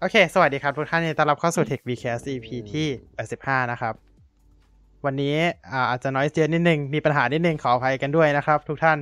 [0.00, 2.86] โอเค สวัสดีครับทุกท่านยินดีต้อนรับเข้าสู่ Tech v c a s EP ที่
[3.28, 3.94] 85นะครับ
[5.04, 5.36] วันนี้
[5.72, 8.98] อาอาจจะน้อยเสียนิดนึง มีปัญหานิดนึงขออภัยกันด้วยนะครับ ทุกท่าน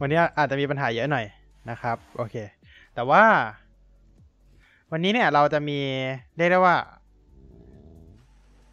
[0.00, 1.24] วันนี้อาจจะมีปัญหาเยอะหน่อย
[1.70, 2.34] นะครับ โอเค
[2.94, 3.24] แต่ว่า
[4.92, 5.78] วันนี้เนี่ยเราจะมี
[6.36, 6.76] เรียกได้ว่า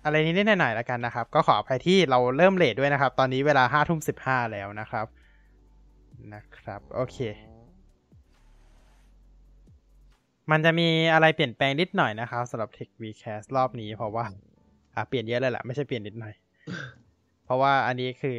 [0.03, 5.07] อะไรนิดๆหน่อยๆแล้วกันนะครับ ก็ขออภัยที่เราเริ่มเลทด้วยนะครับ ตอนนี้เวลาห้าทุ่มสิบห้าแล้วนะครับ
[6.33, 7.17] นะครับ โอเค
[10.51, 14.25] มันจะมีอะไรเปลี่ยนแปลงนิดหน่อยนะครับสำหรับ Tech Vcast รอบนี้เพราะว่า
[14.95, 16.33] อะเปลี่ยนเยอะเลยแหละไม่ใช่เปลี่ยนนิดหน่อย
[17.45, 18.37] เพราะว่าอันนี้คือ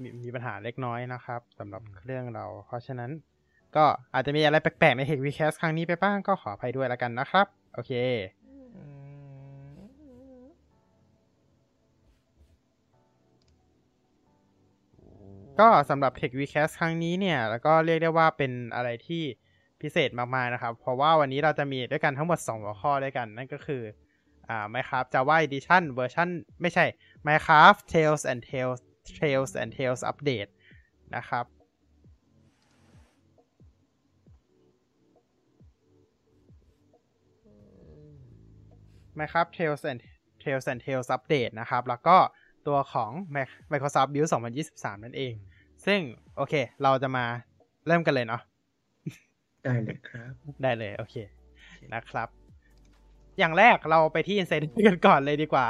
[0.00, 3.10] มีมีปัญหาเล็กน้อยนะครับสำหรับเครื่องเรา เพราะฉะนั้น
[3.76, 7.92] ก็อาจจะมีอะไรแปลกๆใน Tech Vcast ครั้งนี้ไปบ้างก็ขออภัยด้วยแล้วกันนะครับ โอเค
[15.60, 19.24] ก็สำหรับ Tech Vcast ครั้งนี้เนี่ย แล้วก็เรียกได้ว่าเป็นอะไรที่
[19.82, 23.82] พิเศษมากๆนะครับ เพราะว่าวันนี้เราจะมีด้วยกันทั้งหมด 2 หัวข้อด้วยกัน นั่นก็คือ
[24.48, 26.28] อ่า Minecraft Java Edition เวอร์ชัน
[26.60, 26.84] ไม่ใช่
[27.26, 28.80] Minecraft Tales and Tales
[29.20, 30.50] Tales and Tales Update
[31.16, 31.44] นะครับ
[39.18, 40.00] Minecraft Tales and
[40.42, 42.16] Tales and Tales Update นะครับ แล้วก็
[42.66, 43.10] ตัวของ
[43.72, 44.28] Microsoft Build
[44.66, 45.34] 2023 นั่นเอง
[45.86, 46.00] ซึ่ง
[46.36, 47.24] โอเค เราจะมา
[47.86, 48.42] เริ่มกันเลยเนาะ
[49.64, 51.14] ได้เลยครับ ได้เลย โอเค
[51.94, 52.28] นะครับ
[53.38, 55.66] อย่างแรกเราไปที่ Insider กันก่อนเลยดีกว่า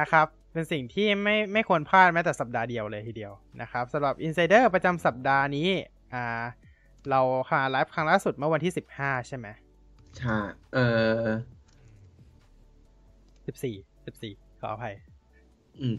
[0.00, 5.68] นะครับ เป็นสิ่งที่ไม่ไม่ควรพลาดแม้แต่สัปดาห์เดียวเลยทีเดียวนะครับสำหรับ Insider ประจำสัปดาห์นี้
[6.14, 6.44] อ่า
[7.10, 9.46] เราค่ะไลฟ์ครั้งล่าสุดเมื่อวันที่15ใช่ไหม
[10.18, 10.36] ใช่
[10.74, 10.78] เอ
[11.24, 11.28] อ
[13.46, 14.94] 14 14ขออภัย
[15.80, 15.96] อืม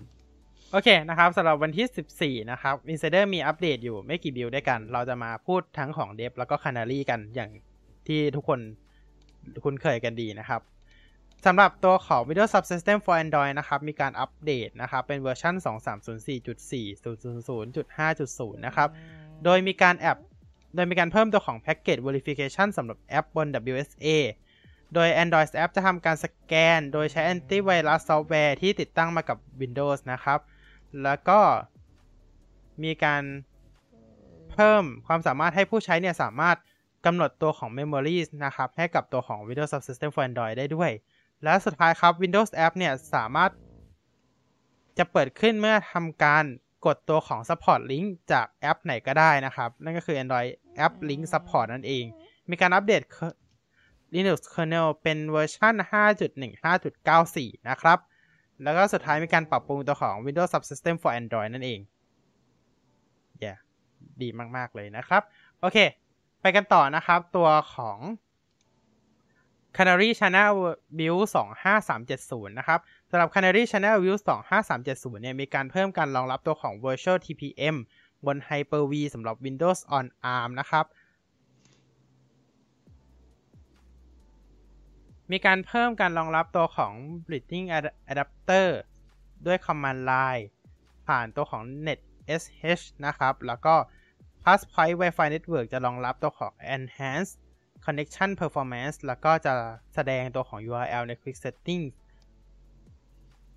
[0.71, 7.49] โอเคนะครับสำหรับวันที่ 14 นะครับ Insider มีอัปเดตอยู่ไม่กี่บิลด้วยกัน เราจะมาพูดทั้งของเดฟแล้วก็ Canary กันอย่าง
[8.07, 8.59] ที่ทุกคน
[9.63, 10.61] คุ้นเคยกันดีนะครับ
[11.45, 18.89] สำหรับตัวของ Windows Subsystem for Android นะครับ มีการอัปเดตนะครับ เป็นเวอร์ชัน 2304.4.0.0.5.0 นะครับ
[19.43, 20.17] โดยมีการแอป
[20.75, 24.07] โดยมีการเพิ่มตัวของ Package Verification สำหรับแอปบน WSA
[24.93, 30.39] โดย Android App จะทำการสแกน โดยใช้ Antivirus Software ที่ติดตั้งมากับ Windows นะครับ
[31.03, 31.39] แล้วก็
[32.83, 33.23] มีการ
[34.51, 36.57] เพิ่มความสามารถให้ผู้ใช้เนี่ยสามารถ
[37.05, 40.91] กำหนดตัวของ Memories นะครับ ให้กับตัวของ Windows Subsystem for Android ได้ด้วย
[41.43, 43.51] และสุดท้ายครับ Windows App เนี่ยสามารถ
[44.97, 46.43] จะเปิดขึ้นเมื่อทำการ
[46.85, 50.51] กดตัวของ Support Link จากแอปไหนก็ได้นะครับ นั่นก็คือ Android
[50.85, 52.05] App Link Support นั่นเอง
[52.49, 53.01] มีการอัปเดต
[54.15, 55.75] Linux kernel เป็นเวอร์ชัน
[56.51, 57.99] 5.15.94 นะครับ
[58.63, 61.79] แล้วก็สุดท้ายมีการปรับปรุงตัวของ Windows Subsystem for Android นั่นเอง
[63.43, 63.57] yeah
[64.21, 65.21] ดีมาก ๆ เลยนะครับ
[65.61, 65.77] โอเค
[66.41, 67.99] ไปกันต่อนะครับ ตัวของ
[69.77, 70.53] Canary Channel
[70.97, 71.23] Build
[71.87, 72.79] 25370 นะครับ
[73.09, 77.75] สำหรับ Canary Channel Build 25370 เนี่ย มีการเพิ่มการรองรับตัวของ Virtual TPM
[78.25, 80.85] บน Hyper-V สำหรับ Windows on ARM นะครับ
[85.31, 86.93] มีการเพิ่มการรองรับตัวของ
[87.25, 87.67] Bridging
[88.11, 88.67] Adapter
[89.45, 90.45] ด้วย Command Line
[91.07, 91.99] ผ่านตัวของ Net
[92.41, 93.75] SH นะครับ แล้วก็
[94.43, 97.35] Passpoint Wi-Fi Network จะรองรับตัวของ Enhanced
[97.85, 99.53] Connection Performance แล้วก็จะ
[99.95, 101.89] แสดงตัวของ URL ใน Quick Settings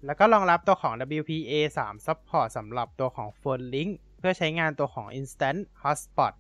[0.06, 6.34] แล้วก็รองรับตัวของ WPA 3 Support สำหรับตัวของ Phone Link เพื่อใช้งานตัวของ Instant Hotspot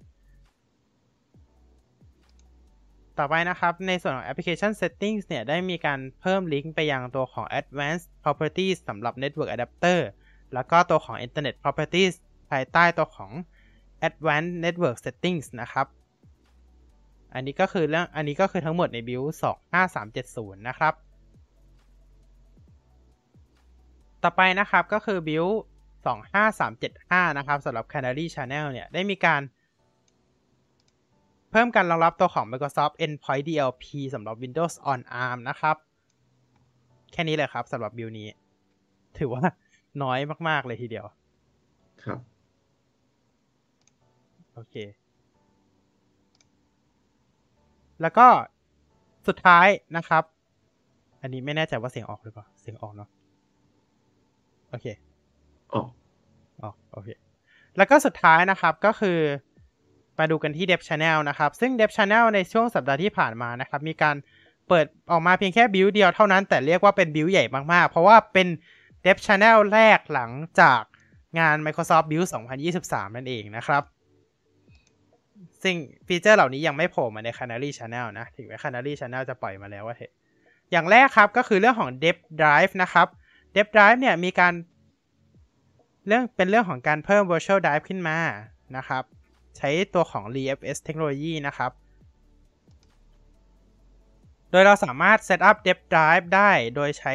[3.20, 10.00] ต่อไปนะครับ ในส่วนของ Application Settings เนี่ย ได้มีการเพิ่มลิงก์ไปยังตัวของ Advanced Properties สำหรับ Network Adapter
[10.54, 12.14] แล้วก็ตัวของ Internet Properties
[12.50, 13.32] ภายใต้ตัวของ
[14.08, 15.86] Advanced Network Settings นะครับ
[17.34, 19.28] อันนี้ก็คือเรื่อง อันนี้ก็คือทั้งหมดใน Build
[20.00, 20.94] 25370 นะครับ
[24.22, 25.54] ต่อไปนะครับก็คือ Build
[26.46, 29.42] 25375 นะครับสำหรับ Canary Channel เนี่ย ได้มีการ
[31.50, 33.84] เพิ่มการรองรับตัวของ Microsoft Endpoint DLP
[34.14, 35.76] สำหรับ Windows on ARM นะครับ
[37.12, 38.28] แค่นี้เลยครับสำหรับบิลนี้
[39.18, 39.42] ถือว่า
[40.02, 41.06] น้อยมาก ๆ เลยทีเดียว
[42.04, 42.18] ครับ
[44.54, 44.74] โอเค
[48.02, 48.26] แล้วก็
[49.28, 49.66] สุดท้าย
[49.96, 50.24] นะครับ
[51.22, 53.08] อันนี้ไม่แน่ใจว่าเสียงออกหรือเปล่า เสียงออกเนาะ
[54.70, 54.86] โอเค
[55.74, 55.88] ออก
[56.62, 57.08] อ๋อโอเค
[57.76, 59.18] แล้วก็สุดท้ายนะครับก็คือ
[60.20, 64.16] มาดูกันที่ Dev Channel นะครับ ซึ่ง Dev Channel ในช่วงสัปดาห์ที่ผ่านมานะครับ มีการ
[64.68, 68.48] เปิดออกมาเพียงแค่บิลเดียวเท่านั้นแต่เรียกว่าเป็นบิลใหญ่มาก ๆ เพราะว่าเป็น
[69.04, 70.30] Dev Channel แรกหลัง
[70.60, 70.82] จาก
[71.38, 72.28] งาน Microsoft Build
[72.72, 73.82] 2023 นั่นเองนะครับ
[75.62, 75.76] ซึ่ง
[76.06, 80.12] ฟีเจอร์เหล่านี้ยังไม่โผล่มาใน Canary Channel นะ ถึงแม้ Canary Channel จะปล่อยมาแล้วว่าเถอะ
[80.70, 83.06] อย่างแรกครับก็คือเรื่องของ d e p t Drive นะครับ
[83.56, 84.54] d e p t Drive เนี่ยมีการ
[86.06, 88.18] เรื่องเป็นเรื่องของการเพิ่ม Virtual Drive ขึ้นมา
[88.76, 89.04] นะครับ
[89.56, 91.72] ใช้ตัวของ ReFS เทคโนโลยีนะครับ
[94.50, 97.14] โดยเราสามารถ set up d e p t Drive ได้โดยใช้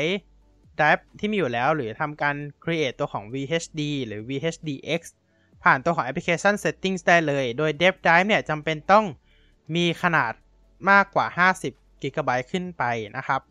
[0.80, 5.02] Drive ที่มีอยู่แล้ว หรือทำการ create ตัวของ VHD หรือ VHDX
[5.64, 9.06] ผ่านตัวของ application settings ได้เลย โดย d e p t Drive เนี่ยจำเป็นต้อง
[9.76, 10.34] มีขนาด
[10.90, 11.26] มากกว่า
[11.70, 12.84] 50 GB ขึ้นไป
[13.18, 13.42] นะครับ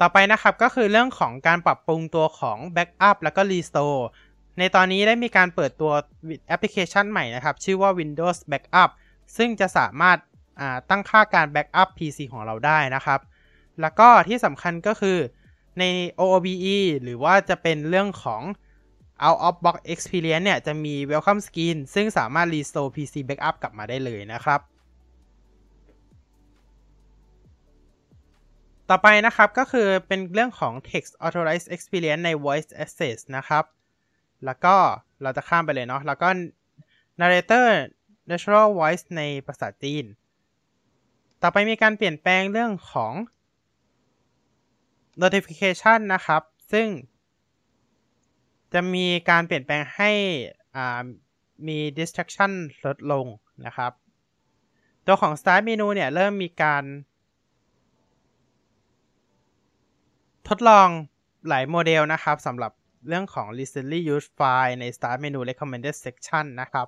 [0.00, 4.00] ต่อไปนะครับก็คือเรื่องของการปรับปรุงตัวของ Backup แล้วก็ Restore
[4.58, 5.92] ในตอนนี้ได้มีการเปิดตัว
[6.48, 8.90] แอปพลิเคชันใหม่นะครับ ชื่อว่า Windows Backup
[9.36, 10.18] ซึ่งจะสามารถ
[10.90, 13.20] ตั้งค่าการ Backup PC ของเราได้นะครับ
[13.80, 15.18] แล้วก็ที่สำคัญก็คือ
[15.78, 15.84] ใน
[16.20, 18.42] OOBE หรือว่าจะเป็นเรื่องของ
[19.24, 24.60] Out of Box Experience เนี่ย จะมี Welcome Screen ซึ่งสามารถ Restore PC Backup กลับมาได้เลยนะครับ
[28.90, 33.64] ต่อไปนะครับก็คือเป็นเรื่องของ Text Authorized Experience ใน Voice Access นะครับ
[34.44, 34.76] แล้วก็
[35.22, 36.28] เราจะข้ามไปเลยเนาะ แล้วก็
[37.20, 37.68] Narrator
[38.30, 40.04] Natural Voice ในภาษาจีน
[41.42, 43.12] ต่อไปมีการเปลี่ยนแปลงเรื่องของ
[45.22, 46.42] notification นะครับ
[46.72, 46.88] ซึ่ง
[48.72, 50.10] จะมีการเปลี่ยนแปลงให้
[51.66, 52.52] มี distraction
[52.86, 53.26] ลดลง
[53.66, 53.92] นะครับ
[55.06, 56.84] ตัวของ start menu เนี่ย เริ่มมีการ
[60.48, 60.88] ทดลอง
[61.48, 62.72] หลายโมเดลนะครับสำหรับ
[63.08, 66.86] เรื่องของ recently used file ใน start menu recommended section นะครับ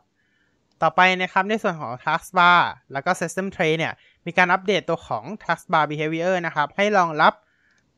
[0.82, 2.58] ต่อไปนะครับในส่วนของ taskbar
[2.92, 3.92] แล้วก็ system tray เนี่ย
[4.26, 7.34] มีการอัปเดตตัวของ taskbar behavior นะครับ ให้รองรับ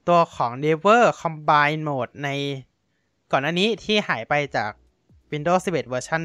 [0.09, 2.29] ตัวของ Never Combine Mode ใน
[3.33, 4.71] ก่อนหน้านี้ที่หายไปจาก
[5.33, 6.23] Windows 11 เวอร์ชัน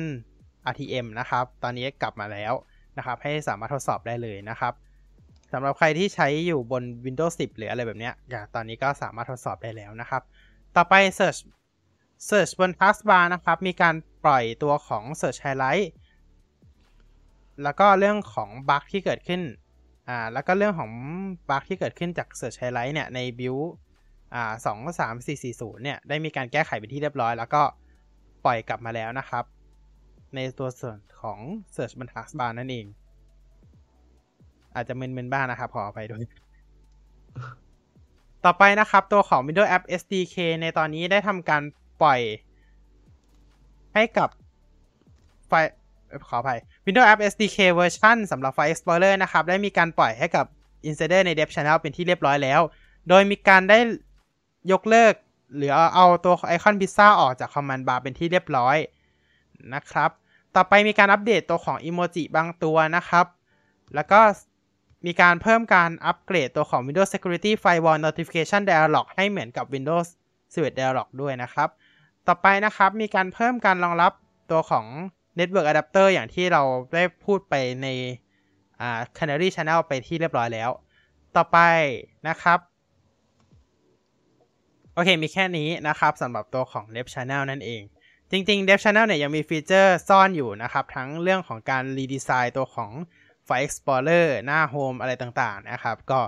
[0.71, 2.53] RTM นะครับ ตอนนี้กลับมาแล้ว
[2.97, 4.73] นะครับ ให้สามารถทดสอบได้เลยนะครับ
[5.53, 10.21] สำหรับใครที่ใช้อยู่บน Windows 10 หรืออะไรแบบนี้อย่างตอนนี้ก็สามารถทดสอบได้แล้วนะครับ
[10.75, 11.39] ต่อไป Search
[12.27, 15.88] Search บน Taskbar นะครับ มีการปล่อยตัวของ Search Highlight
[17.63, 19.41] แล้วก็เรื่องของบั๊กที่เกิดขึ้น
[20.09, 20.91] อ่า แล้วก็เรื่องของ
[21.50, 23.67] บั๊กที่เกิดขึ้นจาก Search Highlight เนี่ย ใน build
[24.33, 27.62] อ่าสองสามสี่สี่ศูนย์เนี่ย ได้มีการแก้ไขเป็นที่เรียบร้อย แล้วก็
[28.45, 29.44] ปล่อยกลับมาแล้วนะครับ
[30.35, 31.39] ในตัวส่วนของ
[31.75, 32.85] Search บน Taskbar นั่นเอง
[34.75, 36.23] อาจจะมึนๆบ้างนะครับ ขออภัยด้วย
[38.45, 41.61] ต่อไปนะครับ ตัวของ Windows App SDK ในตอนนี้ได้ทำการ
[42.01, 42.19] ปล่อย
[43.94, 44.30] ให้กับ
[45.47, 45.53] ไฟ
[46.27, 50.45] ขออภัย Windows App SDK เวอร์ชันสำหรับ File Explorer นะครับ ได้มีการปล่อยให้กับ
[50.89, 52.62] Insider ใน Dev Channel เป็นที่เรียบร้อยแล้ว
[53.09, 53.80] โดยมีการได้
[54.71, 55.13] ยกเลิก
[55.56, 58.77] หรือเอาตัวไอคอนพิซซ่าออกจาก Command Bar เป็นที่เรียบร้อย
[59.74, 60.09] นะครับ
[60.56, 63.25] ต่อไปมีการอัปเดตตัวของอิโมจิบางตัวนะครับ
[63.95, 64.19] แล้วก็
[65.06, 70.07] มีการเพิ่มการอัปเกรดตัวของ Windows Security Firewall Notification Dialog ให้เหมือนกับ Windows
[70.53, 71.69] 11 Dialog ด้วยนะครับ
[72.27, 74.12] ต่อไปนะครับมีการเพิ่มการรองรับ
[74.51, 74.86] ตัวของ
[75.39, 76.62] Network Adapter อย่างที่เรา
[76.95, 77.88] ได้พูดไปใน
[79.18, 80.69] Canary Channel ไปที่เรียบร้อยแล้ว
[81.36, 81.57] ต่อไป
[82.27, 82.60] นะครับ
[84.94, 87.81] โอเคมีแค่นี้นะครับสำหรับตัวของ Dev Channel นั่นเอง
[88.31, 92.92] จริงๆ Dev Channel เนี่ยยังมีฟีเจอร์ซ่อนอยู่นะครับ ทั้งเรื่องของการรีดีไซน์ตัวของ
[93.48, 96.19] File Explorer หน้า Home อะไรต่างๆนะครับ ก็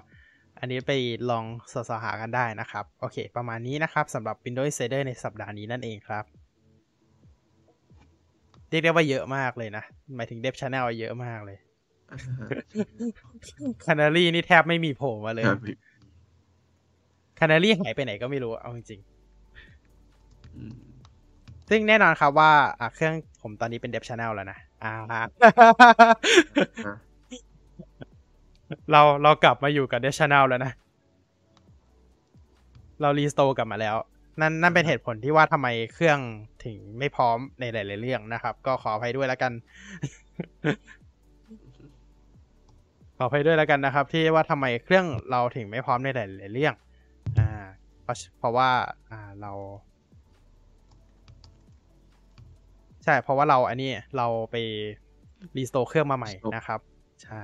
[0.60, 0.92] อันนี้ไป
[1.30, 6.26] ลองสอหากันได้นะครับ โอเค ประมาณนี้นะครับสำหรับ Windows Insider ในสัปดาห์นี้นั่นเองครับ
[8.70, 9.84] เรียกได้ว่าเยอะมากเลยนะ
[10.16, 11.58] หมายถึง Dev Channel เยอะมากเลย
[13.86, 15.60] Canary นี่แทบไม่มีโผล่มาเลยครับ
[17.40, 19.02] Canary หายไปไหนก็ไม่รู้ เอาจริง
[20.56, 24.94] อืมๆซึ่งแน่นอนครับว่าอะเครื่องผมตอนนี้เป็น Dev Channel แล้วนะอ่า
[28.92, 30.72] เราเรากลับมาอยู่กับ Dev Channel แล้วนะ
[33.02, 33.96] เรารีสโตร์กลับมาแล้ว
[34.42, 36.20] นั่นนั่นเป็นเหตุผลที่ว่าทำไมเครื่อง
[36.66, 39.52] ถึงไม่พร้อมในหลายๆเรื่องนะครับ ก็ขออภัยด้วยแล้วกัน
[43.18, 46.74] ขออภัยด้วยแล้วกันนะครับ ที่ว่าทำไมเครื่องเราถึงไม่พร้อมในหลายๆเรื่อง
[47.40, 47.50] อ่า
[48.04, 48.70] เพราะเพราะว่า
[49.12, 49.52] อ่าเรา
[53.04, 54.56] ใช่ เพราะว่าเราอันนี้เราไป
[55.58, 56.80] รีสโตร์เครื่องมาใหม่นะครับ
[57.24, 57.44] ใช่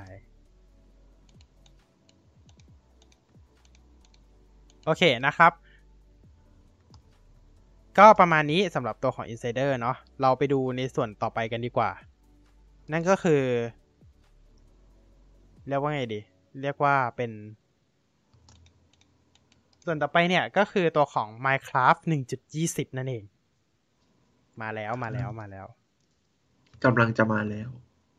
[4.85, 5.51] โอเคนะครับ
[7.97, 11.91] ก็ประมาณนี้สำหรับตัวของ Insider เนาะเราไปดูในส่วนต่อไปกันดีกว่า
[12.91, 13.41] นั่นก็คือ
[15.67, 16.19] เรียกว่าไงดี
[16.61, 17.31] เรียกว่าเป็น
[19.83, 22.01] ส่วนต่อไปเนี่ยก็คือตัวของ Minecraft
[22.49, 23.23] 1.20 นั่นเอง
[24.61, 25.65] มาแล้วมาแล้วมาแล้ว
[26.83, 27.69] กำลังจะมาแล้ว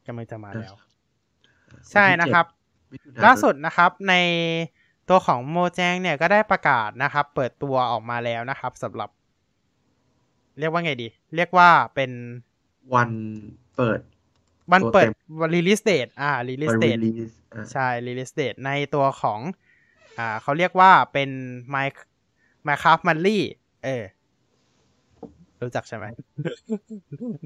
[0.06, 4.14] กำลังจะมาแล้ววันที่ใช่นะครับเจ็ดมิถุนยนล่าสุดนะครับใน
[5.08, 9.10] ตัวของโมแจงเนี่ยก็ได้ประกาศนะครับ เปิดตัวออกมาแล้วนะครับสำหรับ
[10.58, 12.10] เรียกว่าไงดี เรียกว่าเป็น
[12.94, 13.10] วัน
[13.76, 14.00] เปิด
[14.72, 19.40] วันเปิดตัวเต็ release date อ่า release วัน date release อะใช่ release date ในตัวของ
[20.18, 21.30] อ่าเขาเรียกว่าเป็น
[21.74, 21.86] My
[22.66, 23.38] Minecraft Monthly
[23.84, 24.04] เออ
[25.62, 26.06] รู้จักใช่ไหม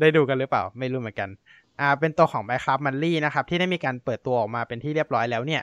[0.00, 1.30] ได้ดูกันหรือเปล่า ไม่รู้เหมือนกัน
[1.80, 5.62] อ่า เป็นตัวของ Minecraft Monthly นะครับ ที่ได้มีการเปิดตัวออกมาเป็นที่เรียบร้อยแล้วเนี่ย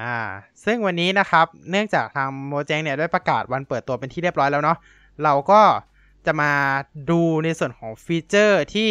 [0.00, 0.16] อ่า
[0.64, 4.78] ซึ่งวันนี้นะครับเนื่องจากทางโมแจงเนี่ยได้ประกาศวันเปิดตัวเป็นที่เรียบร้อยแล้วเนาะ
[5.24, 5.62] เราก็
[6.26, 6.52] จะมา
[7.10, 8.90] ดูในส่วนของฟีเจอร์ที่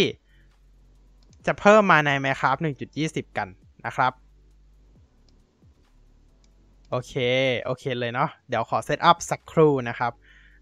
[1.48, 2.62] จะเพิ่มมาใน Minecraft
[3.00, 3.48] 1.20 กัน
[3.86, 4.14] นะครับ
[6.90, 7.14] โอเค
[7.66, 10.12] โอเคเลยเนาะเดี๋ยวขอ setup สักครู่นะครับ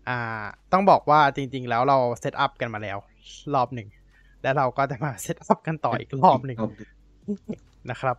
[0.08, 2.98] อ่าต้องบอกว่าจริงๆแล้วเรา setup กันมาแล้ว
[3.54, 3.88] รอบหนึ่ง
[4.44, 6.58] แล้วเราก็จะมา setup กันต่ออีกรอบหนึ่ง
[7.90, 8.18] นะครับ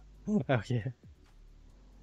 [0.50, 0.72] โอเค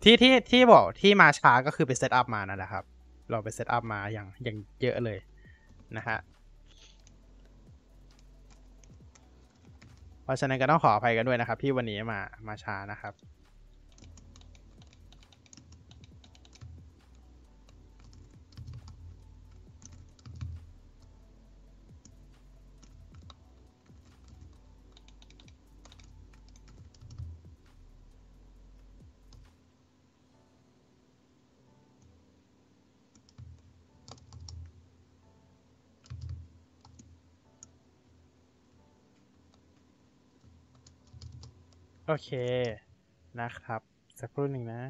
[0.07, 2.83] ที่ที่ที่บอกที่มาช้าก็คือไป setup มานั่นแหละครับ
[3.31, 5.19] เราไปเซตอัพมาอย่างอย่างเยอะเลย
[5.97, 6.17] นะฮะ
[10.23, 13.13] เพราะฉะนั้นก็ต้องขออภัยกันด้วยนะครับ ที่วันนี้มามาช้านะครับ
[42.07, 42.29] โอเค
[43.39, 43.81] นะครับ
[44.19, 44.81] สักครู่หนึ่งนะ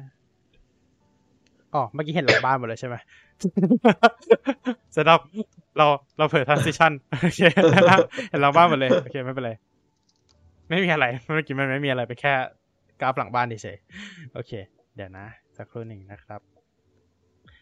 [1.74, 2.96] อ๋อเมื่อกี้เห็นหลังบ้านหมดเลยใช่ไหม
[4.92, 5.18] เสร็จแล้ว
[5.78, 5.86] เรา
[6.18, 6.92] เราเผย transition
[7.22, 7.40] โอเค
[8.30, 9.52] เห็นหลังบ้านหมดเลยโอเคไม่เป็นไร
[10.68, 12.32] ไม่มีอะไรเมื่อกี้มันไม่มีอะไรไปนแค่
[13.00, 14.52] กราฟหลังบ้านเฉยๆโอเค
[14.96, 16.40] เดี๋ยวนะ สักครู่หนึ่งนะครับ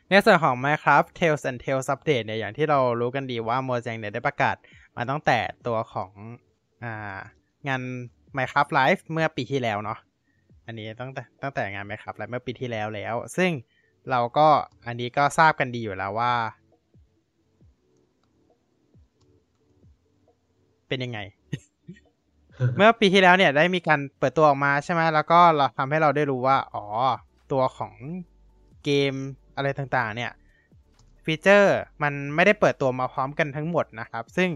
[0.09, 4.57] ในส่วนของ Minecraft Tales and Tales Update เนี่ย อย่างที่เรารู้กันดีว่า Mojang เนี่ยได้ประกาศ
[4.97, 6.11] มาตั้งแต่ตัวของ
[6.85, 7.17] อ่า
[7.69, 7.83] งาน
[8.37, 9.99] Minecraft Live เมื่อปีที่แล้วเนาะ
[10.67, 13.51] อันนี้ตั้งแต่ตั้งแต่งาน Minecraft Live เมื่อปีที่แล้วแล้ว ซึ่ง
[14.11, 14.49] เราก็
[14.87, 16.33] อันนี้ก็ทราบกันดีอยู่แล้วว่า
[20.89, 21.19] เป็นยังไง
[22.77, 26.85] เมื่อปีที่แล้วเนี่ยได้มีการเปิดตัวออกมาใช่ไหมแล้วก็เราทำให้เราได้รู้ว่า อ๋อ
[27.53, 27.95] ตัวของ
[28.85, 29.15] เกม
[29.57, 30.33] อะไรต่างๆ เนี่ย
[31.25, 34.51] ฟีเจอร์มันไม่ได้เปิดตัวมาพร้อมกันทั้งหมดนะครับ ซึ่ง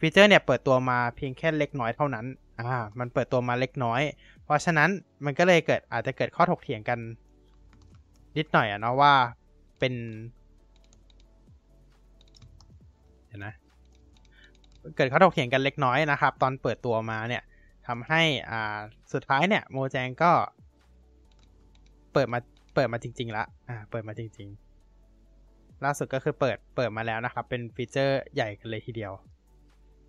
[0.00, 2.26] ฟีเจอร์เนี่ยเปิดตัวมาเพียงแค่เล็กน้อยเท่านั้น
[2.62, 4.02] อ่ามันเปิดตัวมาเล็กน้อย
[4.44, 4.90] เพราะฉะนั้น
[5.24, 6.98] มันก็เลยเกิดอาจจะเกิดข้อถกเถียงกัน
[8.38, 9.14] นิดหน่อยอะเนาะว่า
[9.78, 9.94] เป็น
[13.28, 13.54] เห็นนะ
[14.96, 17.42] เกิดข้อถกเถียงกันเล็กน้อยนะครับ ตอนเปิดตัวมาเนี่ย
[17.88, 18.78] ทำให้อ่า
[19.12, 20.32] สุดท้ายเนี่ยโมแจงก็
[22.12, 22.38] เปิดมา
[22.74, 29.12] เปิดมาจริง ๆ ละอ่าเปิดมาจริง ๆ ล่าสุดก็คือเปิดเปิดมาแล้วนะครับ เป็นฟีเจอร์ใหญ่กันเลยทีเดียว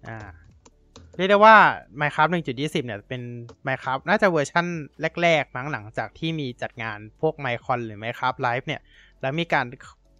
[0.07, 0.17] อ่า
[1.17, 1.55] เรียกได้ว่า
[1.99, 3.21] Minecraft 1.20 เนี่ย เป็น
[3.67, 4.65] Minecraft น่าจะเวอร์ชั่น
[5.21, 8.81] แรกๆมั้งหลังจากที่มีจัดงานพวก Minecon หรือ Minecraft Live เนี่ย
[9.21, 9.65] แล้วมีการ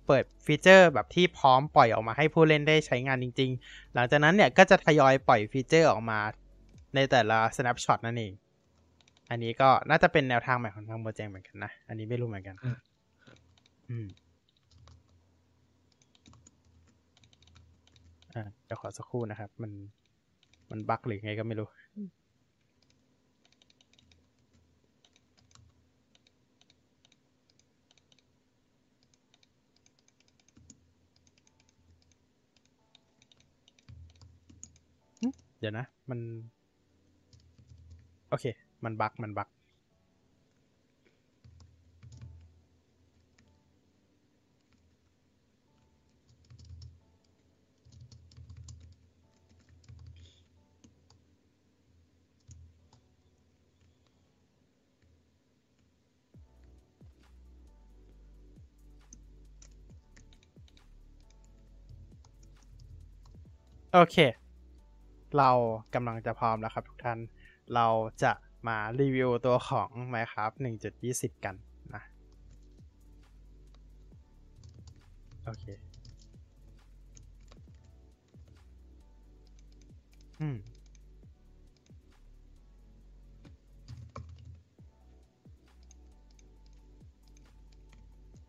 [0.08, 6.20] เปิดฟีเจอร์แบบที่พร้อมปล่อยออกมาให้ผู้เล่นได้ใช้งานจริง ๆ หลังจากนั้นเนี่ย ก็จะทยอยปล่อยฟีเจอร์ออกมา
[6.96, 8.34] ในแต่ละ snapshot นั่นเอง
[9.30, 12.78] อันนี้ก็น่าจะเป็นแนวทางใหม่ของทางโมเจงเหมือนกันนะ อันนี้ไม่รู้เหมือนกันอะ
[13.90, 14.08] อืม
[18.36, 19.72] อ่าเดี๋ยวขอสักครู่นะครับ มัน
[20.74, 21.68] มันบั๊กหรือไงก็ไม่รู้
[35.60, 36.20] เดี๋ยวนะ มัน
[38.30, 38.46] โอเค
[38.84, 39.50] มันบั๊กมันบั๊ก
[63.96, 64.18] โอเค
[65.38, 65.52] เรา
[65.94, 67.20] กำลังจะพร้อมแล้วครับทุกท่าน
[67.76, 67.88] เรา
[68.24, 68.32] จะ
[68.68, 70.56] มารีวิวตัวของ Minecraft
[71.00, 71.56] 1.20 กัน
[71.96, 72.04] นะ
[75.46, 75.66] โอเค
[80.40, 80.58] อืม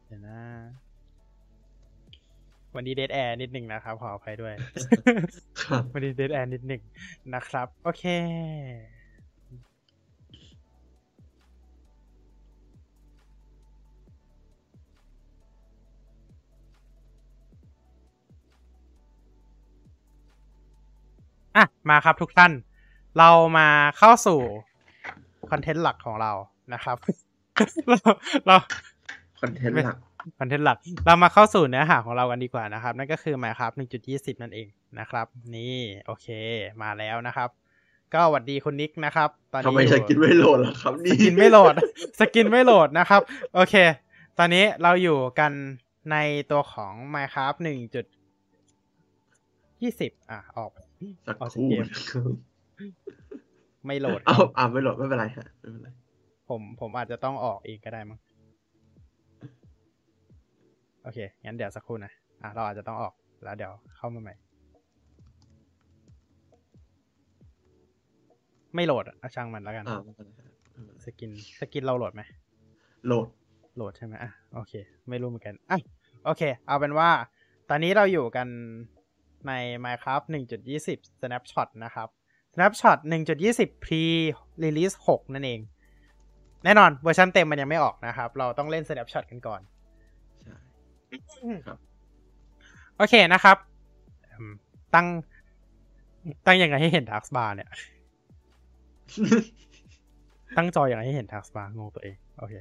[0.07, 0.84] เดี๋ยวนะ
[2.77, 4.55] วันนี้เดทแอร์นิดหนึ่งนะครับ ขออภัยด้วย
[5.63, 6.83] ครับวันนี้เดทแอร์นิดหนึ่ง
[7.35, 8.05] นะครับ โอเค
[21.57, 22.53] อะ มาครับทุกท่าน
[23.19, 24.41] เรามาเข้าสู่
[25.51, 26.33] คอนเทนต์หลักของเรา
[26.73, 26.97] นะครับ
[27.91, 27.99] เรา
[28.47, 28.55] เรา
[29.41, 29.97] คอนเทนต์หลัก
[30.39, 35.77] คอนเทนต์หลัก เรามาเข้าสู่เนื้อหาของเรากันดีกว่านะครับ นั่นก็คือ Minecraft 1.20 นั่นเองนะครับ นี่
[36.07, 36.27] โอเค
[36.83, 37.49] มาแล้วนะครับ
[38.15, 41.75] ก็หวัดดีคุณนิกนะครับ ตอนนี้ทำไมอยู่สกินไม่โหลดล่ะครับนี่ skin ไม่โหลด
[42.19, 43.21] skin ไม่โหลดนะครับ
[43.55, 43.75] โอเค
[44.39, 45.53] ตอนนี้เราอยู่กัน
[46.13, 46.17] ใน
[46.51, 47.59] ตัวของ Minecraft
[49.79, 50.71] 1.20 อะ ออก
[51.27, 52.25] สักครู่ออกจากเกมนะครับ
[53.87, 55.89] ไม่โหลดเอาอ่าไม่โหลดไม่เป็นไรฮะไม่เป็นไร
[56.49, 58.19] ผมผมอาจจะต้องออกเองก็ได้มั้ง
[61.05, 64.35] โอเค งั้นเดี๋ยวสักครู่นะ อะ เราอาจจะต้องออกแล้วเดี๋ยวเข้ามาใหม่
[68.75, 72.23] ไม่โหลดอะเอาช่างมันแล้วกัน อ่าไม่เป็นไรฮะไม่เป็นไร skin skin เราโหลดไหม
[73.07, 73.29] โหลด
[73.77, 74.73] โหลดใช่ไหมอะ โอเค
[75.09, 75.79] ไม่รู้เหมือนกัน อะ
[76.25, 77.11] โอเค เอาเป็นว่า
[77.69, 78.49] ตอนนี้เราอยู่กัน
[79.49, 79.53] ใน
[79.85, 80.27] Minecraft
[80.75, 82.09] 1.20 Snapshot นะครับ
[82.55, 82.99] Snapshot
[83.43, 84.03] 1.20 Pre
[84.65, 85.61] Release 6 นั่นเอง
[86.65, 89.74] แน่นอนเวอร์ชันเต็มมันยังไม่ออกนะครับ เราต้องเล่น Snapshot กันก่อนใช่
[91.67, 91.79] ครับ
[92.97, 93.57] โอเคนะครับ
[94.39, 94.53] อืม
[94.95, 95.07] ตั้ง
[96.47, 97.69] ตั้งยังไงให้เห็น Task Bar เนี่ย
[100.57, 102.55] ตั้งจอยังไงให้เห็น Task Bar งงตัวเอง โอเค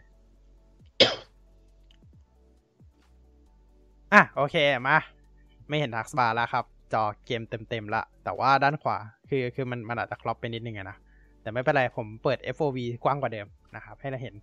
[4.14, 4.56] อะโอเค
[4.88, 4.98] มา
[5.68, 8.98] ไม่เห็น Task Bar แล้วครับ จอเกมเต็มๆละแต่ว่าด้านขวา
[9.30, 10.98] คือคือมันมันอาจจะ crop ไปนิดนึงอะนะ
[11.42, 14.34] แต่ไม่เป็นไรผมเปิด FOV กว้างกว่าเดิมนะครับ ให้เราเห็น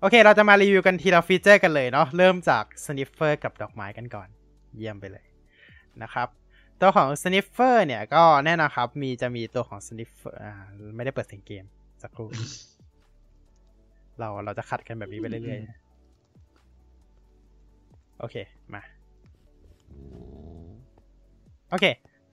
[0.00, 4.28] โอเค เราจะมารีวิวกันทีละฟีเจอร์กันเลยเนาะ เริ่มจาก Sniffer กับดอกไม้กันก่อน
[4.76, 5.24] เยี่ยมไปเลย
[6.02, 6.28] นะครับ
[6.80, 10.52] ตัวของ Sniffer เนี่ยก็แน่นอนครับ มีจะมีตัวของ Sniffer อ่า
[10.96, 11.64] ไม่ได้เปิดเสียงเกม
[12.02, 12.28] สักครู่
[14.18, 18.36] เราเราจะขลุกขลักกันแบบนี้ไปเรื่อยๆ โอเค
[18.74, 18.82] มา
[21.70, 21.84] โอเค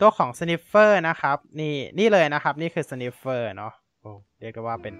[0.02, 4.96] ตัวของ Sniffer นะครับ นี่นี่เลยนะครับ นี่คือ Sniffer เนาะโอ้เรียกได้ว่าเป็น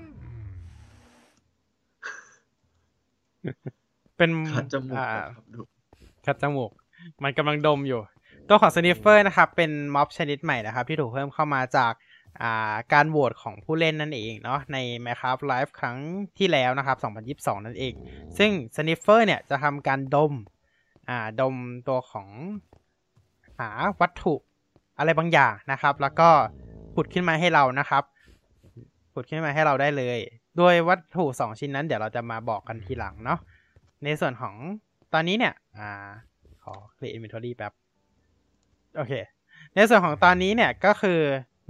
[4.18, 5.60] เป็นคัดจมูกอ่าก่อนครับดู
[6.26, 6.72] คัดจมูก
[7.24, 8.02] มันกำลังดมอยู่
[8.48, 11.94] ตัวของ Sniffer นะครับ เป็นม็อบชนิดใหม่นะครับ ที่ถูกเพิ่มเข้ามาจาก
[12.42, 15.98] อ่าการโหวตของผู้เล่นนั่นเองเนาะใน Minecraft Live ครั้ง
[16.38, 16.98] ที่แล้วนะครับ
[17.56, 17.94] 2022 นั่นเอง
[18.38, 20.34] ซึ่ง Sniffer เนี่ยจะทำการดม
[21.10, 21.56] อ่า ดม
[21.88, 22.28] ตัวของ
[23.60, 23.70] หา
[24.02, 24.36] วัตถุ
[24.98, 26.30] อะไรบางอย่างนะครับ แล้วก็
[26.96, 28.04] ผุดขึ้นมาให้เรานะครับ
[29.14, 30.20] ผุดขึ้นมาให้เราได้เลย
[30.58, 33.40] โดยวัตถุ 2 ชิ้นนั้นเดี๋ยวเราจะมาบอกกันทีหลังเนาะ
[34.04, 34.56] ในส่วนของ
[35.14, 36.10] ตอนนี้เนี่ย อ่า
[36.64, 37.74] ขอ create inventory แป๊บ
[38.96, 39.14] โอเค
[39.76, 41.20] ในส่วนของตอนนี้เนี่ยก็คือ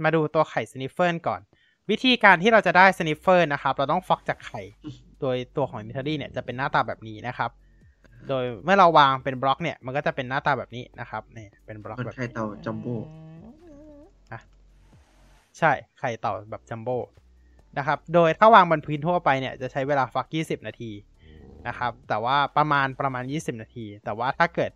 [0.04, 1.40] มาดูตัวไข่ sniffer ก่อน
[1.90, 4.60] วิธีการที่เราจะได้ sniffer นะครับ เราต้องฟักจากไข่
[5.20, 7.50] โดยตัวของ inventory เนี่ยจะเป็นหน้าตาแบบนี้นะครับ
[8.28, 12.94] โดยเมื่อเราวางเป็นบล็อกเนี่ย มันก็จะเป็นหน้าตาแบบนี้นะครับนี่เป็นบล็อกมันแบบไข่นี้เต่าจัมโบ้
[15.58, 16.96] ใช่ไข่เต่าแบบจัมโบ้
[17.78, 20.90] นะครับ โดยถ้าวางบนพื้นทั่วไปเนี่ยจะใช้เวลาฟัก 20 นาที
[21.68, 24.70] นะครับ แต่ว่าประมาณประมาณ 20 นาที แต่ว่าถ้าเกิด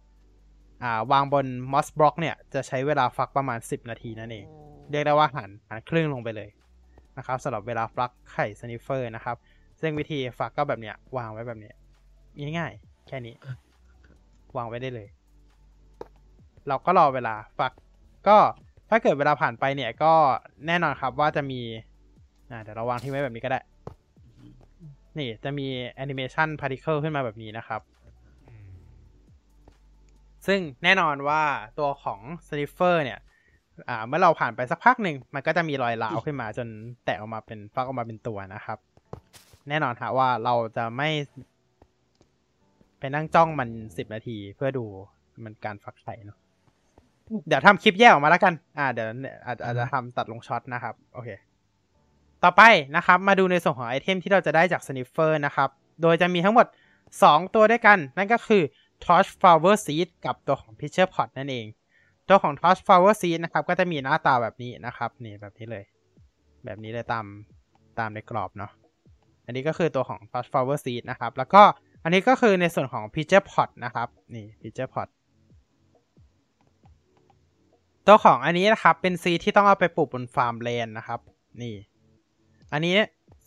[0.83, 4.47] อ่าวางบน Moss Block เนี่ยจะใช้เวลาฟักประมาณ 10 นาทีนั่นเอง
[4.91, 6.49] เรียกได้ว่าหั่นหั่นครึ่งลงไปเลย
[7.19, 9.37] นะครับสำหรับเวลาฟักไข่ Sniffer นะครับ
[9.81, 11.75] ซึ่งวิธีฟักก็แบบเนี้ยวางไว้แบบเนี้ย
[12.59, 13.35] ง่ายๆ แค่นี้
[14.57, 15.09] วางไว้ได้เลย
[16.69, 17.73] เราก็รอเวลาฟัก
[18.29, 18.39] ก็
[18.91, 20.13] ถ้าเกิดเวลาผ่านไปเนี่ยก็
[20.67, 21.61] แน่นอนครับว่าจะมี
[22.51, 23.61] อ่าเดี๋ยวเราวางทิ้งไว้แบบนี้ก็ได้
[25.19, 27.81] นี่จะมีแอนิเมชัน particle ขึ้นมาแบบนี้นะครับ
[30.47, 31.43] ซึ่งแน่นอนว่า
[31.79, 33.19] ตัวของ Sniffer เนี่ย
[33.89, 36.69] อ่าเมื่อเราผ่านไปสักพักหนึ่งมันก็จะมีรอยร้าวขึ้นมาจน
[37.05, 38.79] แตกออกมาเป็นฟักออกมาเป็นตัวนะครับ
[39.69, 41.09] แน่นอนฮะว่าเราจะไม่
[42.99, 44.85] ไปนั่งจ้องมันสิบนาทีเพื่อดู
[45.45, 46.39] มันการฟักไข่เนาะ
[47.49, 49.09] เดี๋ยวทำคลิปแยกออกมาแล้วกัน อ่า เดี๋ยว
[49.47, 51.29] อาจจะทำตัดลงช็อตนะครับ โอเค
[52.49, 55.69] ต่อไปนะครับมาดูในส่วนของไอเทมที่เราจะได้จาก Sniffer นะครับ
[56.03, 56.67] โดยจะมีทั้งหมด
[57.11, 58.63] 2 ตัวด้วยกัน นั่นก็คือ
[59.05, 61.67] Torch Flower Seed กับตัวของ Pitcher Pot นั่นเอง
[62.29, 65.85] ตัวของ Torch Flower Seed นะครับ ก็จะมีหน้าตาแบบนี้นะครับ นี่แบบนี้เลย
[66.65, 67.25] แบบนี้เลยตาม
[67.99, 68.71] ตามในกรอบเนาะ
[69.47, 71.63] อันนี้ก็คือตัวของ Torch Flower Seed นะครับ แล้วก็
[72.05, 75.09] อันนี้ก็คือในส่วนของ Pitcher Pot นะครับ นี่ Pitcher Pot
[78.07, 81.21] ตัวของอันนี้นะครับ เป็น seed ที่ต้องเอาไปปลูกบน Farmland นะครับ
[81.63, 81.75] นี่
[82.73, 82.95] อันนี้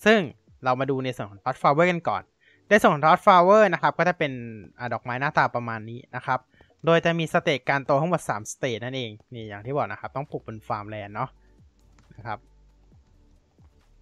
[0.05, 0.19] ซึ่ง
[0.63, 2.23] เรามาดูในส่วนของ Torch Flower กันก่อน
[2.69, 6.39] ในส่วนของ Torch Flower นะครับก็จะเป็นดอกไม้หน้าตาประมาณนี้นะครับ
[6.85, 11.29] โดยจะมี stage การโตทั้งหมด3 stage นั่นเองนี่อย่างที่บอกนะครับต้องปลูกบน Farmland เนาะ
[12.15, 12.39] นะครับ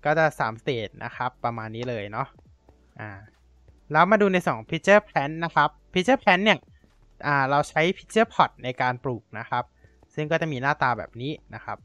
[0.05, 2.27] ก็จะ3 stage นะครับประมาณนี้เลยเนาะ
[2.99, 3.09] อ่า
[3.91, 6.59] แล้วมาดูในส่วนของ Pitcher Plant นะครับ Pitcher Plant เนี่ย
[7.27, 9.63] อ่าเราใช้ Pitcher Pod ในการปลูกนะครับ
[10.15, 11.77] ซึ่งก็จะมีหน้าตาแบบนี้นะครับ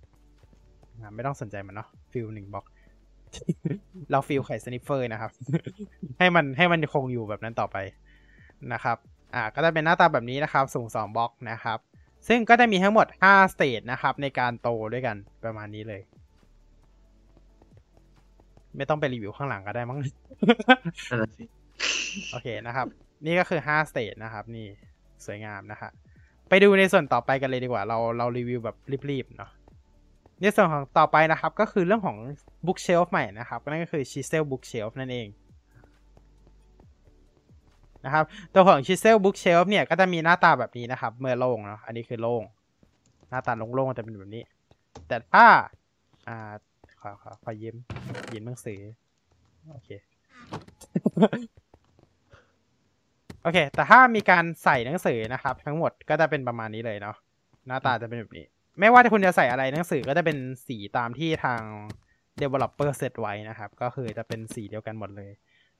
[1.14, 2.64] ไม่ต้องสนใจมันเนาะ fill หนึ่งบล็อก
[4.10, 5.30] เรา fill ไข่ Sniffer นะครับ
[6.18, 7.76] ให้มันให้มันคงอยู่แบบนั้นต่อไป
[8.72, 8.96] นะครับ
[9.34, 11.78] อ่าก็จะเป็นหน้าตาแบบนี้นะครับ สูง 2บล็อกนะครับ
[12.28, 16.02] ซึ่งก็จะมีทั้งหมด 5 stage นะครับ ในการโตด้วยกันประมาณนี้เลย
[18.76, 19.98] ไม่ต้องไปรีวิวข้างหลังก็ได้มั้ง
[21.10, 21.44] นั่นแหละสิ
[22.30, 22.86] โอเคนะครับ
[23.26, 24.66] นี่ก็คือ 5 สเตจนะครับ นี่
[25.26, 25.92] สวยงามนะครับ
[26.48, 28.76] ไปดูในส่วนต่อไปกันเลยดีกว่า เราเรารีวิวแบบ
[29.10, 29.50] รีบๆเนาะ
[30.42, 32.16] ในส่วนของต่อไปนะครับ ก็คือเรื่องของ
[32.66, 35.28] bookshelf ใหม่นะครับนั่นก็คือ chisel bookshelf นั่นเอง
[38.04, 38.24] นะครับ
[38.54, 42.42] ตัวของ chisel bookshelf เนี่ยก็จะมีหน้าตาแบบนี้นะครับ เมื่อโล่งเนาะอันนี้คือโล่ง
[43.30, 44.44] หน้าตาโล่งๆจะเป็นแบบนี้
[45.08, 45.46] แต่ถ้า
[46.28, 46.52] อ่า
[47.00, 47.76] ขอขอขอยิ้ม
[48.32, 48.80] ยิ้มหนังสือ
[49.70, 49.90] โอเค
[53.42, 57.16] โอเค แต่ถ้ามีการใส่หนังสือนะครับ ทั้งหมดก็จะเป็นประมาณนี้เลยเนาะ
[57.66, 58.46] หน้าตาจะเป็นแบบนี้
[58.80, 61.62] ไม่ว่าคุณจะใส่อะไรหนังสือก็จะเป็นสีตามที่ทาง
[62.40, 65.30] developer set ไว้นะครับ ก็คือจะเป็นสีเดียวกันหมดเลย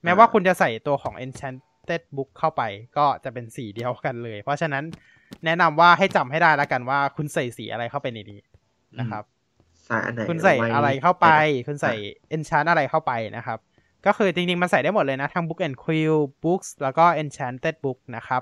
[0.03, 2.61] แม้ว่าคุณจะใส่ตัวของ enchanted book เข้าไป
[2.97, 4.83] ก็จะเป็นสีเดียวกันเลย เพราะฉะนั้น
[5.45, 8.39] แนะนำว่าให้จำให้ได้แล้วกันว่าคุณใส่สีอะไรเข้าไปในนี้
[8.99, 9.23] นะครับ
[9.85, 11.93] ใส่อันไหนคุณใส่ว้อะไรเข้าไปอะคุณใส่
[12.35, 13.59] enchant อะไรเข้าไปนะครับ
[14.05, 18.41] ก็คือจริงๆ มันใส่ได้หมดเลยนะ ทั้ง book and quill books แล้วก็ enchanted book นะครับ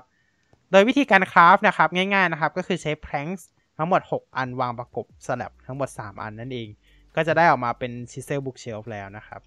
[0.70, 3.42] โดยวิธีการคราฟนะครับ ง่ายๆนะครับ ก็คือใช้ planks
[3.76, 6.68] ทั้งหมด 6 อันวางประกบสลับทั้งหมด 3 อันนั่นเอง
[7.16, 9.40] ก็จะได้ออกมาเป็น chisel bookshelf แล้วนะครับ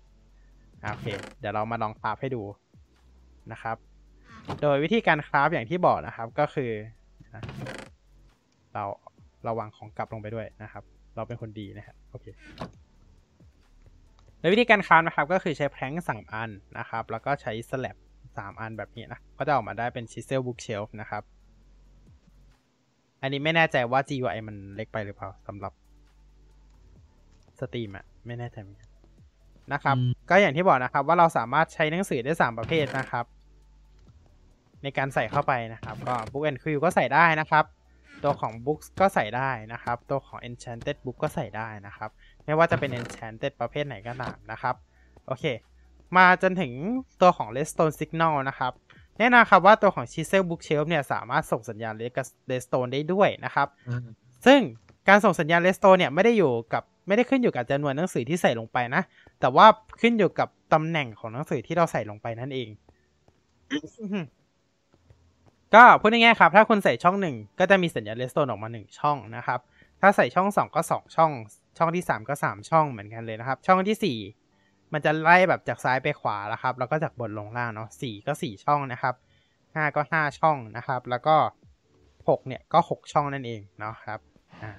[0.91, 1.07] โอเค
[1.39, 2.43] เดี๋ยวเรามาลองคราฟให้ดู
[3.51, 3.77] นะครับ
[4.61, 6.71] โดยวิธีการคราฟอย่างที่บอกนะครับก็คือ
[8.73, 8.83] เรา
[9.43, 10.83] เราวางของกลับลงไปด้วยนะครับ
[11.15, 12.25] เราเป็นคนดีนะครับโอเค
[14.39, 17.95] โดยวิธีการคราฟนะครับก็คือใช้แพลงสามอันนะครับ แล้วก็ใช้สลับ
[18.38, 21.23] สามอันแบบนี้นะ ก็จะออกมาได้เป็น chisel bookshelf นะครับ
[23.25, 25.73] อันนี้ไม่แน่ใจว่า GUI มันเล็กไปหรือเปล่าสำหรับ
[27.59, 28.89] สตรีมอะไม่แน่ใจเหมือนกัน
[29.73, 29.95] นะครับ
[30.29, 33.25] ก็อย่างที่บอกนะครับ ว่าเราสามารถใช้หนังสือได้ 3 ประเภทนะครับ
[34.83, 37.65] ในการใส่เข้าไปนะครับ ก็ book and quill ก็ใส่ได้นะครับ
[38.23, 42.09] ตัวของ books ก็ใส่ได้นะครับ ตัวของ enchanted book ก็ใส่ได้นะครับ
[42.45, 44.75] ไม่ว่าจะเป็น enchanted ประเภทไหนก็ตามนะครับ
[45.27, 45.45] โอเค
[46.17, 46.71] มาจนถึง
[47.21, 48.73] ตัวของ redstone signal นะครับ
[49.19, 51.93] แน่นอนครับว่าตัวของ chisel bookshelf เนี่ยสามารถส่งสัญญาณ
[52.51, 54.01] redstone ได้ด้วยนะครับอ่า
[54.45, 54.60] ซึ่ง
[55.10, 59.01] การส่งสัญญาณ redstone เนี่ยไม่ได้อยู่กับไม่ได้ขึ้นอยู่กับจำนวนหนังสือที่ใส่ลงไปนะ
[59.39, 59.65] แต่ว่า
[60.01, 62.69] ขึ้นอยู่กับตำแหน่งของหนังสือที่เราใส่ลงไปนั่นเอง
[65.75, 69.60] ก็พูดง่ายๆครับ ถ้าคุณใส่ช่องหนึ่งก็จะมีสัญญาณ redstone ออกมาหนึ่งช่องนะครับ
[70.01, 71.32] ถ้าใส่ช่องสองก็สองช่อง
[71.78, 74.17] ช่องที่สามก็สามช่องเหมือนกันเลยนะครับ ช่องที่สี่
[74.95, 79.15] มันจะไล่แบบจากซ้ายไปขวาแล้วครับ แล้วก็จากบนลงล่างเนาะสี่ก็สี่ช่องนะครับ
[79.75, 81.36] ห้าก็ห้าช่องนะครับ แล้วก็
[82.29, 84.19] หกเนี่ยก็หกช่องนั่นเองเนาะครับ
[84.63, 84.71] อ่า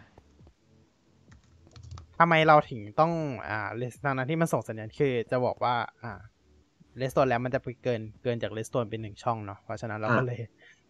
[2.19, 3.13] ทำไมเราถึงต้อง
[3.49, 6.13] อ่าเลสตอนนั้นที่มันส่งสัญญาณคือจะบอกว่าอ่า
[6.97, 10.41] เลสโตนแล้วมันจะไปเกินเกินจากเลสโตนเป็นหนึ่งช่องเนาะเพราะฉะนั้นเราก็เลย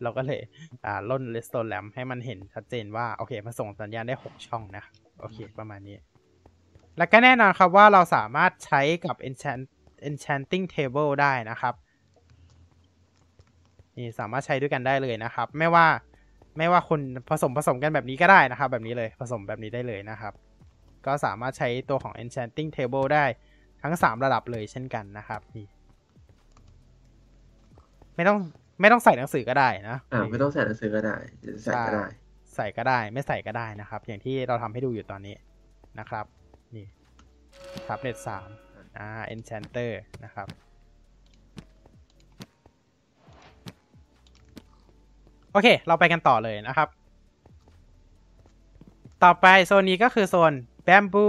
[0.03, 0.41] เราก็เลย
[0.85, 5.97] อ่าล่นเลสโตนแลมให้มันเห็นชัดเจนว่า โอเคมันส่งสัญญาณได้6ช่องนะครับโอเค ประมาณนี้
[6.99, 9.65] แล้วก็แน่นอนครับว่าเราสามารถใช้กับ enchant
[10.09, 11.75] enchanting table ได้นะครับ
[13.97, 15.87] นี่สามารถใช้ด้วยกันได้เลยนะครับ ไม่ว่า
[16.59, 20.33] ไม่ว่าคุณผสมผสมกันแบบนี้ก็ได้นะครับ แบบนี้เลยผสมแบบนี้ได้เลยนะครับ
[21.07, 23.25] ก็สามารถใช้ตัวของ enchanting table ได้
[23.83, 25.67] ทั้ง 3 ระดับเลยเช่นกันนะครับนี่
[28.17, 28.39] ไม่ต้อง
[28.81, 32.07] ไม่ต้องใส่หนังสือก็ได้นะอ่าไม่ต้องใส่หนังสือก็ได้หรือใส่ก็ได้
[32.55, 35.35] ใส่ก็ได้ไม่ใส่ก็ได้นะครับ อย่างที่เราทำให้ดูอยู่ตอนนี้
[35.99, 36.25] นะครับ
[37.73, 38.49] นี่ทับเน็ตสาม
[38.99, 39.91] อ่า enchanter
[40.25, 40.49] นะครับ
[45.53, 46.89] โอเค เราไปกันต่อเลยนะครับ
[49.25, 50.53] ต่อไปโซนนี้ก็คือโซน
[50.85, 51.29] แบมบู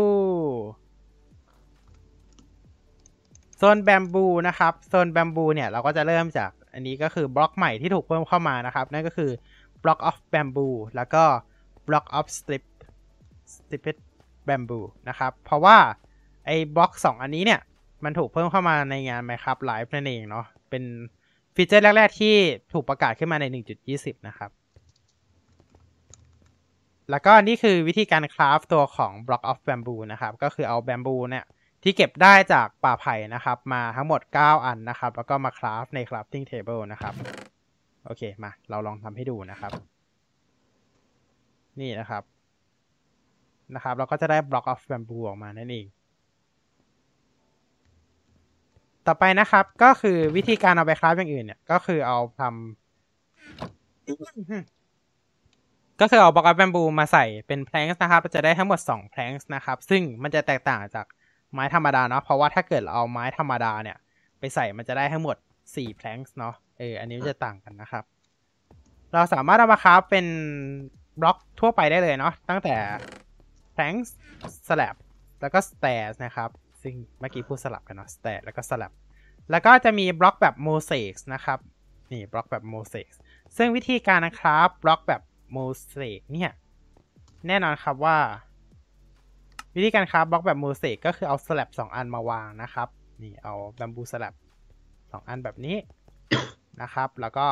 [3.57, 9.31] โซนแบมบูนะครับ โซนแบมบูเนี่ยเราก็จะเริ่มจากอันนี้ก็คือบล็อกใหม่ที่ถูกเพิ่มเข้ามานะครับ นั่นก็คือ
[9.83, 11.23] block of bamboo แล้วก็
[11.87, 12.63] block of strip
[13.53, 14.01] stripped
[14.47, 15.77] bamboo นะครับ เพราะว่า
[16.47, 17.61] ไอ้บล็อกสองอันนี้เนี่ย
[18.03, 20.83] มันถูกเพิ่มเข้ามาในงาน Minecraft Live นั่นเองเนาะ เป็น
[21.55, 22.35] ฟีเจอร์แรก ๆ ที่
[22.73, 23.45] ถูกประกาศขึ้นมาใน
[23.87, 24.51] 1.20 นะครับ
[27.11, 31.45] แล้วก็นี่คือวิธีการคราฟตัวของ block of bamboo นะครับ ก็คือเอา bamboo เนี่ย
[31.83, 37.13] ที่เก็บได้จากป่าไผ่นะครับ มาทั้งหมด 9 อันนะครับ แล้วก็มาคราฟใน crafting table นะครับ
[38.05, 39.71] โอเค มา เราลองทำให้ดูนะครับ
[41.79, 42.23] นี่นะครับ
[43.75, 45.85] นะครับ เราก็จะได้ block of bamboo ออกมานั่นเอง
[49.07, 52.51] ต่อไปนะครับ ก็คือวิธีการเอาไปคราฟอย่างอื่นเนี่ย ก็คือเอาทำ
[56.01, 61.05] ก็คือเอาบล็อกแบมบูมาใส่เป็นแพลงส์นะครับจะได้ทั้งหมด2แพลงส์นะครับ ซึ่งมันจะแตกต่างจาก
[61.53, 63.97] ไม้ธรรมดาเนาะเพราะว่าถ้าเกิดเราเอาไม้ธรรมดาเนี่ย
[64.39, 68.03] ไปใส่มันจะได้ทั้งหมด4แพลงส์เนาะเอออันนี้มันจะต่างกันนะครับ
[69.13, 70.25] เราสามารถเอามาคราฟเป็น
[71.21, 72.75] บล็อกทั่วไปได้เลยเนาะตั้งแต่
[73.73, 74.15] แพลงส์
[74.67, 74.95] สลับ
[75.41, 76.49] แล้วก็สเต r นะครับ
[76.81, 78.91] ซึ่งเมื่อกี้พูดสลับกันเนาะสเต r แล้วก็สลับ
[79.51, 81.59] แล้วก็จะมีบล็อกแบบโมเสกนะครับ
[82.11, 83.07] นี่บล็อกแบบโมเสก
[83.57, 85.59] ซึ่งวิธีการนะครับบล็อกแบบโม
[85.89, 86.51] เสกเนี่ย
[87.47, 88.17] แน่นอนครับว่า
[89.75, 92.87] วิธีการครับบล็อกแบบโมเสกก็คือเอาสลับสองอันมาวางนะครับ
[93.21, 94.33] นี่เอาแบมบูสลับ
[95.11, 95.77] สองอันแบบนี้
[96.81, 97.47] นะครับ แล้วก็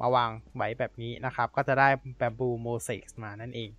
[0.00, 3.70] มาวางไว้แบบนี้นะครับ ก็จะได้Bamboo Mosaic มานั่นเอง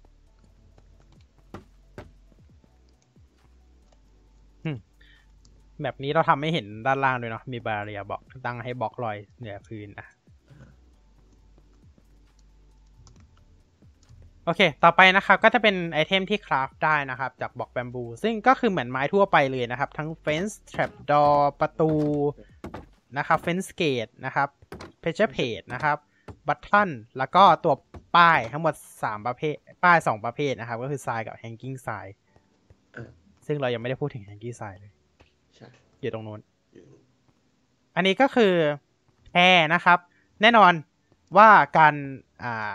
[5.84, 10.08] แบบนี้เราทำให้เห็นด้านล่างด้วยเนาะมี Barrier Block ตั้งให้บล็อกลอยเหนือพื้นอะ
[14.46, 21.92] โอเค ต่อไปนะครับก็จะเป็นไอเทมที่ craft ได้นะครับ จากบล็อก Bamboo ซึ่งก็คือเหมือนไม้ทั่วไปเลยนะครับ ทั้งเฟนส์ t ทร p ดอร์ประตู
[23.18, 24.50] นะครับ Fence Gate นะครับ
[25.00, 25.98] เพชเชอร์เพจนะครับ
[26.48, 27.74] บัตทันแล้วก็ตัว
[28.16, 32.06] ป้ายทั้งหมด 3 ประเภท ป้าย 2 ประเภทนะครับ ก็คือทรายกับแฮงกิ้งทราย
[32.94, 33.10] เออ
[33.46, 34.99] ซึ่งเรายังไม่ได้พูดถึงแฮงกิ้งทรายเลยใช่
[36.02, 36.40] อยู่ตรงนู้น
[36.74, 36.86] อยู่
[37.96, 38.54] อันนี้ก็คือ
[39.32, 40.00] แพรนะครับ
[40.42, 40.74] แน่นอน
[41.38, 41.94] ว่าการ
[42.44, 42.74] อ่า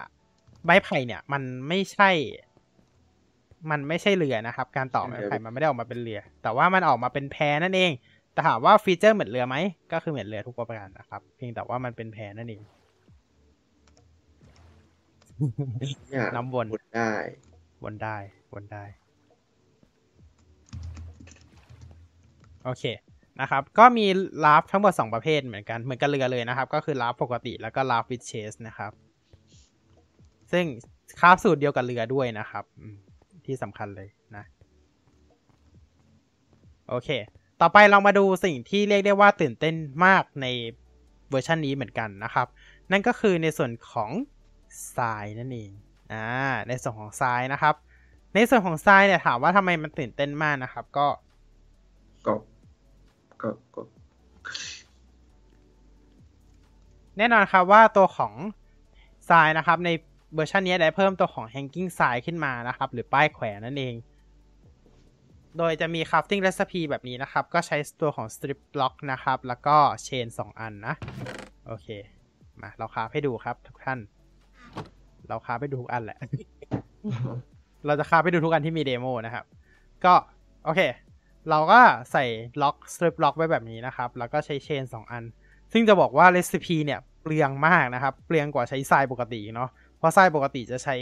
[0.64, 2.10] ไม้ไผ่เนี่ย มันไม่ใช่
[3.70, 7.90] มันไม่ใช่เรือนะครับ การต่อไม้ไผ่มันไม่ได้ออกมาเป็นเรือ แต่ว่ามันออกมาเป็นแพนั่นเอง
[8.32, 9.56] แต่ถามว่าฟีเจอร์เหมือนเรือไหม
[9.92, 12.62] ก็คือเหมือนเรือทุกประการนะครับ เพียงแต่ว่ามันเป็นแพนั่นเอง
[16.12, 17.10] อยากน้ำวนหมุนได้
[17.84, 18.16] วนได้
[18.54, 18.84] วนได้
[22.64, 22.84] โอเค
[23.40, 24.06] นะครับ ก็มี
[24.44, 28.92] ลาฟทั้งหมด 2 ประเภทเหมือนกัน เหมือนกันเรือเลยนะครับ ก็คือลาฟปกติแล้วก็ลาฟวิดเชสนะครับ
[30.52, 30.64] ซึ่ง
[31.20, 32.64] คราฟสูตรเดียวกับเรือด้วยนะครับ
[33.46, 34.44] ที่สำคัญเลยนะ
[36.88, 37.08] โอเค
[37.60, 40.46] ต่อไปเรามาดูสิ่งที่เรียกได้ว่าตื่นเต้นมากใน
[41.30, 42.46] เวอร์ชันนี้เหมือนกันนะครับ
[42.90, 44.10] นั่นก็คือในส่วนของ
[44.96, 45.70] ทรายนั่นเอง
[46.12, 46.26] อ่า
[46.68, 47.74] ในส่วนของทรายนะครับ
[48.34, 51.06] ในส่วนของทรายเนี่ยถามว่าทำไมมันตื่นเต้นมากนะครับ ก็
[52.26, 52.32] ก็
[53.44, 53.80] ก็ก็
[57.18, 58.34] แน่นอนครับว่าตัวของ
[59.30, 59.90] ทรายนะครับ ใน
[60.34, 63.94] เวอร์ชันนี้ได้เพิ่มตัวของ hanging ทรายขึ้นมานะครับ หรือป้ายแขวนนั่นเอง
[65.58, 69.76] โดยจะมี crafting recipe แบบนี้นะครับ ก็ใช้ตัวของ strip log นะครับ แล้วก็
[70.06, 70.94] chain 2 อันนะ
[71.66, 71.88] โอเค
[72.62, 73.98] มาเราคาให้ดูครับทุกท่าน
[75.28, 76.18] เรา craft ให้ดูทุกอันแหละ
[77.86, 79.44] เราจะ craft ให้ดูทุกอันที่มีเดโมนะครับ
[80.04, 80.14] ก็
[80.64, 80.80] โอเค
[81.50, 81.80] เราก็
[82.12, 82.24] ใส่
[82.62, 85.24] log strip log ไว้แบบนี้นะครับ แล้วก็ใช้ chain 2 อัน
[85.72, 90.96] ซึ่งจะบอกว่าเรซิปีเนี่ยเปลืองมากนะครับ เปลืองกว่าใช้ทรายปกติเนาะ เพราะทรายปกติจะใช้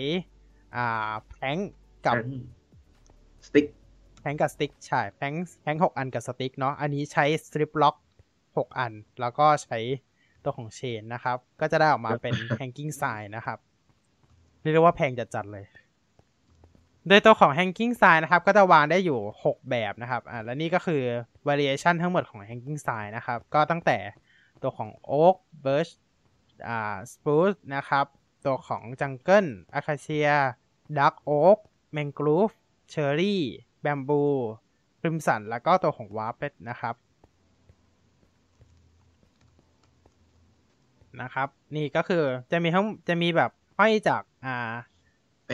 [0.77, 1.57] อ่าแพง
[2.07, 2.17] กับ
[3.47, 3.67] สติ๊ก
[4.21, 7.97] แพงกับสติ๊กใช่แพงแพงหกอันกับสติ๊กเนาะ อันนี้ใช้สตริปล็อก
[8.59, 9.79] หกอัน แล้วก็ใช้
[10.45, 13.59] ตัวของเชนนะครับ ก็จะได้ออกมาเป็น hanging sign นะครับ
[14.61, 15.65] เรียกได้ว่าแพงจัดๆเลย
[17.09, 21.03] โดยตัวของ hanging sign นะครับ ก็จะวางได้อยู่ 6 แบบนะครับอ่าและนี่ก็คือ
[21.49, 23.99] variation ทั้งหมดของ hanging sign นะครับ ก็ตั้งแต่
[24.63, 25.93] ตัวของ oak birch
[26.69, 28.07] อ่า spruce นะครับ
[28.47, 30.37] ตัวของ jungle acacia
[30.99, 31.59] dark oak
[31.97, 32.55] mangrove
[32.93, 33.37] cherry
[33.85, 34.35] bamboo
[35.01, 36.37] crimson แล้วก็ตัวของ warp
[36.71, 36.95] นะครับ
[41.21, 44.73] นะครับ นี่ก็คือจะมีทั้งจะมีแบบห้อยจากอ่า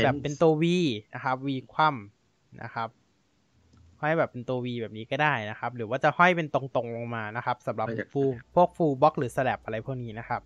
[0.05, 0.65] แบบเป็นตัว V
[1.15, 2.89] นะครับ V คว่ำนะครับ
[4.01, 8.23] ห้อยแบบเป็นตัว V แบบนี้ก็ได้นะครับ หรือว่าจะห้อยเป็นตรงๆลงมานะครับสำหรับฟู
[8.55, 10.43] พวกฟูลบล็อกหรือสแลบอะไรพวกนี้นะครับ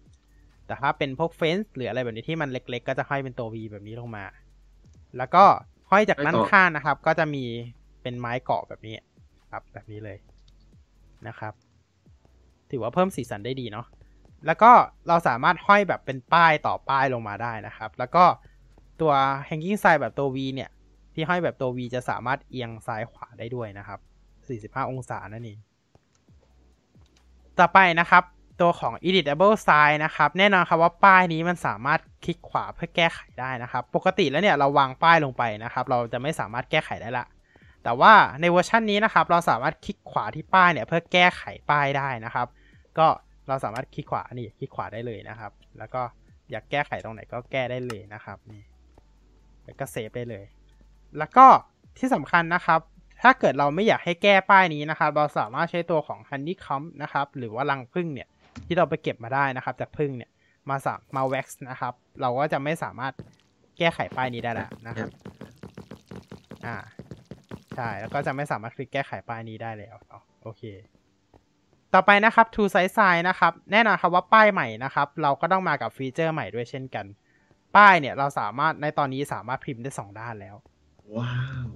[0.67, 4.25] แต่ถ้าเป็นพวกเฟนส์หรืออะไรแบบนี้ที่มันเล็ก ๆ ก็จะห้อยเป็นตัว V แบบนี้ลงมา
[5.19, 5.45] แล้วก็
[5.91, 7.45] ห้อยจากด้านข้างนะครับ ก็จะมี
[8.03, 8.97] เป็นไม้เกาะแบบนี้
[9.53, 10.19] ครับแบบนี้เลย
[11.29, 11.53] นะครับ
[12.71, 13.87] ถือว่าเพิ่มสีสันได้ดีเนาะ
[14.47, 14.71] แล้วก็
[15.09, 18.25] เราสามารถห้อยแบบเป็นป้ายต่อป้ายลงมาได้นะครับ แล้วก็
[19.01, 19.13] ตัว
[19.49, 20.71] hanging sign แบบตัว V เนี่ย
[21.15, 24.01] ที่ห้อยแบบตัว V จะสามารถเอียงซ้ายขวาได้ด้วยนะครับ
[24.83, 25.59] 45 องศานั่นเอง
[27.59, 28.25] ต่อไปนะครับ
[28.61, 37.27] ตัวของ editable sign นะครับ แน่นอนครับว่าป้ายนี้มันสามารถคลิกขวาเพื่อแก้ไขได้นะครับ ปกติแล้วเนี่ยเราวางป้ายลงไปนะครับ เราจะไม่สามารถแก้ไขได้ละ
[37.85, 42.47] แต่ว่าในเวอร์ชันนี้นะครับ เราสามารถคลิกขวาที่ป้ายเนี่ยเพื่อแก้ไขป้ายได้นะครับ
[42.99, 43.07] ก็
[43.49, 46.03] เราสามารถคลิกขวานี่คลิกขวาได้เลยนะครับ แล้วก็
[46.51, 48.63] อยากแก้ไขตรงไหนก็แก้ได้เลยนะครับนี่
[49.65, 50.45] แล้วก็เซฟได้เลย
[51.19, 51.47] แล้วก็
[51.99, 52.81] ที่สำคัญนะครับ
[53.23, 58.29] ถ้าเกิดเราไม่อยากให้แก้ป้ายนี้นะครับ เราสามารถใช้ตัวของ Honeycomb นะครับ หรือว่ารังผึ้งเนี่ย
[58.67, 60.31] ที่เราไปเก็บมาได้นะครับ จากผึ้งเนี่ย
[60.69, 63.13] มาสามา wax นะครับ เราก็จะไม่สามารถ
[63.79, 65.11] แก้ไขป้ายนี้ได้แล้วนะครับ
[66.67, 66.77] อ่า
[67.77, 70.63] ใช่ แล้วก็จะไม่สามารถคลิกแก้ไขป้ายนี้ได้แล้วเนาะโอเค
[71.95, 77.07] ต่อไปนะครับ two size sign นะครับ แน่นอนครับว่าป้ายใหม่นะครับ เราก็ต้องมากับฟีเจอร์ใหม่ด้วยเช่นกัน
[77.77, 80.57] ป้ายเนี่ยเราสามารถในตอนนี้สามารถพิมพ์ได้สองด้านแล้ว
[81.17, 81.69] ว้าว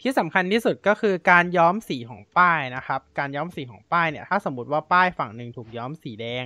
[0.00, 6.44] ที่สำคัญที่สุดก็คือการย้อมสีของป้ายนะครับ การย้อมสีของป้ายเนี่ยถ้าสมมติว่าป้ายฝั่งหนึ่งถูกย้อมสีแดง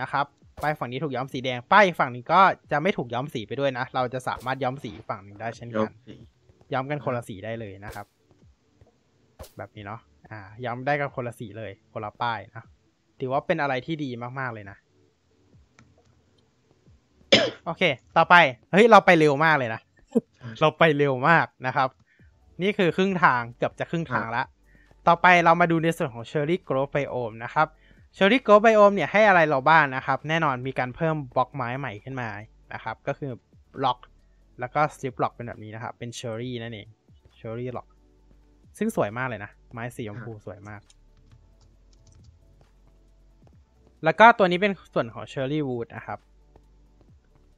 [0.00, 0.26] นะครับ
[0.62, 2.40] ป้ายฝั่งนี้ถูกย้อมสีแดง ป้ายอีกฝั่งหนึงก็
[2.72, 6.16] จะไม่ถูกย้อมสีไปด้วยนะ เราจะสามารถย้อมสีอีกฝั่งหนึ่งได้เช่นยกักนสี
[6.72, 8.06] ย้อมกันคนละสีได้เลยนะครับ
[9.56, 12.64] แบบนี้เนาะ อ่า ย้อมได้กันคนละสีเลย คนละป้ายนะ
[13.20, 14.10] ถือว่าเป็นอะไรที่ดี
[14.40, 14.76] มากๆเลยนะ
[17.66, 17.82] โอเค
[18.16, 18.34] ต่อไป
[18.72, 19.80] เฮ้ย เราไปเร็วมากเลยนะ
[20.60, 21.88] เราไปเร็วมากนะครับ
[22.62, 24.42] นี่คือครึ่งทาง เกือบจะครึ่งทางละ
[25.06, 27.66] ต่อไปเรามาดูในส่วนของ Cherry Growth Biome นะครับ
[28.16, 32.28] Cherry Growth Biome เนี่ยให้อะไรเราบ้างนะครับ แน่นอนมีการเพิ่มบล็อกไม้ใหม่ขึ้นมา
[32.74, 33.32] นะครับ ก็คือ
[33.78, 33.98] บล็อก
[34.60, 36.86] แล้วก็ strip block เป็นแบบนี้นะครับ เป็น Cherry นั่นเอง
[37.38, 37.88] Cherry Block
[38.78, 40.80] ซึ่งสวยมากเลยนะ ไม้สีชมพูสวยมาก
[44.04, 46.18] แล้วก็ตัวนี้เป็นส่วนของ Cherry Wood นะครับ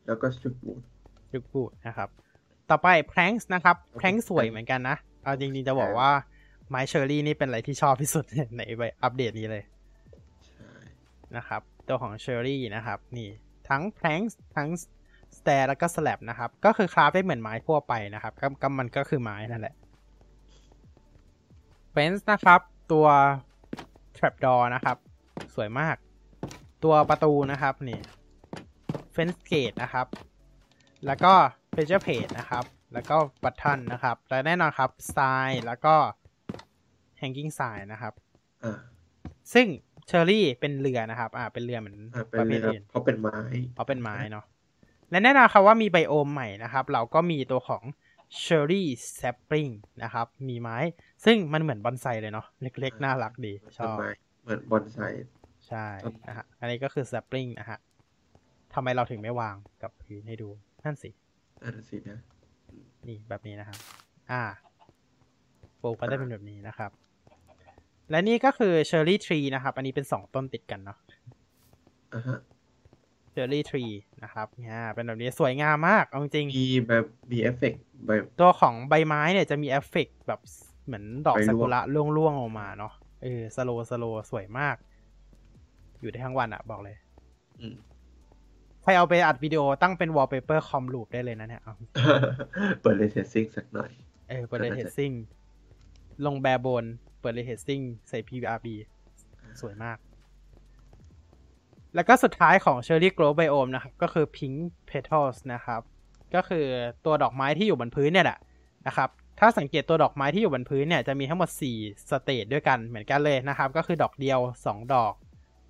[0.07, 0.81] แล้วก็สตริปบูด
[1.33, 2.09] ยุกบูดนะครับ
[2.71, 6.11] ต่อไป planks นะครับ planks สวยเหมือนกันนะ เอาจริงๆจะบอกว่า
[6.69, 8.25] ไม้เชอร์รี่นี่เป็นอะไรที่ชอบที่สุด
[8.57, 8.61] ใน
[9.03, 9.65] อัปเดตนี้เลย
[10.47, 10.73] ใช่
[11.37, 13.29] นะครับ ตัวของเชอร์รี่นะครับ นี่
[13.69, 14.69] ทั้ง planks ทั้ง
[15.37, 19.75] stair แล้วก็ slab นะครับ ก็คือคราฟได้เหมือนไม้ทั่วไปนะครับก็ก็มันก็คือไม้นั่นแหละ
[21.95, 22.61] fence นะครับ
[22.93, 23.07] ตัว
[24.17, 24.97] trapdoor นะครับ
[25.55, 25.97] สวยมาก
[26.85, 27.99] ตัวประตูนะครับ นี่
[29.15, 30.07] fence gate นะครับ
[31.07, 31.33] แล้วก็
[31.73, 35.95] pressure plate นะครับ แล้วก็ button นะครับ และแน่นอนครับ sign แล้วก็
[37.21, 38.13] hanging sign นะครับ
[38.65, 38.79] อ่า
[39.55, 39.67] ซึ่ง
[40.07, 43.37] เชอร์รี่เป็นเรือนะครับ อ่า เป็นเรือเหมือนอ่าเป็นประเภเลยทครับอื่นเพราะเป็นไม้
[43.75, 44.45] เพราะเป็นไม้เนาะ
[45.11, 47.83] และแน่นอนครับว่ามีไบโอมใหม่นะครับ เราก็มีตัวของ
[48.43, 48.85] Cherry
[49.19, 49.73] Sapling
[50.03, 50.77] นะครับ มีไม้
[51.25, 54.11] ซึ่งมันเหมือนบอนไซเลยเนาะเล็กๆ น่ารักดี ชอบเป็นไม้
[54.43, 54.99] เหมือนบอนไซ
[55.69, 57.79] ใช่ครับนะฮะอันนี้ก็คือ Sapling นะฮะ
[58.75, 60.49] ทำไมเราถึงไม่วางกับพื้นให้ดู
[60.85, 61.11] นั่นสิ
[61.63, 62.19] นั่นนะสินะ
[63.09, 63.79] นี่แบบนี้นะครับ
[64.31, 64.43] อ่า
[65.83, 66.91] ปลูกก็ได้เป็นแบบนี้นะครับ
[68.11, 70.99] และนี่ก็คือ Cherry Tree นะครับ อันนี้เป็นสองต้นติดกันเนาะ
[72.15, 72.39] อ่าฮะ
[73.35, 80.41] Cherry Tree นะครับเนี่ยเป็นแบบนี้สวยงามมากเอาจริงๆมีแบบมีเอฟเฟกต์แบบตัวของใบไม้เนี่ยจะมีเอฟเฟกต์แบบ
[80.87, 84.77] เหมือนดอกใบร่วงซากุระร่วงๆออกมาเนาะเออสโลสโลสวยมาก
[86.01, 86.97] อยู่ได้ทั้งวันอะบอกเลย
[87.61, 87.75] อืม
[88.85, 91.75] ใครเอาไปอัดวิดีโอตั้งเป็นวอลเปเปอร์คอมลูปได้เลยนะเนี่ยเอา
[92.81, 93.91] เปิดเลยเทสซิ่งสักหน่อย
[94.29, 95.13] เออ เปิดเลยก็เฮน่าดจะซิ่ง
[96.27, 96.85] ลงแบร์โบน
[97.21, 98.67] เปิดเลยเฮดซิ่งใส่ PVRB
[99.61, 99.99] สวยมาก
[101.95, 104.57] แล้วก็สุดท้ายของ Cherry Grove Biome นะครับ ก็คือ Pink
[104.91, 105.81] Petals นะครับ
[106.35, 106.65] ก็คือ
[107.05, 108.39] ตัวดอกไม้ที่อยู่บนพื้นเนี่ยแหละ
[108.87, 109.09] นะครับ
[109.41, 115.15] ถ้าสังเกตตัวดอกไม้ที่อยู่บนพื้นเนี่ย จะมีทั้งหมด 4 สเตจด้วยกันเหมือนกันเลยนะครับ ก็คือดอกเดียว 2 ดอก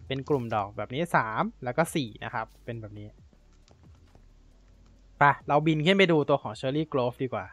[0.06, 3.08] เป็นกลุ่มดอกแบบนี้ 3 แล้วก็ 4 นะครับ เป็นแบบนี้
[5.18, 7.46] ไปเราบินขึ้นไปดูตัวของ Cherry Grove ดีกว่า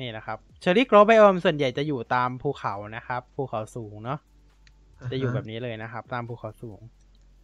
[0.00, 4.18] นี่นะครับ Cherry Grove Biome ส่วนใหญ่จะอยู่ตามภูเขานะครับ ภูเขาสูงเนาะ
[5.10, 6.80] จะอยู่แบบนี้เลยนะครับ ตามภูเขาสูง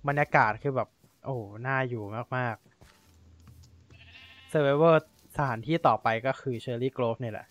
[0.09, 0.89] บรรยากาศคือแบบ
[1.25, 2.05] โอ้โหน่าอยู่
[2.37, 4.97] มากๆ Survivor
[5.37, 7.47] สถานที่ต่อไปก็คือ Cherry Grove เนี่ยแหละ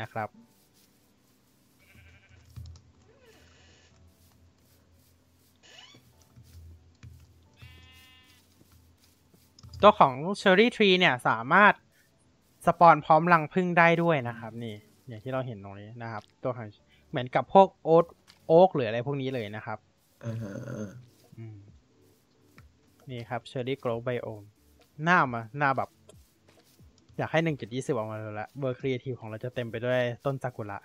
[0.00, 0.28] นะครับ
[9.82, 11.74] ตัวของ Cherry Tree เนี่ยสามารถ
[12.66, 14.74] สปอนพร้อมรังผึ้งได้ด้วยนะครับ นี่
[15.08, 16.68] อย่างที่เราเห็นตรงนี้นะครับ ตัวของ
[17.10, 18.06] เหมือนกับพวกโอ๊ต
[18.46, 19.78] โอ๊กหรืออะไรพวกนี้เลยนะครับ
[20.24, 20.52] อ่าฮะ
[21.38, 21.58] อืม
[23.10, 24.46] นี่ครับ Cherry Grove Biome
[25.04, 25.90] หน้ามาหน้าแบบ
[27.18, 30.78] อยากให้หนึ่งจุดยี่สิบออกมาเลยแล้วเซิร์ฟของเราจะเต็มไปด้วยต้นซากุระ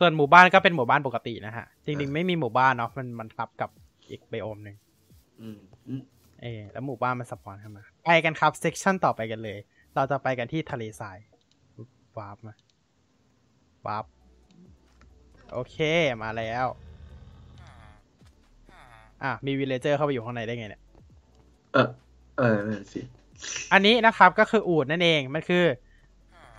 [0.00, 3.70] ส่วนหมู่บ้านก็เป็นหมู่บ้านปกตินะฮะ จริงๆไม่มีหมู่บ้านเนาะมันมันทับกับ
[4.08, 6.02] อีก biome หนึ่งำอืมอืม
[6.42, 9.58] เออแล้วหมู่บ้านมัน spawn เข้ามา ไปกันครับเซ c ชันต่อไปกันเลย
[9.94, 11.18] เราจะไปกันที่ทะเลทราย
[12.18, 12.54] warp มา
[13.86, 14.04] warp
[15.52, 15.76] โอเค
[16.22, 16.66] มาแล้ว
[19.24, 20.82] อะ มี villager เข้าไปอยู่ข้างในได้ไงเนี่ย
[21.72, 21.88] เออ
[22.38, 23.00] เออนั่นสิ
[23.72, 25.64] อันนี้นะครับก็คืออูฐนั่นเอง มันคือ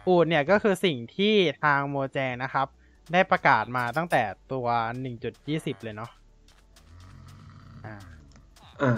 [0.07, 1.33] อูฐเนี่ยก็คือสิ่งที่
[1.63, 2.67] ทาง Mojang นะครับ
[3.13, 4.67] ได้ประกาศมาตั้งแต่ตัว
[5.25, 6.11] 1.20 เลยเนาะ
[7.85, 7.95] อ่า
[8.81, 8.97] อ่า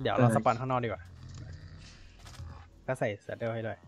[0.00, 1.02] เดี๋ยวเราได้สปอนข้างนอกดีกว่า
[2.86, 3.78] ก็ใส่เซตเดอร์ให้ด้วย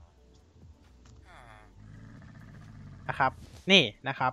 [3.09, 3.33] นะครับ
[3.73, 4.33] นี่นะครับ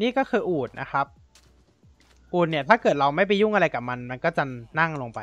[0.00, 1.06] นี่ก็คืออูดนะครับ
[2.34, 4.44] อูดเนี่ยถ้าเกิดเราไม่ไปยุ่งอะไรกับมัน มันก็จะ
[4.80, 5.20] นั่งลงไป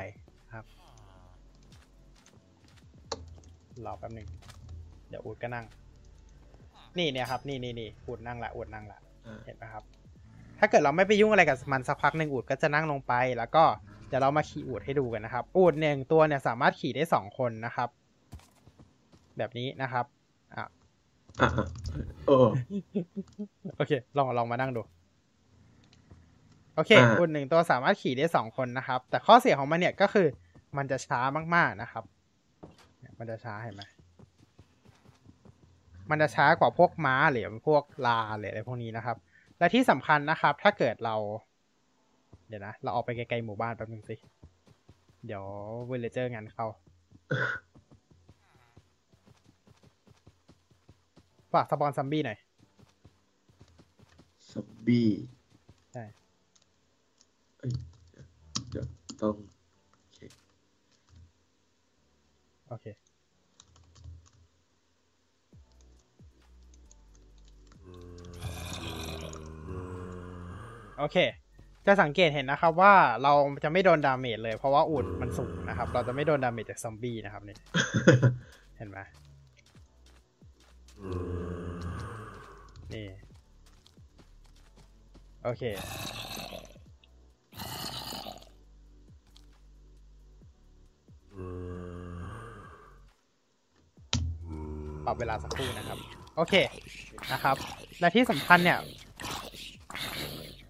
[0.54, 0.66] ครับ
[3.86, 4.28] รอแป๊บหนึ่ง
[5.10, 5.66] เดี๋ยวอูดก็นั่ง
[6.98, 9.84] นี่เนี่ยครับ นี่นี่นี่อูดนั่งละอูดนั่งละอ่าเห็นไหมครับ
[10.60, 13.64] ถ้าเกิดเราไม่ไปยุ่งอะไรกับมันสักพักหนึ่งอูดก็จะนั่งลงไป แล้วก็
[14.08, 17.90] เดี๋ยวเรามาขี่อูดให้ดูกันนะครับ อูดหนึ่งตัวเนี่ยสามารถขี่ได้สองคนนะครับ
[19.38, 20.06] แบบนี้นะครับ
[20.56, 20.66] อะ
[21.42, 21.50] อ่า
[22.28, 22.38] โอ้
[23.78, 24.82] โอเค ลองลองมานั่งดู
[26.76, 30.28] โอเคอ่า อูดหนึ่งตัวสามารถขี่ได้สองคนนะครับ แต่ข้อเสียของมันเนี่ยก็คือ
[30.78, 31.20] มันจะช้า
[31.56, 32.04] มากๆนะครับ
[33.00, 33.84] เนี่ยมันจะช้าเห็นไหม
[36.10, 39.18] มันจะช้ากว่าพวกม้าหรือพวกลาหรืออะไรพวกนี้นะครับ
[39.60, 41.16] และที่สำคัญนะครับ ถ้าเกิดเรา
[42.48, 44.16] เดี๋ยวนะ เราออกไปไกลๆหมู่บ้านแป๊บนึงสิ
[45.26, 45.46] เดี๋ยว
[45.88, 46.66] villager งานเข้า
[51.54, 52.38] ฝาก spawn ซอมบี้หน่อย
[54.52, 55.08] ซอมบี้
[55.94, 56.04] ใช่
[57.60, 57.74] เอ้ย
[58.70, 58.86] เดี๋ยว
[59.22, 59.36] ต้อง
[60.00, 60.20] โอเค
[62.68, 62.86] โอเค
[71.00, 71.18] โอเค
[71.86, 72.94] จะสังเกตเห็นนะครับว่า
[73.24, 73.34] เรา
[73.64, 77.58] จะไม่โดน damage เลย เพราะว่าอูฐมันสูงนะครับ เราจะไม่โดน damage จากซอมบี้นะครับนี่
[78.78, 78.98] เห็นไหม
[82.94, 83.08] นี่
[85.44, 85.64] โอเค
[95.06, 95.98] ปรับเวลาสักครู่นะครับ
[96.36, 96.54] โอเค
[97.32, 97.56] นะครับ
[98.00, 98.80] และที่สำคัญเนี่ย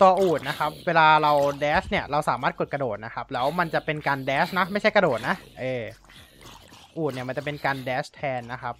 [0.01, 5.83] ตัวอูดนะครับ เวลาเราแดชเนี่ยเราสามารถกดกระโดดนะครับ แล้วมันจะเป็นการแดชนะ ไม่ใช่กระโดดนะ เออ
[6.97, 8.75] อูดเนี่ยมันจะเป็นการแดชแทนนะครับ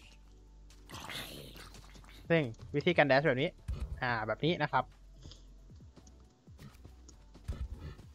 [2.29, 2.41] ซึ่ง
[2.75, 3.49] วิธีการแดชแบบนี้
[4.01, 4.83] อ่า แบบนี้นะครับ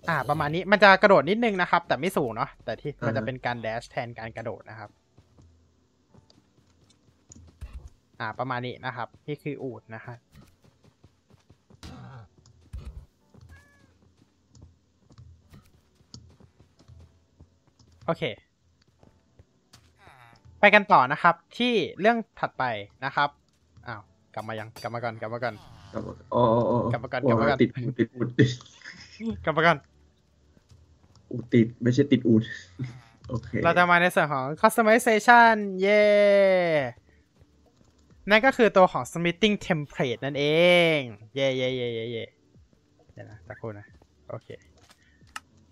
[0.09, 4.91] อ่า ประมาณนี้มันจะกระโดดนิดนึงนะครับ แต่ไม่สูงเนาะ แต่ที่มันจะเป็นการแดชแทนการกระโดดนะครับ
[8.21, 10.15] อ่า ประมาณนี้นะครับ นี่คืออูดนะครั
[18.07, 18.23] โอเค
[20.61, 22.65] ไปกันต่อนะครับ ที่เรื่องถัดไป
[23.05, 23.29] นะครับ
[23.87, 24.01] อ้าว
[24.35, 25.55] กลับมายังกลับมาก่อนกลับมาก่อน
[25.93, 28.51] กลับมาอ๋ออ๋ออ๋อกลับมาก่อนโกลับมาก่อนติดอูดติดอูดติด
[29.45, 29.79] กลับมาก่อน
[31.31, 32.43] อูดติดไม่ใช่ติดอูด
[33.29, 36.05] โอเคเราจะมาในส่วนของ customization เย้
[38.31, 40.45] นั่นก็คือตัวของ smithing template นั่นเอ
[40.97, 40.99] ง
[41.35, 42.25] เย้เย้เย้เย้เย้
[43.13, 43.87] เดี๋ยวนะสักครู่นะ
[44.31, 44.49] โอเค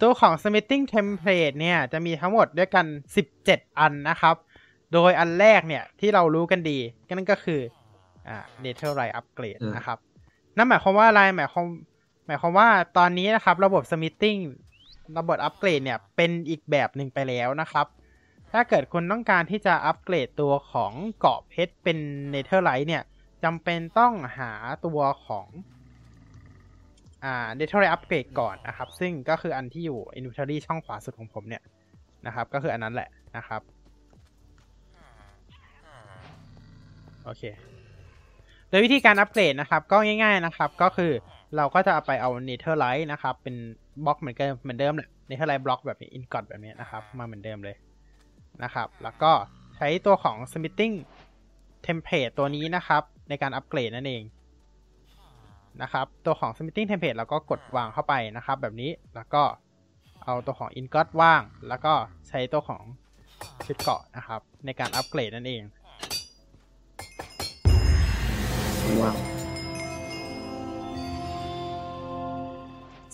[0.03, 2.86] ตัวของ smithing template เนี่ย จะมีทั้งหมดด้วยกัน
[3.32, 4.36] 17 อันนะครับ
[4.92, 7.61] โดยอันแรกเนี่ย ที่เรารู้กันดีก็นั่นก็คือ
[8.28, 9.98] อ่า netherite upgrade อืมนะครับ
[10.57, 11.66] นั่นหมายความว่าอะไรหมายความ
[12.26, 14.40] หมายความว่าตอนนี้นะครับ ระบบ smithing
[15.18, 17.86] ระบบอัปเกรดเนี่ย เป็นอีกแบบหนึ่งไปแล้วนะครับ
[18.53, 21.98] ถ้าเกิดคุณต้องการที่จะอัปเกรดตัวของเกราะเพชรเป็น
[22.30, 23.03] netherite เนี่ย
[23.44, 24.53] จำเป็นต้องหา
[24.86, 25.46] ตัวของ
[27.25, 31.62] อ่า netherite upgrade ก่อนนะครับ ซึ่งก็คืออันที่อยู่ inventory ช่องขวาสุดของผมเนี่ย
[32.27, 33.62] นะครับ ก็คืออันนั้นแหละนะครับ
[37.25, 37.43] โอเค
[38.68, 41.12] โดยวิธีการอัปเกรดนะครับ ก็ง่าย ๆนะครับ ก็คือ
[41.57, 43.57] เราก็จะเอาไปเอา Netherite นะครับ เป็น
[44.05, 47.77] บล็อกเหมือนเดิมเหมือนเดิมแหละ Netherite บล็อกแบบนี้ Ingot แบบนี้นะครับ มาเหมือนเดิมเลย
[48.62, 49.33] นะครับ แล้วก็
[49.77, 50.95] ใช้ตัวของ Smithing
[51.87, 54.23] Template ตัวนี้นะครับ ในการอัปเกรดนั่นเอง
[55.83, 59.43] นะครับ ตัวของ Smithing Template เราก็กดวางเข้าไปนะครับ แบบนี้แล้วก็
[60.25, 61.93] เอาตัวของ Ingot ว่าง แล้วก็
[62.29, 62.83] ใช้ตัวของ
[63.66, 65.62] ชุดเกราะนะครับ ในการอัปเกรดนั่นเอง
[69.03, 69.16] ว้าว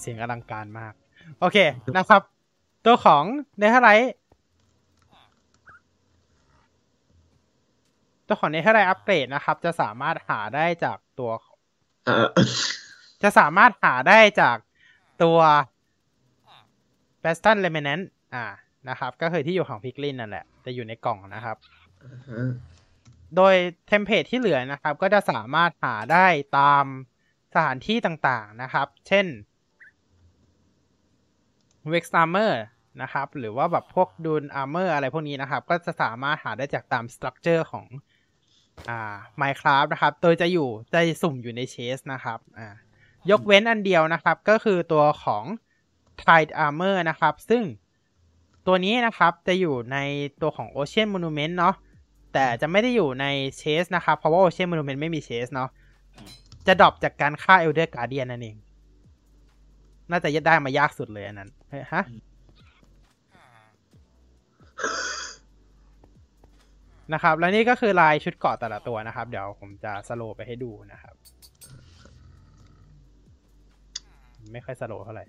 [0.01, 0.93] เสียงอลังการมาก
[1.41, 1.59] โอเค
[1.97, 2.23] นะครับ
[2.87, 3.25] ตัวของ
[3.59, 4.15] เนเธอร์ไ t ท์
[8.27, 11.48] ตัวของเนเธอร์ไ t ท์อัปเกรดนะครับ จะสามารถหาได้จากตัวอ่า
[13.23, 14.57] จะสามารถหาได้จาก
[15.23, 15.39] ตัว
[17.23, 18.05] b a s t o n Remnant
[18.35, 18.47] อ่า
[18.89, 21.57] นะครับ ก็คือที่อยู่ของ piglin นั่นแหละ จะอยู่ในกล่องนะครับ
[22.05, 22.41] อ่าฮะ
[23.37, 23.55] โดย
[23.87, 26.27] template ที่เหลือนะครับ ก็จะสามารถหาได้
[26.59, 26.85] ตาม
[27.55, 29.27] สถานที่ต่างๆนะครับ เช่น
[31.93, 32.53] Vex Armor
[33.03, 37.87] นะครับ หรือว่าแบบพวกดูน Armor อะไรพวกนี้นะครับ ก็จะสามารถหาได้จากตาม structure ของ
[38.91, 39.01] อ่า
[39.41, 42.68] Minecraft นะครับ โดยจะอยู่จะสุ่มอยู่ในเชสนะครับอ่า
[43.31, 45.45] ยกเว้นอันเดียวนะครับ ก็คือตัวของ
[46.22, 47.62] Tide Armor นะครับ ซึ่ง
[48.66, 49.97] ตัวนี้นะครับจะอยู่ใน
[50.43, 51.74] ตัวของ Ocean Monument เนาะ
[52.33, 53.26] แต่จะไม่ได้อยู่ใน
[53.59, 55.68] เชสนะครับ เพราะว่า Ocean Monument ไม่มีเชสเนาะ
[56.66, 58.57] จะดรอปจากการฆ่า Elder Guardian นั่นเอง
[60.11, 62.05] น่าจะยัดได้มายากสุดเลยอันนั้นเฮ้ยฮะ
[67.15, 71.15] นะครับ แล้วนี่ก็คือลายชุดเกาะแต่ละตัวนะครับ เดี๋ยวผมจะสโลไปให้ดูนะครับ
[74.53, 75.27] ไม่ค่อยสโลเท่าไหร่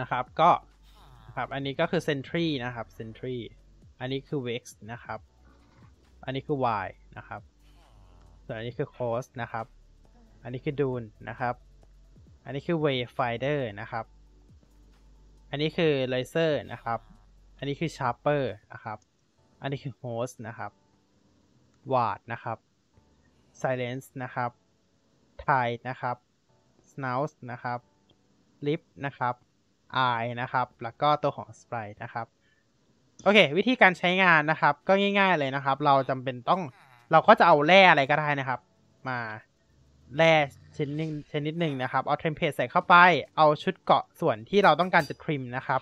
[0.00, 0.50] นะครับก็
[1.36, 3.36] ครับอันนี้ก็คือ Sentry นะครับ Sentry
[4.00, 4.62] อันนี้คือ Vex
[4.92, 5.20] นะครับ
[6.24, 7.40] อันนี้คือ Y นะครับ
[8.44, 9.66] ส่วนอันนี้คือ Coast นะครับ
[10.46, 11.54] อันนี้คือ Dune นะครับ
[12.44, 14.04] อันนี้คือ Wayfinder นะครับ
[15.50, 17.00] อันนี้คือ Laser นะครับ
[17.58, 18.42] อันนี้คือ Sharper
[18.72, 18.98] นะครับ
[19.62, 20.72] อันนี้คือ Host นะครับ
[21.92, 22.58] Ward นะครับ
[23.60, 24.50] Silence นะครับ
[25.44, 26.16] Tide นะครับ
[26.90, 27.78] Snout นะครับ
[28.66, 29.34] Lip นะครับ
[30.10, 32.26] Eye นะครับ แล้วก็ตัวของ Sprite นะครับ
[33.22, 36.62] โอเค วิธีการใช้งานนะครับ ก็ง่าย ๆเลยนะครับ เราจำเป็นต้อง
[37.12, 38.60] เราก็จะเอาแร่อะไรก็ได้นะครับ
[39.08, 39.18] มา
[40.16, 40.32] แร่
[40.76, 42.96] ชนิดหนึ่งชนิดหนึ่งนะครับ เอาเทมเพลตใส่เข้าไป
[43.36, 45.80] เอาชุดเกาะส่วนที่เราต้องการจะทริมนะครับ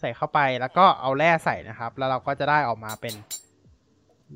[0.00, 3.14] ใส่เข้าไปแล้วก็เอาแร่ใส่นะครับ แล้วเราก็จะได้ออกมาเป็น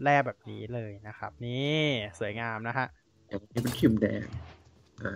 [0.02, 1.82] แร่แบบนี้เลยนะครับ นี่
[2.18, 2.86] สวยงามนะฮะ
[3.28, 4.26] อย่างนี้เป็นครีมแดง
[5.02, 5.12] อ่า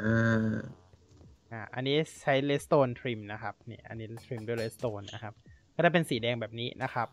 [1.52, 5.34] อ่าอันนี้ใช้เลสโตนทริมนะครับนี่อันนี้ทริมด้วยเลสโตนนะครับ
[5.74, 7.08] ก็จะเป็นสีแดงแบบนี้นะครับ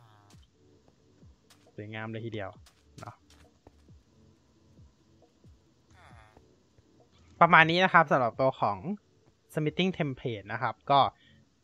[1.76, 2.50] สวยงามเลยทีเดียว
[7.42, 8.78] ประมาณนี้นะครับสำหรับตัวของ
[9.54, 11.00] Smithing Template นะครับ ก็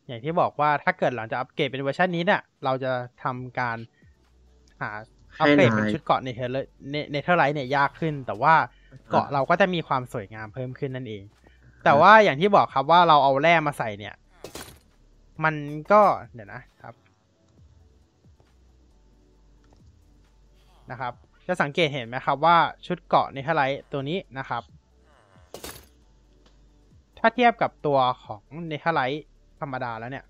[0.07, 2.91] อย่างที่บอกว่าถ้าเกิดหลังจากอัปเกรดเป็นเวอร์ชันนี้เนี่ยเราจะ
[3.23, 3.78] ทำการ
[4.82, 4.89] หา
[5.39, 6.57] อัปเกรดเป็นชุดเกราะในเทเล
[7.11, 8.55] netherite เนี่ยยากขึ้น แต่ว่า
[9.09, 11.23] เกราะเราก็จะมีความสวยงามเพิ่มขึ้นนั่นเอง
[11.84, 14.15] แต่ว่าอย่างที่บอกครับว่าเราเอาแร่มาใส่เนี่ย
[15.43, 15.55] มัน
[15.91, 16.01] ก็
[16.34, 16.95] เดี๋ยวนะครับ
[20.91, 21.13] นะครับ
[21.47, 22.57] จะสังเกตเห็นไหมครับว่า
[22.88, 24.63] ชุดเกราะ netherite ตัวนี้นะครับ
[27.20, 29.25] ถ้าเทียบกับตัวของ netherite
[29.61, 30.26] ธรรมดาแล้วเนี่ย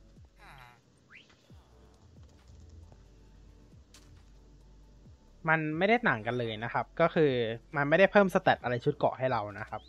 [5.50, 7.32] มันไม่ได้ต่างกันเลยนะครับ ก็คือ
[7.76, 9.82] มันไม่ได้เพิ่ม stat อะไรชุดเกราะให้เรานะครับ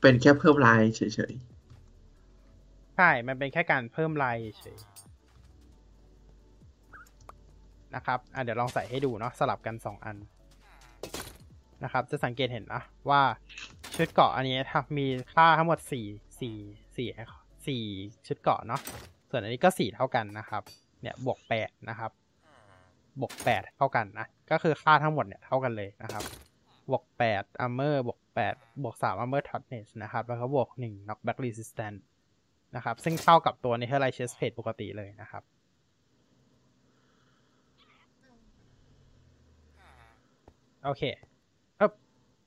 [0.00, 1.00] เป็นแค่เพิ่มลายเฉ
[1.30, 1.34] ย
[2.96, 4.78] ใช่ มันเป็นแค่การเพิ่มลายเฉย
[7.94, 10.16] นะครับ อะเดี๋ยวลองใส่ให้ดูเนาะสลับกัน 2 อัน
[11.84, 13.22] นะครับ จะสังเกตเห็นนะว่า
[13.94, 18.80] ชุดเกาะอันนี้ครับมีค่าทั้งหมด 4 4 4 4 ชุดเกาะเนาะ
[19.30, 20.62] ส่วนอันนี้ก็ 4 เท่ากันนะครับ
[21.02, 22.10] เนี่ยบวก 8 นะครับ
[23.20, 26.24] บวก 8 เท่ากันนะ ก็คือค่าทั้งหมดเนี่ยเท่ากันเลยนะครับ
[26.90, 27.04] บวก
[27.34, 28.20] 8 armor บวก
[28.50, 32.00] 8 บวก 3 armor toughness นะครับ แล้วก็บวก 1 knockback resistance
[32.76, 35.42] นะครับ ซึ่งเท่ากับตัว Netherite chest plate ปกติเลยนะครับ
[40.84, 41.02] โอเค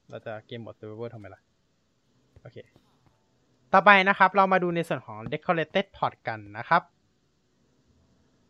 [0.10, 1.41] เราจะเกมหมด Survivor ทำไมล่ะ
[2.41, 2.58] โอเค
[3.74, 6.82] ต่อไปนะครับ เรามาดูในส่วนของ Decorated Pot กันนะครับ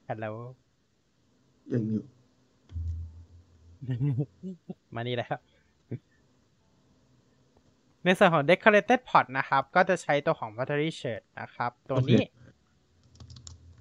[0.05, 2.03] แล้วๆยังอยู่
[4.95, 5.41] มานี่เลยครับ
[8.03, 12.23] ในส่วนของ decorated pot นะครับ ก็จะใช้ตัวของ battery shirt นะครับ ตัวนี้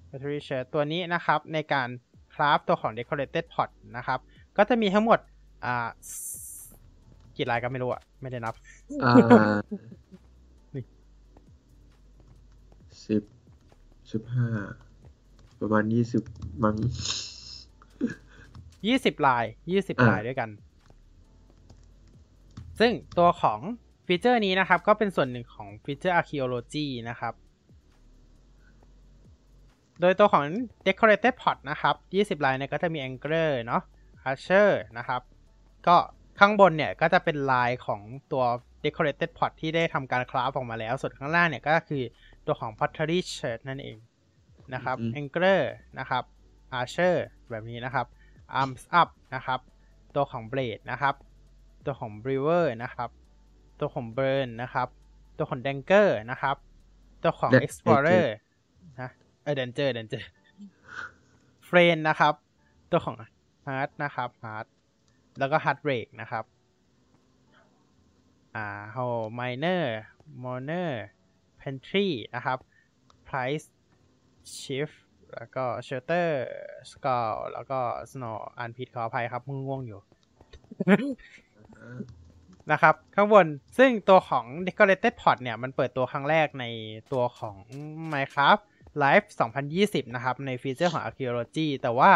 [0.09, 1.89] battery shirt ตัวนี้นะครับ ในการ
[2.33, 4.19] คราฟตัวของ decorated pot นะครับ
[4.57, 5.19] ก็จะมีทั้งหมด
[5.65, 5.89] อ่า
[7.37, 8.53] กี่ลายก็ไม่รู้อะไม่ได้นับ
[9.03, 9.13] อ่า
[10.75, 10.83] นี่
[13.05, 13.23] สิบ
[14.11, 14.47] สิบห้า
[15.59, 16.23] ประมาณยี่สิบ
[16.63, 16.75] มั้ง
[18.87, 20.49] ยี่สิบลายยี่สิบอ่าลายด้วยกัน
[22.79, 23.59] ซึ่งตัวของ
[24.07, 27.33] ฟีเจอร์นี้นะครับ ก็เป็นส่วนหนึ่งของฟีเจอร์ archaeology นะครับ
[30.01, 30.43] โดยตัวของ
[30.85, 31.95] decorated pot นะครับ
[32.39, 33.81] 20ลายเนี่ยก็จะมี angler เนาะ
[34.29, 35.21] archer นะครับ
[35.87, 35.97] ก็
[36.39, 38.43] ข้างบนเนี่ยก็จะเป็นลายของตัว
[38.85, 42.03] decorated pot ที่ได้ทำการคราฟออกมาแล้ว ส่วนข้างล่างเนี่ยก็คือ
[42.45, 43.97] ตัวของ pottery shirt นั่นเอง
[44.73, 45.61] นะครับอืม angler
[45.99, 46.23] นะครับ
[46.79, 47.15] archer
[47.49, 48.05] แบบนี้นะครับ
[48.61, 49.59] arms up นะครับ
[50.15, 51.15] ตัวของ blade นะครับ
[51.85, 53.09] ตัวของ brewer นะครับ
[53.79, 54.87] ตัวของ burn นะครับ
[55.37, 56.55] ตัวของ danger นะครับ
[57.23, 58.27] ตัวของ Dan- explorer
[58.99, 59.09] นะ
[59.43, 60.23] เออ danger danger
[61.69, 62.33] friend นะครับ
[62.91, 63.15] ตัวของ
[63.67, 64.65] hard นะครับ hard
[65.39, 66.43] แล้วก็ hard break นะครับ
[68.55, 68.65] อ่า
[68.95, 69.83] how miner
[70.43, 70.89] moner
[71.61, 72.57] pantry นะครับ
[73.27, 73.65] price
[74.57, 74.97] shift
[75.35, 76.27] แล้วก็ shelter
[76.91, 77.79] skull แล้วก็
[78.11, 79.99] snow อ่านผิดขออภัยครับมึงง่วงอยู่
[82.71, 83.45] นะครับ ข้างบน
[83.77, 86.65] ซึ่งตัวของ decorated pot เนี่ย มันเปิดตัวครั้งแรกใน
[87.13, 87.55] ตัวของ
[88.11, 88.63] Minecraft
[89.03, 89.27] Live
[89.71, 92.11] 2020 นะครับ ในฟีเจอร์ของ archaeology แต่ว่า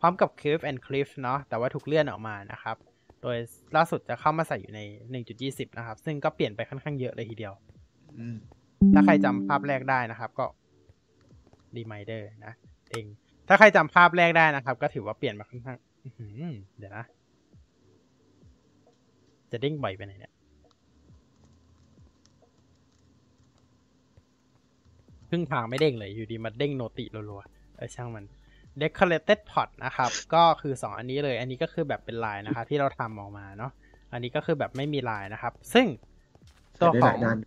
[0.00, 2.76] พร้อมกับ Cliff and Cliff เนาะแต่ว่าถูกเลื่อนออกมานะครับ
[3.22, 3.36] โดย
[3.76, 4.80] ล่าสุดจะเข้ามาใส่อยู่ใน
[5.28, 7.54] 1.20 นะครับ ซึ่งก็เปลี่ยนไปค่อนข้างเยอะเลยทีเดียว
[8.18, 8.36] อืม
[8.94, 10.46] ถ้าใครจำภาพแรกได้นะครับ ก็
[11.76, 12.52] reminder นะ
[12.90, 13.06] เอง
[13.48, 16.32] ถ้าใครจำภาพแรกได้นะครับ ก็ถือว่าเปลี่ยนมาค่อนข้างอื้อหือ
[16.78, 17.04] เดี๋ยวนะ
[19.50, 20.32] จะเด้งบ่อยไปไหนเนี่ย
[25.28, 28.24] ครึ่งทางไม่เด้งเลยอยู่ดีมาเด้งโนติรัวๆเออช่างมัน
[28.82, 33.72] decorated pot นะครับ ก็คือ 2 อันนี้เลย อันนี้ก็คือแบบเป็นลายนะครับที่เราทำออกมาเนาะ
[34.12, 35.86] อันนี้ก็คือแบบไม่มีลายนะครับ ซึ่ง
[36.80, 37.38] ตัวใส่ได้ขหอลางยด้าน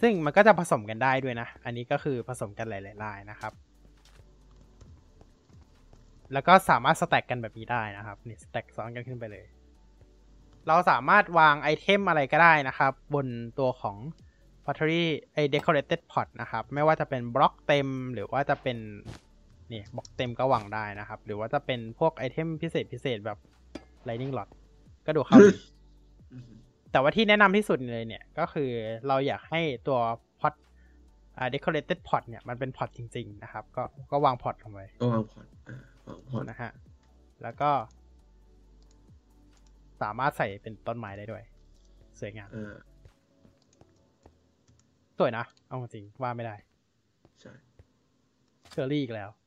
[0.00, 3.52] ซึ่งมันก็จะผสมกันได้ด้วยนะ อันนี้ก็คือผสมกันหลายๆลายนะครับ
[6.32, 9.44] แล้วก็สามารถสแต็กกันแบบนี้ได้นะครับนี่สแต็กซ้อนกันขึ้นไปเลย
[10.68, 13.26] เราสามารถวางไอเทมอะไรก็ได้นะครับ บน
[13.58, 13.96] ตัวของ
[14.64, 18.78] pottery ไอ decorated pot นะครับ ไม่ว่าจะเป็นบล็อกเต็มหรือว่าจะเป็น
[19.72, 23.38] นี่บล็อกเต็มก็วางได้นะครับ หรือว่าจะเป็นพวก item พิเศษพิเศษแบบ
[24.08, 24.48] lightning rod
[25.06, 25.56] ก็ดูเข้าดี
[26.32, 26.50] อืม
[26.92, 28.70] แต่ว่าที่แนะนำที่สุดเลยเนี่ย ก็คือ
[29.08, 29.98] เราอยากให้ตัว
[30.40, 30.54] pot
[31.38, 36.72] อ่า decorated pot เนี่ยมันเป็น pot จริง ๆ นะครับ ก็ก็วาง pot ลงไปก็วาง pot อ่าวาง pot นะฮะ
[37.42, 37.70] แล้วก็
[40.02, 41.42] สามารถใส่เป็นต้นไม้ได้ด้วย
[42.20, 42.74] สวยงามอ่า
[45.18, 46.56] สวยนะ เอาจริงว่าไม่ได้
[47.40, 47.52] ใช่
[48.70, 49.45] เชอรี่อีกแล้วเออ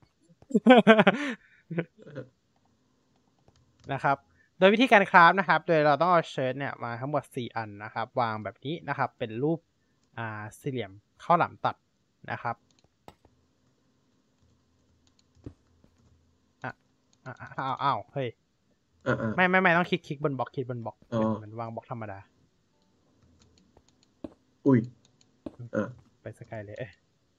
[3.93, 4.17] นะครับ
[4.59, 9.59] โดยวิธีการคราฟนะครับ โดยเราต้องเอาเชิร์ตเนี่ยมาทั้งหมด 4 อันนะครับ วางแบบนี้นะครับ เป็นรูป
[10.17, 10.91] อ่าสี่เหลี่ยม
[11.23, 11.75] ข้าวหลามตัด
[12.31, 12.55] นะครับ
[16.63, 16.71] อะ
[17.25, 18.27] อะอะอ้าวอ้าวเฮ้ย
[19.07, 22.19] อ่าอ่าไม่ไม่ไม่ต้องคลิกคลิกบนบล็อกคลิกบนบล็อกอ๋อเหมือนวางบล็อกธรรมดา
[24.65, 24.79] อุ้ย
[25.75, 25.87] อ่า
[26.21, 26.91] ไปสกายเลยเอ้ย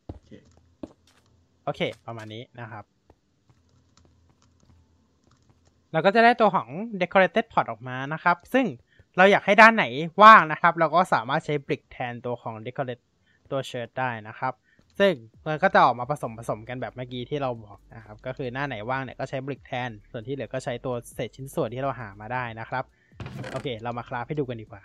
[0.06, 0.30] โอเค
[1.64, 2.84] โอเค ประมาณนี้นะครับ
[5.92, 6.68] เราก็จะได้ตัวของ
[7.00, 8.66] decorated pot ออกมานะครับ ซึ่ง
[9.16, 9.84] เราอยากให้ด้านไหน
[10.22, 13.04] ว่างนะครับ เราก็สามารถใช้ brick แทนตัวของ decorate
[13.50, 14.54] ตัว shirt ได้นะครับ
[14.98, 15.12] ซึ่ง
[15.46, 22.84] มันก็จะออกมาผสมผสมกันแบบเมื่อกี้ที่เราบอกนะครับ ก็คือหน้าไหนว่างเนี่ยก็ใช้ brick แทน ส่วนที่เหลือก็ใช้ตัวเศษชิ้นส่วนที่เราหามาได้นะครับ
[23.52, 24.82] โอเค เรามาคราฟให้ดูกันดีกว่า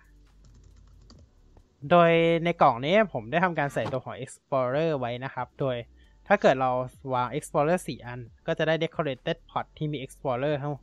[1.90, 2.12] โดย
[2.44, 5.76] ในกล่องนี้ผมได้ทำการใส่ตัวของ explorer ไว้นะครับ โดย
[6.28, 6.72] ถ้าเกิดเรา
[7.14, 10.74] วาง explorer 4 อัน ก็จะได้ decorated pot ที่มี explorer ทั้ง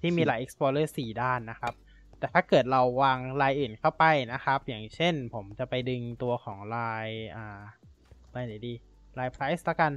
[0.00, 1.74] ที่มีหลาย explorer 4 ด้านนะครับ
[2.18, 7.60] แต่ถ้าเกิดเราวางลายอื่นเข้าไปนะครับ อย่างเช่นผมจะไปดึงตัวของลายอ่า
[8.34, 8.74] ลายไหนดี
[9.18, 9.92] ลาย price ละกัน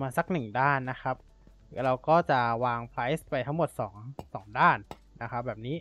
[0.00, 1.16] มาสักหนึ่งด้านนะครับ
[1.84, 3.70] เราก็จะวาง price ไปทั้งหมด
[4.02, 4.78] 2 2 ด้าน
[5.22, 5.76] นะครับแบบนี้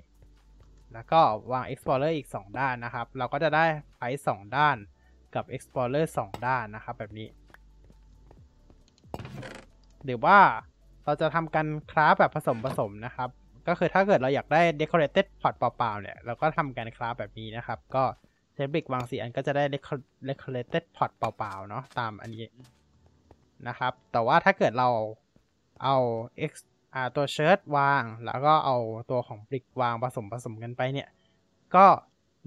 [0.93, 1.21] แล้วก็
[1.51, 3.65] วาง explorer อีก 2 ด้านนะครับ เราก็จะได้
[3.95, 4.77] price 2 ด้าน
[5.35, 7.27] กับ explorer 2 ด้านนะครับแบบนี้
[10.05, 10.39] หรือว่า
[11.05, 13.29] เราจะทำการคราฟแบบผสมผสมนะครับ
[13.67, 18.03] ก็คือถ้าเกิดเราอยากได้ decorated pot เปล่าๆเนี่ย เราก็ทำการคราฟแบบนี้นะครับ ก็
[18.55, 22.45] ใช้บริกวางสีอันก็จะได้ deco- decorated pot เปล่าๆเนาะตามอันนี้
[23.67, 24.89] นะครับ แต่ว่าถ้าเกิดเรา
[25.83, 25.95] เอา
[26.51, 26.53] x
[26.93, 28.77] อ่าตัวเชิ้ตวาง แล้วก็เอา
[29.11, 31.09] ตัวของบริกวางผสมผสมกันไปเนี่ย
[31.75, 31.85] ก็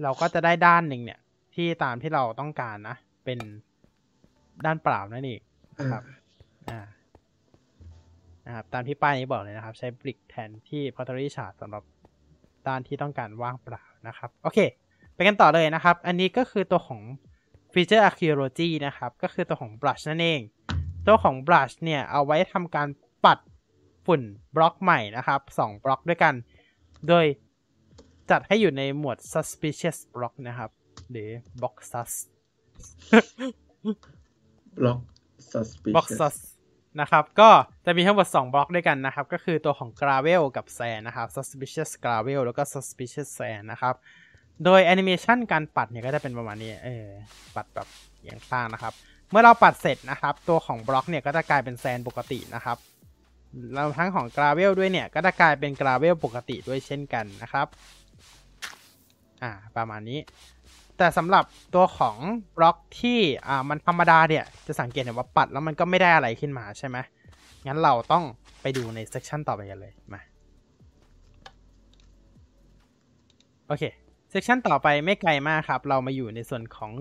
[0.03, 1.19] เราก็จะได้ด้านหนึ่งเนี่ย
[1.55, 2.95] ที่ตามที่เราต้องการนะ
[3.25, 3.39] เป็น
[4.65, 5.41] ด้านเปล่านั่นเอง
[5.77, 6.03] นะครับ
[6.69, 6.79] อ่า
[8.47, 11.83] นะครับตามที่ป้ายนี้บอกเลยนะครับ ใช้บริกแทนที่ pottery chart สำหรับ
[12.67, 14.59] ด้านที่ต้องการว่างเปล่านะครับ โอเค
[15.13, 17.01] ไปกันต่อเลยนะครับ อันนี้ก็คือตัวของ
[17.73, 20.41] feature archaeology นะครับ ก็คือตัวของ brush นั่นเอง
[21.07, 22.87] ตัวของ brush เนี่ย เอาไว้ทำการ
[23.25, 23.39] ปัด
[24.05, 24.21] ฝุ่น
[24.55, 26.33] บล็อกใหม่นะครับ 2 บล็อกด้วยกัน
[27.07, 27.25] โดย
[28.31, 30.71] จัดให้อยู่ในหมวด suspicious block นะครับ
[31.11, 31.29] หรือ
[31.61, 32.11] box sus
[34.77, 34.99] บล็อก
[35.51, 36.35] suspicious block sus
[37.01, 37.49] นะครับ ก็
[37.85, 43.95] จะมีทั้งหมด 2 บล็อกด้วยกันนะครับ ก็คือตัวของ gravel กับ sand นะครับ suspicious gravel แล้วก็ suspicious sand นะครับ
[44.65, 47.07] โดยแอนิเมชันการปัดเนี่ยก็จะเป็นประมาณนี้ เออ
[47.55, 47.87] ปัดแบบ
[48.23, 48.93] อย่างข้างนะครับ
[49.31, 52.77] เมื่อเราปัดเสร็จนะครับ ตัวของบล็อกเนี่ยก็จะกลายเป็น sand ปกตินะครับ
[53.73, 57.67] แล้วทั้งของ gravel ด้วยเนี่ย ก็จะกลายเป็น gravel ปกติด้วยเช่นกันนะครับ
[59.43, 60.19] อ่า ประมาณนี้
[60.97, 61.43] แต่สำหรับ
[61.75, 62.17] ตัวของ
[62.57, 66.97] บล็อกที่อ่ามันธรรมดาเนี่ยจะสังเกตเห็นว่าปัดแล้วมันก็ไม่ได้อะไรขึ้นมาใช่ไหม
[67.67, 68.23] งั้นเราต้อง
[68.61, 70.21] ไปดูในเซสชันต่อไปกันเลยมา
[73.67, 73.83] โอเค
[74.29, 76.91] เซซ c ชันต่อไปไม่ไกลมากครับ เรามาอยู่ในส่วนของ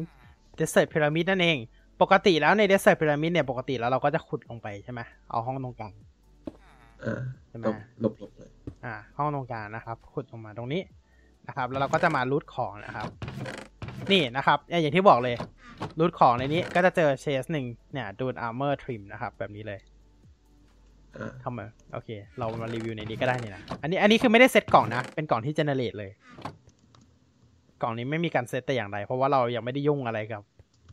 [0.59, 1.59] Desert Pyramid นั่นเอง
[2.03, 5.92] ปกติแล้วใน Desert Pyramid เนี่ยปกติแล้วเราก็จะขุดลงไปใช่ไหมเอาห้องตรงกลาง
[7.05, 8.51] อ่าใช่ไหมต้องหลบหลบเลย
[8.84, 10.82] อ่าห้องตรงกลางนะครับ ขุดลงมาตรงนี้
[11.47, 13.09] นะครับ แล้วเราก็จะมา loot ของนะครับ
[14.13, 15.35] นี่นะครับ อย่างที่บอกเลย
[15.99, 19.81] loot ของในนี้ก็จะเจอ chest หนึ่งเนี่ย Dune Armor Trim นะครับ แบบนี้เลย
[21.17, 26.11] อ่าเข้ามาโอเค เรามารีวิวในนี้ก็ได้นี่นะ อันนี้อันนี้คือไม่ได้เซตกล่องนะ เป็นกล่องที่ generate เลย
[27.83, 30.43] กล่องนี้ไม่มีการเซตแต่อย่างใดเพราะว่าเรายังไม่ได้ยุ่งอะไรกับ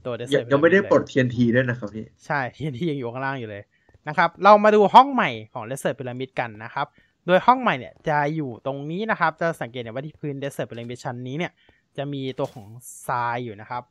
[0.05, 3.63] ตัวยัง Desert ยังไม่ได้ Pyramid ปลด TNT ด้วยนะครับพี่ ใช่ที่ที่ยังอยู่ข้างล่างอยู่เลย
[4.07, 6.87] นะครับ เรามาดูห้องใหม่ของ Desert Pyramid กันนะครับ
[7.27, 11.51] โดยห้องใหม่เนี่ยจะอยู่ตรงนี้นะครับ จะสังเกตเห็นว่าที่พื้น Desert Pyramid ชั้นนี้เนี่ย
[11.97, 12.67] จะมีตัวของ
[13.07, 13.83] ทรายอยู่นะครับ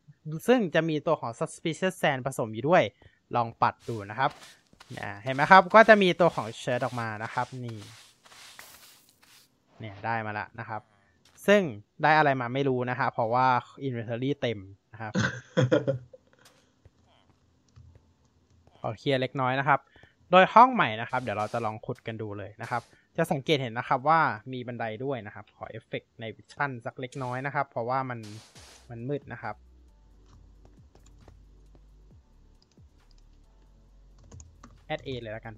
[0.49, 2.83] ซึ่งจะมีตัวของ suspicious sand ผสมอยู่ด้วย
[3.37, 4.31] ลองปัดดูนะครับ
[5.01, 7.79] อ่าเห็นไหมครับ ก็จะมีตัวของเชิร์ตออกมานะครับ นี่
[9.79, 10.83] เนี่ยได้มาแล้วนะครับ
[11.47, 11.63] ซึ่ง
[12.03, 13.47] ได้อะไรมาไม่รู้นะครับเพราะว่า
[13.87, 14.59] inventory เต็ม
[14.93, 15.13] นะครับ
[18.79, 19.81] ขอเคลียร์เล็กน้อยนะครับ
[20.31, 22.83] โดยห้องใหม่นะครับ เดี๋ยวเราจะลองขุดกันดูเลยนะครับ
[23.17, 24.21] จะสังเกตเห็นนะครับว่า
[24.53, 28.19] มีบันไดด้วยนะครับ ขอ effect night vision สักเล็กน้อยนะครับ เพราะว่ามัน
[28.91, 29.55] มันมืดนะครับ
[34.87, 35.55] add เอาเลยแล้วกัน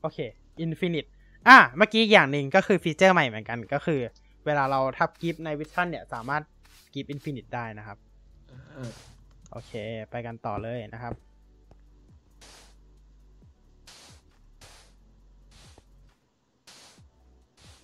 [0.00, 0.18] โอเค
[0.64, 1.10] Infinite
[1.48, 4.00] อะเมื่อกี้อย่างหนึ่งก็คือฟีเจอร์ใหม่เหมือนกันก็คือ
[4.46, 6.42] เวลาเราทับ give night vision เนี่ย สามารถ
[6.94, 7.98] give infinite ได้นะครับ
[8.76, 8.92] อ่า
[9.50, 9.72] โอเค
[10.10, 11.14] ไปกันต่อเลยนะครับ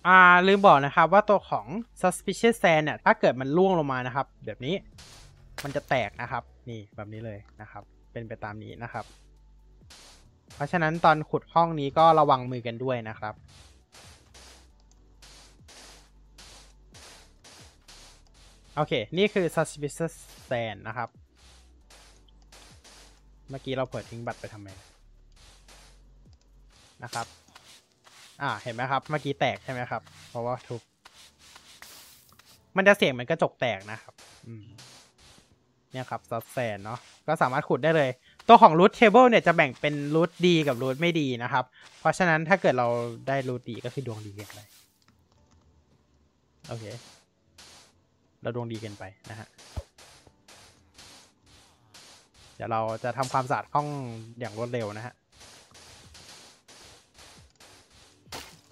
[0.07, 1.65] อ่าลืมบอกนะครับว่าตัวของ
[2.01, 4.75] suspicious sand เนี่ยถ้าเกิดมันร่วงลงมานะครับ แบบนี้
[5.63, 9.05] มันจะแตกนะครับ นี่แบบนี้เลยนะครับ เป็นไปตามนี้นะครับ
[10.55, 13.33] เพราะฉะนั้นตอนขุดห้องนี้ก็ระวังมือกันด้วยนะครับ
[18.75, 20.13] โอเค นี่คือ suspicious
[20.49, 21.09] sand นะครับ
[23.49, 24.69] เมื่อกี้เราเปิดทิ้งบัตรไปทำไม
[27.03, 27.27] นะครับ
[28.41, 30.81] อ่าเห็นไหมครับ เมื่อกี้แตกใช่ไหมครับ เพราะว่าทุบ
[32.77, 34.13] มันจะเสียงเหมือนกระจกแตกนะครับ
[34.47, 34.65] อืม
[35.91, 38.09] เนี่ยครับซัสแซนเนาะก็สามารถขุดได้เลย
[38.47, 41.63] ตัวของ root table เนี่ยจะแบ่งเป็น root ดีกับ root ไม่ดีนะครับ
[41.99, 42.87] เพราะฉะนั้นถ้าเกิดเรา
[43.27, 44.59] ได้ root ดีก็คือดวงดีเกินไป
[46.67, 46.85] โอเค
[48.41, 49.47] เราดวงดีเกินไปนะฮะ
[52.55, 53.87] เดี๋ยวเราจะทำความสะอาดห้อง
[54.39, 55.13] อย่างรวดเร็วนะฮะ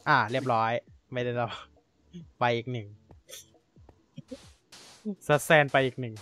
[0.09, 0.71] อ่า เรียบร้อย
[1.13, 1.47] ไม่ได้เรา
[2.39, 2.87] ไปอีกหนึ่ง
[5.27, 6.15] ซัสแซนไปอีกหนึ่ง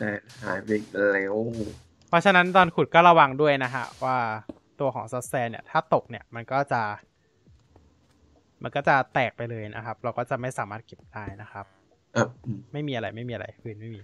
[0.00, 0.10] แต่
[0.44, 1.34] หายไปอีกแล้ว
[2.08, 4.16] เพราะฉะนั้นตอนขุดก็ระวังด้วยนะฮะ ว่า
[4.80, 6.82] ตัวของซัสแซนเนี่ย ถ้าตกเนี่ยมันก็จะ
[8.62, 11.66] มันก็จะแตกไปเลยนะครับ เราก็จะไม่สามารถเก็บได้นะครับ
[12.16, 14.02] อะอืมไม่มีอะไรไม่มีอะไรพื้นไม่มี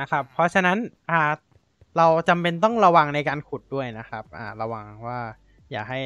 [0.00, 0.78] นะครับ เพราะฉะนั้น
[1.10, 1.20] อ่า
[1.98, 5.18] เราจำเป็นต้องระวังในการขุดด้วยนะครับ อ่า ระวังว่า
[5.70, 6.00] อย่าให้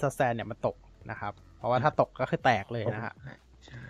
[0.00, 0.76] สแตนเนี่ยมันตก
[1.10, 3.14] นะครับ เพราะว่าถ้าตกก็คือแตกเลยนะฮะ
[3.66, 3.84] ใช่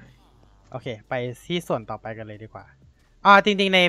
[0.71, 1.15] โอเค ไป
[1.47, 2.65] ที่ส่วนต่อไปกันเลยดีกว่า
[3.25, 3.81] อ่า จริงๆ ใน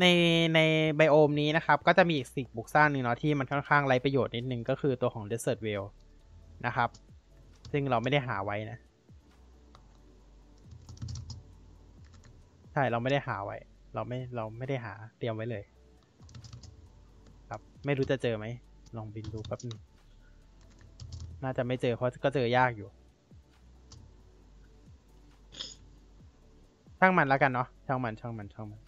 [0.00, 0.06] ใน
[0.54, 0.60] ใน
[0.96, 5.84] ไบโอมนี้นะครับ ก็จะมีอีกสิ่งปลูกสร้างหนึ่งเนาะที่มันค่อนข้างไร้ประโยชน์นิดนึงก็คือตัวของ Desert w e l l
[6.66, 6.88] นะครับ
[7.72, 8.78] ซึ่งเราไม่ได้หาไว้นะ
[12.72, 13.56] ใช่ เราไม่ได้หาไว้
[13.94, 15.77] เราไม่เราไม่ได้หาเตรียมไว้เลยครับ
[17.88, 18.46] ไม่รู้จะเจอไหม
[18.96, 19.78] ลองบินดูแป๊บนึง
[21.42, 22.88] น่าจะไม่เจอเพราะก็เจอยากอยู่
[26.98, 28.80] ช่างมันแล้วกันเนาะ ช่างมัน ช่างมัน ช่างมัน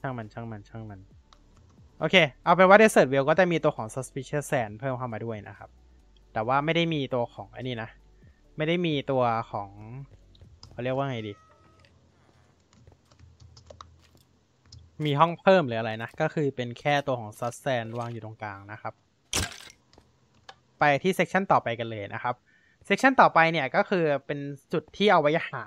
[0.00, 1.00] ช่างมัน ช่างมัน ช่างมัน
[2.00, 5.68] โอเค เอาเป็นว่า Desert w e l l ก็จะมีตัวของ Suspicious Sand เพิ่มเข้ามาด้วยนะครับ
[6.32, 7.90] แต่ว่าไม่ได้มีตัวของอันนี้นะ
[8.56, 9.68] ไม่ได้มีตัวของ
[10.70, 11.32] เขาเรียกว่าไงดี
[15.04, 18.94] มีห้องเพิ่มหรืออะไรนะ ก็คือเป็นแค่ตัวของ Sus Sand วางอยู่ตรงกลางนะครับ
[20.78, 22.34] ไปที่เซ c ชันต่อไปกันเลยนะครับ
[22.84, 24.38] เซ c ชันต่อไปเนี่ยก็คือเป็น
[24.72, 25.64] จุดที่เอาไว้หา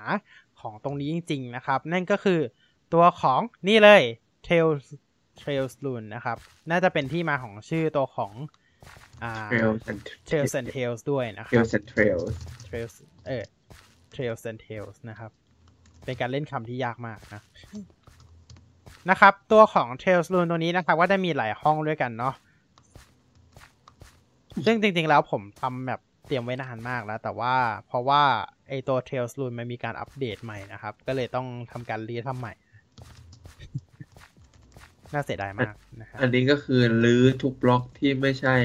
[0.62, 2.40] ของตรงนี้จริง ๆ นะครับ นั่นก็คือ
[2.94, 4.04] ตัวของนี่เลย
[4.46, 4.84] Trails
[5.42, 6.38] Trails Rune นะครับ
[6.72, 8.34] น่าจะเป็นที่มาของชื่อตัวของ
[9.24, 12.20] อ่าเทรลสัน Trails and Tales ด้วยนะคเทรรัลบสันเทรล
[12.68, 12.94] Trails
[13.28, 13.44] เออ
[14.14, 15.32] Trails and Tales นะครับ
[16.06, 17.42] เป็นการเล่นคำที่ยากมากนะ
[19.10, 22.36] นะครับ ตัวของ Trails Rune ตัวนี้นะครับ ก็จะมีหลายห้องด้วยกันเนาะ
[24.66, 27.56] ซึ่งจริงๆแล้วผมทำแบบเตรียมไว้นานมากแล้ว แต่ว่า
[27.88, 28.22] เพราะว่า
[28.70, 32.54] ไอตัว Trails Rune มันมีการอัปเดตใหม่นะครับ ก็เลยต้องทำการรีทำใหม่
[35.14, 38.56] น่าเสียดายมากนะครับอันนี้ก็คือรื้อทุกบล็อกที่ไม่ใช่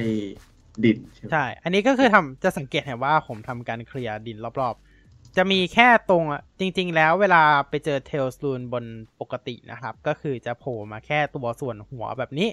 [0.84, 4.85] ดินใช่ไหมใช่ อันนี้ก็คือทำจะสังเกตเห็นว่าผมทำการเคลียร์ดินรอบๆ
[5.36, 8.84] จะมีแค่ตรงอะจริง ๆ แล้วเวลาไปเจอเทลส o ูนบน
[9.20, 12.48] ปกตินะครับ ก็คือจะโผล่มาแค่ตัวส่วนหัวแบบนี้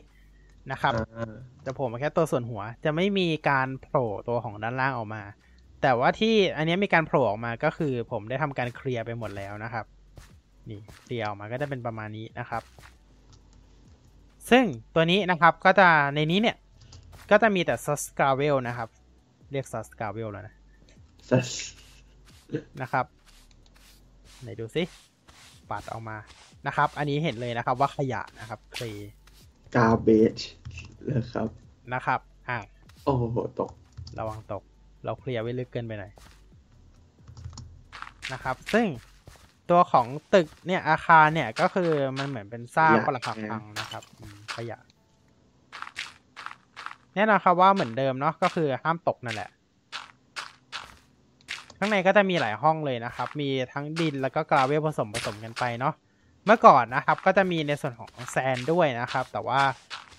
[0.71, 1.33] นะครับอ่า
[1.65, 5.23] จะโผล่มาแค่ตัวส่วนหัว จะไม่มีการโผล่ตัวของด้านล่างออกมา
[5.81, 9.85] แต่ว่าที่อันนี้มีการโผล่ออกมาก็คือ ผมได้ทำการเคลียร์ไปหมดแล้วนะครับ
[10.69, 12.63] นี่เคลียร์ออกมาก็จะเป็นประมาณนี้นะครับ
[14.49, 14.65] ซึ่ง
[14.95, 16.57] ตัวนี้นะครับก็จะในนี้เนี่ย
[17.31, 18.89] ก็จะมีแต่ซัสกาเวลนะครับ
[19.51, 20.55] เรียกซัสกาเวลแล้วนะ
[21.29, 21.49] สัส
[22.81, 23.05] นะครับ
[24.41, 24.83] ไหนดูสิ
[25.69, 26.17] ปัดออกมา
[26.67, 28.83] นะครับ อันนี้เห็นเลยนะครับว่าขยะนะครับเคล
[29.75, 30.37] กาเบจ
[31.05, 31.47] เลยครับ
[31.93, 32.57] นะครับอ่า
[33.03, 33.23] โอ้โห
[33.59, 33.71] ตก
[34.19, 34.63] ระวังตก
[35.05, 36.11] เราเคลียร์ไว้ลึกเกินไปหน่อย
[38.33, 38.85] นะครับ ซึ่ง
[39.69, 44.77] ตัวของตึกเนี่ยอาคารเนี่ยก็คือมันเหมือนเป็นซากปรักหักพังนะครับอืมขยะ
[47.15, 49.49] แน่นอนครับว่าเหมือนเดิมเนาะก็คือห้ามตกนั่นแหละ
[51.83, 55.93] ข้างในก็จะมีหลายห้องเลยนะครับ มีทั้งดินแล้วก็กราเวลผสมผสมกันไปเนาะ
[56.45, 59.61] เมื่อก่อนนะครับก็จะมีในส่วนของแซนด้วยนะครับ แต่ว่า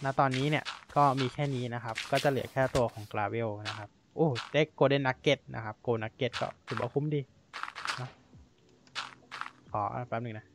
[0.04, 0.64] ณตอนนี้เนี่ย
[0.96, 7.20] ก็มีแค่นี้นะครับ ก็จะเหลือแค่ตัวของกราเวลนะครับ โอ้ได้โกลเด้นนักเก็ตนะครับโกลนักเก็ตก็ถือว่าคุ้มดี
[7.98, 8.10] เนะ
[9.70, 10.46] ขอแป๊บหนึ่งนะ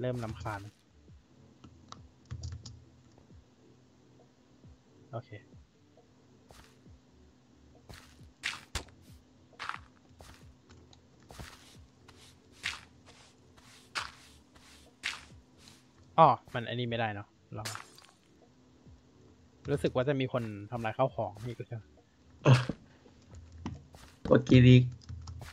[0.00, 0.60] เริ่มลำคาญ
[5.12, 5.30] โอเค
[16.20, 17.26] อ๋อมันอันนี้ไม่ได้เนาะ
[17.58, 17.68] ลอง
[19.70, 21.76] รู้สึกว่าจะมีคนทำลายข้าวของนี่ก็จะ
[24.26, 24.78] เมื่อกี้นี้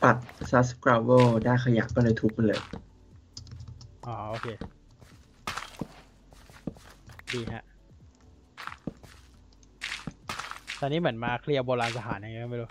[0.02, 0.16] ปัด
[0.50, 2.60] ซัสกราเวลได้ขยะก็เลยทุบมันเลย
[4.06, 4.46] อ๋อ โอเค
[7.32, 7.64] ดีฮะ
[10.80, 12.68] ตอนนี้เหมือนมาเคลียร์โบราณสถานยังไงก็ไม่รู้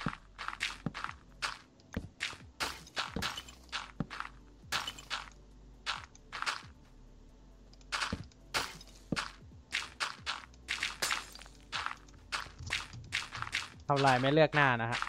[13.88, 15.00] ทำลายไม่เลือกหน้านะฮะ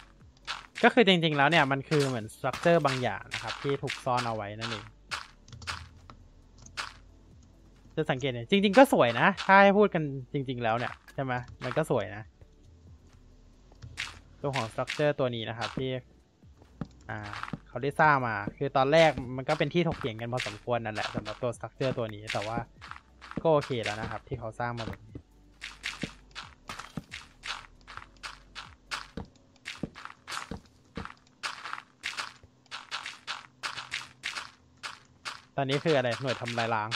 [0.84, 4.84] ก็คือจริงๆแล้วเนี่ยมันคือเหมือนสตรัคเจอร์บางอย่างนะครับ ที่ถูกซ่อนเอาไว้นั่นเอง
[7.96, 10.02] จะสังเกตเนี่ยจริง ๆ ก็สวยนะ ถ้าให้พูดกัน
[10.32, 11.32] จริง ๆ แล้วเนี่ยใช่ไหม
[11.64, 12.22] มันก็สวยนะ
[14.40, 15.90] ตัวของสตรัคเจอร์ตัวนี้นะครับที่
[17.10, 17.18] อ่า
[17.68, 22.58] เขาได้สร้างมา คือตอนแรกมันก็เป็นที่ถกเถียงกันพอสมควรนั่นแหละสำหรับตัวสตรัคเจอร์ตัวนี้แต่ว่า
[23.42, 25.16] ก็โอเคแล้วนะครับ ที่เขาสร้างมาแบบนี้
[35.60, 36.88] ตอนนี้คืออะไรหน่วยทำลายล้าง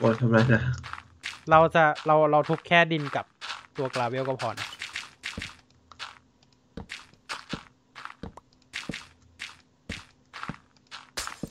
[0.00, 0.62] บอลทำไรนะ
[1.50, 3.24] เราจะเราเราทุบแค่ดินกับ
[3.78, 4.68] ตัวกราเวลก็พอนะ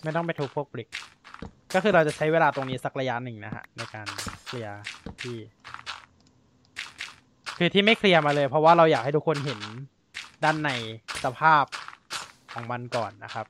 [0.03, 0.89] ไม่ต้องไปทุบพวกบริก
[1.73, 4.07] ก็คือเราจะใช้เวลาตรงนี้สักระยะหนึ่งนะฮะในการ
[4.45, 4.81] เคลียร์
[5.21, 5.37] ที่
[7.57, 9.59] คือที่ไม่เคลียร์มาเลย เพราะว่าเราอยากให้ทุกคนเห็น
[10.43, 10.69] ด้านใน
[11.23, 11.63] สภาพ
[12.53, 13.47] ของมันก่อนนะครับ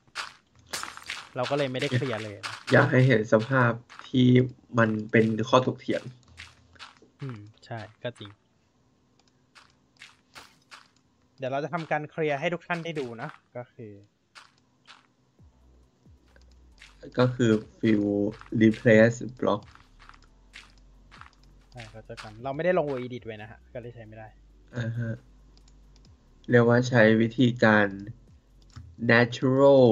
[1.36, 3.72] เราก็เลยไม่ได้เคลียร์เลยนะ อยากให้เห็นสภาพ
[4.08, 4.28] ที่
[4.78, 6.02] มันเป็นข้อถกเถียง
[7.22, 8.30] อืม ใช่ ก็จริง
[11.38, 13.92] เดี๋ยวเราจะทำการเคลียร์ให้ทุกท่านได้ดูนะ ก็คือ
[17.18, 18.06] ก็คือ fill
[18.62, 19.62] replace block
[21.72, 24.28] ใช่เราจะกัน เราไม่ได้ลง edit ไว้นะฮะ ก็เลยใช้ไม่ได้
[24.76, 25.14] อ่าฮะ
[26.50, 27.86] เรียกว่าใช้วิธีการ
[29.12, 29.86] natural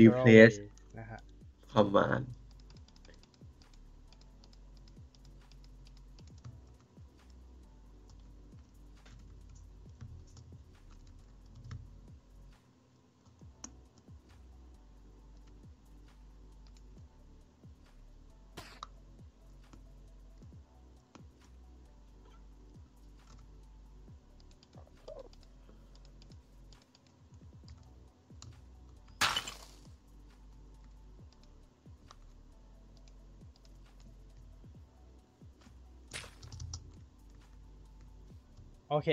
[0.00, 0.71] replace นะฮะ
[1.74, 2.26] command
[38.92, 39.10] โอเค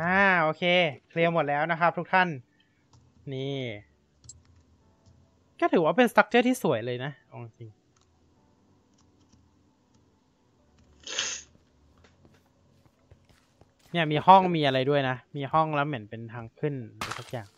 [0.00, 0.62] อ่า โอเค
[1.08, 2.28] เคลียร์หมดแล้วนะครับทุกท่าน
[3.32, 3.58] นี่
[5.60, 7.70] ก็ถือว่าเป็นสตรัคเจอร์ที่สวยเลยนะอาจริง
[13.92, 17.48] เนี่ยมีห้องมีอะไรด้วยนะ มีห้องแล้วเหมือนเป็นทางขึ้นอะไรสักอย่าง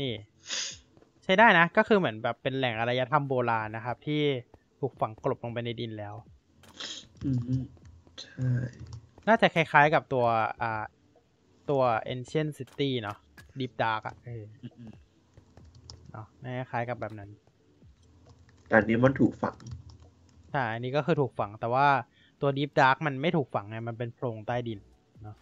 [0.00, 0.12] นี่
[1.24, 4.22] ใช้ได้นะ ก็คือเหมือนแบบเป็นแหล่งอารยธรรมโบราณนะครับ ที่
[4.80, 6.14] ถูกฝังกลบลงไปในดินแล้ว
[7.24, 7.38] อืม
[8.20, 8.50] ใช่
[9.28, 10.26] น่าจะคล้ายๆกับตัว
[10.62, 10.82] อ่า
[11.70, 11.82] ตัว
[12.14, 13.18] Ancient City เนาะ
[13.58, 14.88] Deep Dark อะเอออืม
[16.12, 17.30] เนาะน่าจะคล้ายกับแบบนั้น
[18.68, 19.56] แต่อันนี้มันถูกฝัง
[20.52, 21.88] ใช่อันนี้ก็คือถูกฝังแต่ว่า
[22.40, 24.78] ตัว Deep Dark มันไม่ถูกฝังไง มันเป็นโพรงใต้ดิน
[25.22, 25.36] เนาะ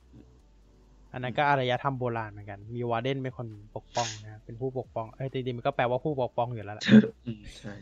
[1.12, 6.84] อันนั้นก็อารยธรรมโบราณเหมือนกัน มีวาร์เดนเป็นคนปกป้องนะครับเป็นผู้ปกป้อง เอ้ยจริงๆมันก็แปลว่าผู้ปกป้องอยู่แล้วแหละ
[7.26, 7.74] อืมใช่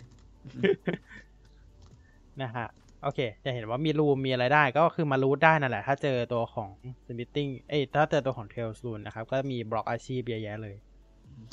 [2.42, 2.66] นะฮะ
[3.02, 6.70] โอเค จะเห็นว่ามีรูมมีอะไรได้ก็คือมารูทได้นั่นแหละ ถ้าเจอตัวของ
[7.06, 10.76] Smitting เอ้ยถ้าเจอตัวของ Trails Rune นะครับ ก็มีบล็อกอาชีพเยอะแยะเลย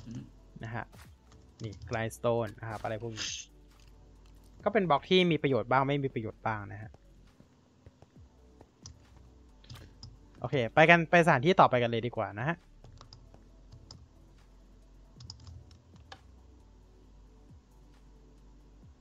[0.05, 0.23] อืม
[0.63, 0.85] นะฮะ
[1.63, 3.27] นี่ Grindstone นะครับอะไรพวกนี้
[4.63, 6.91] ก็เป็นบล็อกที่มีประโยชน์บ้างไม่มีประโยชน์บ้างนะฮะ
[10.41, 12.57] โอเค ไปกันไปสถานที่ต่อไปกันเลยดีกว่านะฮะ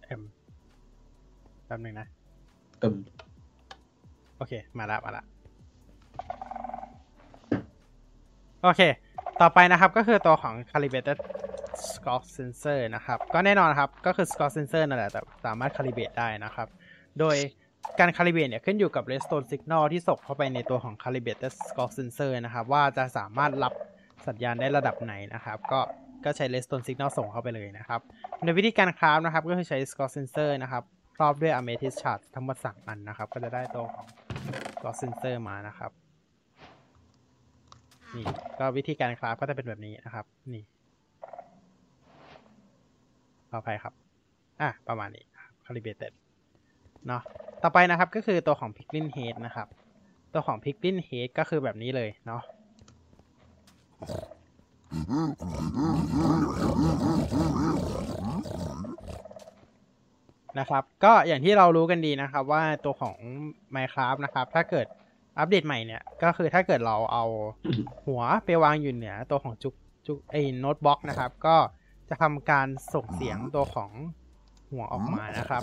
[0.04, 0.22] เอ็ม
[1.66, 2.06] แป๊บหนึงนะ
[2.78, 2.94] เอิม
[4.36, 5.24] โอเค มาละมาละ
[8.62, 8.80] โอเค
[9.40, 11.18] ต่อไปนะครับก็คือตัวของ calibrated
[11.88, 16.68] scope sensor นะครับ ก็แน่นอนครับ ก็คือ scope sensor นั่นแหละ แต่สามารถ calibrate ได้นะครับ
[17.18, 17.36] โดย
[17.98, 23.72] การ calibrate เนี่ยขึ้นอยู่กับ redstone signal ที่ส่งเข้าไปในตัวของ calibrated scope sensor นะครับ ว่าจะสามารถรับ
[24.28, 25.80] สัญญาณได้ระดับไหนนะครับ ก็
[26.24, 28.00] ก็ใช้ redstone signal ส่งเข้าไปเลยนะครับ
[28.44, 30.82] ในวิธีการคราฟนะครับ ก็คือใช้ scope sensor นะครับ
[31.16, 34.06] ครอบด้วย amethyst shard ทั้งหมดสามอันนะครับ ก็จะได้ตัวของ
[34.76, 35.90] scope sensor มานะครับ
[38.16, 38.24] นี่
[38.58, 40.64] ก็วิธีการคราฟก็จะเป็นแบบนี้นะครับ นี่
[43.50, 43.94] ขออภัยครับ
[44.60, 46.12] อะ ประมาณนี้ครับ calibrated
[47.06, 47.22] เนาะ
[47.62, 49.68] ต่อไปนะครับก็คือตัวของ Piglin Head นะครับ
[50.34, 52.42] ตัวของ Piglin Head ก็คือแบบนี้เลยเนาะ
[60.58, 63.16] นะครับ ก็อย่างที่เรารู้กันดีนะครับว่าตัวของ
[63.74, 64.86] Minecraft นะครับ ถ้าเกิด
[65.38, 67.24] อัปเดตใหม่เนี่ย ก็คือถ้าเกิดเราเอา
[68.06, 69.74] หัวไปวางอยู่เหนือตัวของจุก
[70.06, 71.56] จุกไอ้ note block นะครับ ก็
[72.08, 73.90] จะทำการส่งเสียงตัวของ
[74.70, 75.62] หัวออกมานะครับ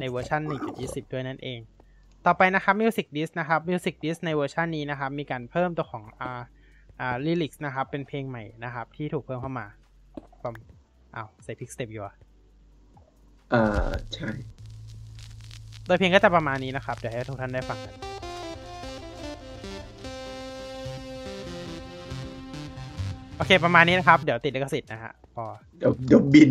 [0.00, 0.40] ในเวอร์ชัน
[0.76, 1.60] 1.20 ด้วยนั่นเอง
[2.26, 6.42] ต่อไปนะครับ Music Disc นะครับ Music Disc ในเวอร์ชันนี้นะครับ มีการเพิ่มตัวของอ่า
[7.00, 9.66] อ่า Relic นะครับ เป็นเพลงใหม่นะครับ ที่ถูกเพิ่มเข้ามา
[10.42, 10.54] ปั๊ม
[11.16, 12.14] อ้าว ใส่ Pigstep อยู่อะ
[13.52, 13.64] อ่า
[14.14, 14.30] ใช่
[15.86, 17.94] โดยเพลงก็จะประมาณนี้นะครับ เดี๋ยวให้ทุกท่านได้ฟังกัน
[23.36, 25.44] โอเค ประมาณนี้นะครับ เดี๋ยวติดลิขสิทธิ์นะฮะพอ
[25.78, 26.50] เดี๋ยวเดี๋ยวบิน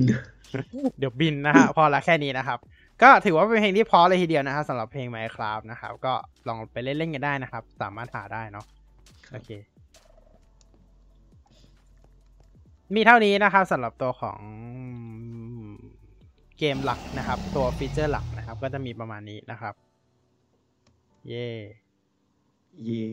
[0.98, 2.60] เดี๋ยวบินนะฮะ พอละแค่นี้นะครับ
[3.02, 6.14] ก็ถือว่าเป็นเพลงที่เพราะเลยทีเดียวนะฮะสำหรับเพลง Minecraft นะครับ ก็
[6.48, 8.66] ลองไปเล่นๆกันได้นะครับ สามารถหาได้เนาะ
[9.32, 9.50] โอเค
[12.96, 14.40] มีเท่านี้นะครับสำหรับตัวของ
[16.58, 19.74] เกมหลักนะครับ ตัวฟีเจอร์หลักนะครับ ก็จะมีประมาณนี้นะครับ
[21.28, 21.48] เย่
[22.84, 23.04] เย่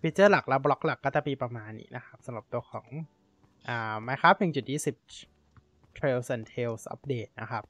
[0.00, 2.86] ฟีเจอร์หลักและบล็อกหลักก็จะมีประมาณนี้นะครับสำหรับตัวของ
[3.68, 5.33] อ่า Minecraft 1.20
[5.96, 7.64] Trails and Tales Update นะครับ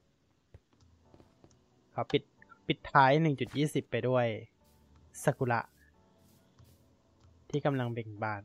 [1.93, 2.23] ขอปิด
[2.67, 3.11] ปิดท้าย
[3.51, 4.25] 1.20 ไปด้วย
[5.23, 5.61] ซากุระ
[7.49, 8.43] ที่กำลังเบ่งบาน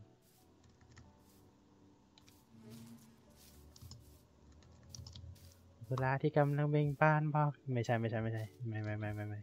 [5.77, 9.41] ซากุระที่กำลังเบ่งบานบอกไม่ใช่ไม่ใช่ไม่ใช่ไม่ไม่ไม่ไม่ไม่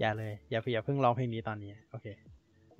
[0.00, 2.06] อย่าเลย อย่าอย่าเพิ่งร้องเพลงนี้ตอนนี้ โอเค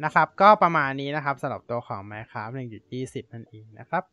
[0.05, 2.53] นะครับ ก็ประมาณนี้นะครับสำหรับตัวของ Minecraft
[2.93, 4.05] 1.20 นั่นเองนะครับ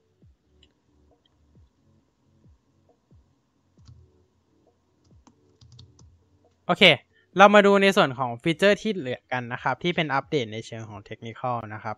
[6.68, 6.84] โอเค
[7.38, 11.42] เรามาดูในส่วนของฟีเจอร์ที่เหลือกันนะครับ ที่เป็นอัปเดตในเชิงของเทคนิค
[11.74, 11.96] นะครับ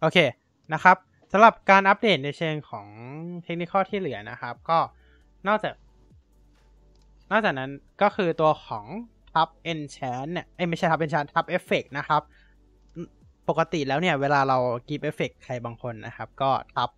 [0.00, 0.18] โอเค
[0.72, 0.96] นะครับ
[1.32, 2.86] สำหรับการอัปเดตในเชิงของ
[3.44, 4.78] เทคนิคที่เหลือนะครับ ก็
[5.48, 5.74] นอกจาก
[7.30, 7.70] นอกจากนั้น
[8.02, 8.86] ก็คือตัวของ
[9.32, 12.22] ทับ enchant เนี่ยเอ้ยไม่ใช่ทับ enchant ทับ effect นะครับ
[13.48, 14.58] ปกติแล้วเนี่ยเวลาเรา
[14.88, 16.90] กีบเอฟเฟกใครบางคนนะครับ ก็ทับ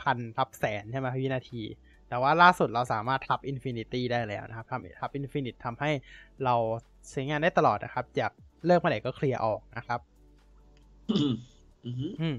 [0.00, 1.62] พันทับแสนใช่ไหมวินาที
[2.14, 5.90] แต่ว่าล่าสุดเราสามารถทับ infinity ได้แล้วนะครับทำทับ infinite ทำให้
[6.44, 6.54] เรา
[7.10, 8.32] ใช้งานได้ตลอดนะครับ อยาก
[8.66, 10.00] เลิกเมื่อไหร่ก็เคลียร์ออกนะครับ
[11.10, 11.34] อืม
[11.84, 12.36] อืมอืม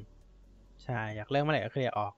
[0.84, 2.14] ใช่ อยากเลิกเมื่อไหร่ก็เคลียร์ออก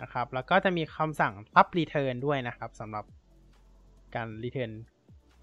[0.00, 3.04] นะครับ แล้วก็จะมีคำสั่งทับ return ด้วยนะครับสำหรับ
[4.14, 4.72] การ return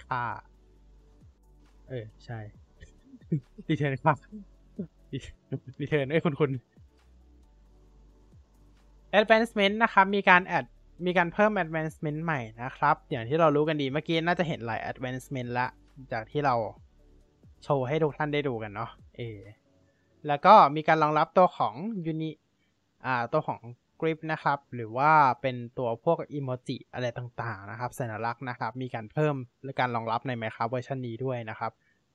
[0.05, 0.23] ค่า
[1.89, 2.39] เออ ใช่
[3.69, 4.13] return ค่า
[5.81, 6.51] return เอ้ยคุณคุณ
[9.19, 10.65] advancement นะครับ มีการแอด
[11.05, 15.67] มีการเพิ่ม advancement ใหม่นะครับ อย่างที่เรารู้กันดีเมื่อกี้น่าจะเห็นหลาย advancement ละ
[16.11, 16.55] จากที่เรา
[17.63, 19.39] โชว์ให้ทุกท่านได้ดูกันเนาะ เออ
[20.27, 21.73] แล้วก็มีการรองรับตัวของ
[22.11, 22.29] uni
[23.05, 23.59] อ่า ตัวของ
[23.99, 31.71] grip นะครับ หรือว่าเป็นตัวพวก emoji อะไรต่างๆนะครับ สัญลักษณ์นะครับ มีการเพิ่มและการรองรับใน Minecraft เวอร์ชันนี้ด้วยนะครับ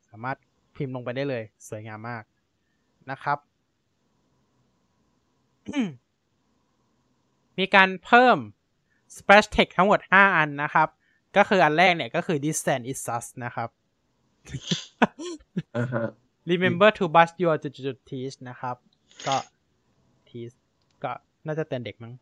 [0.09, 0.37] สามารถ
[0.77, 2.23] พิมพ์ลงไปได้เลย สวยงามมาก
[3.11, 3.39] นะครับ
[7.59, 8.39] มีการเพิ่ม
[9.17, 10.89] splash text ทั้งหมด 5 อันนะครับ
[11.37, 13.69] ก็คืออันแรกเนี่ยก็คือ distance is sus นะครับ
[15.77, 16.07] อ่าฮะ
[16.51, 17.57] remember to brush your
[18.11, 18.77] teeth นะครับ
[19.27, 19.37] ก็
[20.29, 20.57] teeth
[21.05, 21.13] ก็
[21.47, 22.13] น่าจะเตือนเด็กมั้ง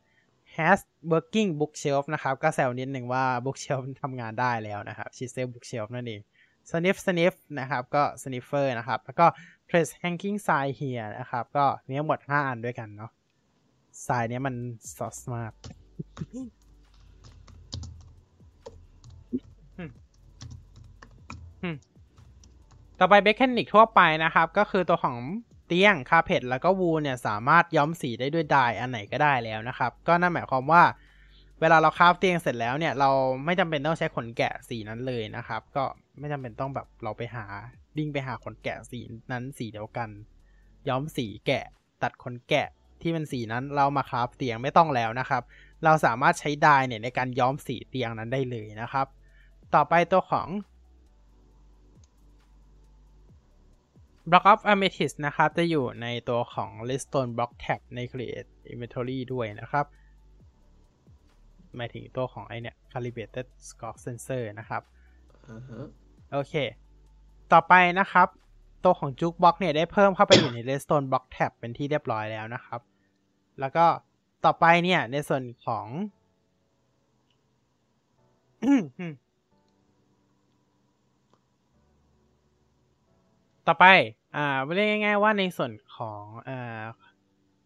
[0.56, 0.80] has
[1.12, 6.20] working bookshelf นะครับ ก็แซวนิดหนึ่งว่า bookshelf ทำงานได้แล้วนะครับ she said bookshelf นั่นเอง
[6.70, 9.26] sniff sniff นะครับ ก็ sniffer นะครับ แล้วก็
[9.68, 13.10] trace hanging sign here นะครับ ก็มีทั้งหมด 5 อันด้วยกันเนาะ
[14.06, 14.54] สายเนี้ยมัน
[14.96, 15.52] ซอสมาก
[22.98, 25.16] ต่อไปเบคแคนิกทั่วไปนะครับ ก็คือตัวของ
[25.66, 30.82] เตียงคาเพดแล้วก็วูเนี่ยสามารถย้อมสีได้ด้วยดายอันไหนก็ได้แล้วนะครับ ก็นั่นหมายความว่า
[31.60, 33.10] เวลาเราคราฟเตียงเสร็จแล้วเนี่ยเรา
[33.44, 35.84] ไม่จำเป็นต้องใช้ขนแกะสีนั้นเลยนะครับ ก็
[36.18, 37.44] ไม่จำเป็นต้องแบบเราไปหา
[37.96, 38.98] ดิ้งไปหาขนแกะสี
[39.32, 40.08] นั้นสีเดียวกัน
[40.88, 41.64] ย้อมสีแกะ
[42.02, 42.66] ตัดขนแกะ
[43.02, 45.42] ที่เป็นสีนั้นเรามาคราฟเตียงไม่ต้องแล้วนะครับ
[45.84, 49.06] เราสามารถใช้ดายเนี่ยในการย้อมสีเตียงนั้นได้เลยนะครับ
[49.74, 50.48] ต่อไปตัวของ
[54.30, 59.86] Block of Amethyst นะครับ จะอยู่ในตัวของ Redstone Block Tab ใน Create Inventory ด้วยนะครับ
[61.76, 64.82] หมายถึงตัวของไอเนี่ย Calibrated Scope Sensor นะครับ
[65.48, 65.86] อ่าฮะ
[66.32, 66.54] โอเค
[67.52, 68.28] ต่อไปนะครับ
[68.84, 72.80] ตัวของ Jukebox เนี่ยได้เพิ่มเข้าไปอยู่ใน Redstone Block Tab เป็นที่เรียบร้อยแล้วนะครับ
[73.60, 73.86] แล้วก็
[74.44, 75.86] ต่อไปเนี่ย ในส่วนของ
[83.66, 83.86] ต่อไป
[84.36, 86.84] อ่าเรียกง่าย ๆ ว่าในส่วนของอ่า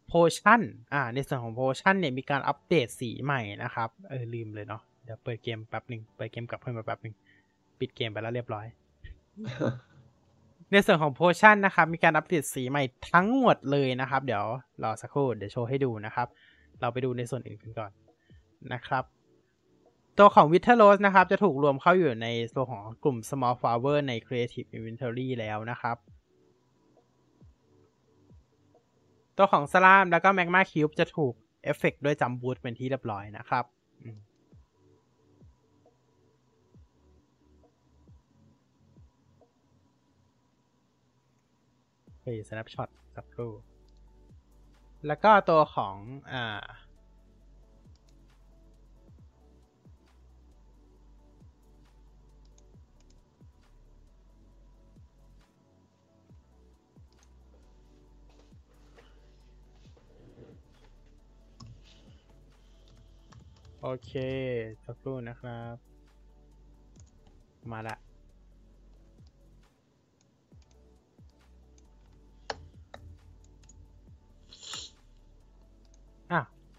[0.09, 0.63] โพชั่น
[0.93, 7.15] อ่า ในส่วนของโพชั่นเนี่ยมีการอัปเดตสีใหม่นะครับ เออ ลืมเลยเนาะ เดี๋ยวเปิดเกมแป๊บหนึ่งเปิดเกมกลับเพิ่มมาแป๊บหนึ่ง
[7.79, 8.67] ปิดเกมไปแล้วเรียบร้อย
[10.73, 14.45] ในส่วนของโพชั่นนะครับ มีการอัปเดตสีใหม่ทั้งหมดเลยนะครับ เดี๋ยว
[14.83, 16.29] รอสักครู่เดี๋ยวโชว์ให้ดูนะครับ
[16.81, 17.91] เราไปดูในส่วนอื่นกันก่อน
[18.73, 19.05] นะครับ
[20.19, 25.29] ตัวของ w i t h e r Rose นะครับ จะถูกรวมเข้าอยู่ในตัวของกลุ่ม Small Flower ใน Creative Inventory
[25.41, 25.97] แล้วนะครับ
[29.37, 33.65] ตัวของ Slam แล้วก็ Magma Cube จะถูกเอฟเฟกด้วยจัมบูทเป็นที่เรียบร้อยนะครับ
[42.27, 43.53] อืมไป snapshot สักครู่
[45.07, 45.97] แล้วก็ตัวของ
[46.33, 46.45] อ่า
[63.83, 64.13] โอเค
[64.85, 65.75] สักครู่นะครับ
[67.71, 67.97] มาละ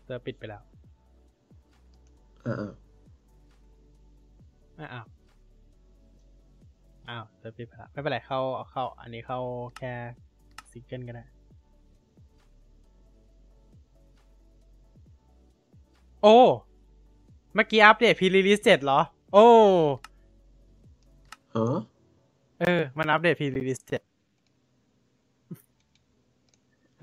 [0.08, 0.62] เจอปิดไปแล้ว
[2.46, 2.56] อ่า
[4.80, 5.06] อ้าวอ้าว
[7.10, 8.40] อ้าวเจอปิดไปแล้วไม่เป็นไรเข้า
[8.72, 9.40] เข้า อันนี้เข้า
[9.78, 9.94] แค่
[10.72, 11.24] ซิงเกิลก็ได้
[16.22, 16.38] โอ้
[17.56, 19.00] เมื่อกี้อัปเดต pre-release เจ็ดเหรอ
[19.34, 19.48] โอ้
[21.56, 21.80] ฮะ
[22.60, 24.02] เออ มันอัปเดต pre-release เจ็ด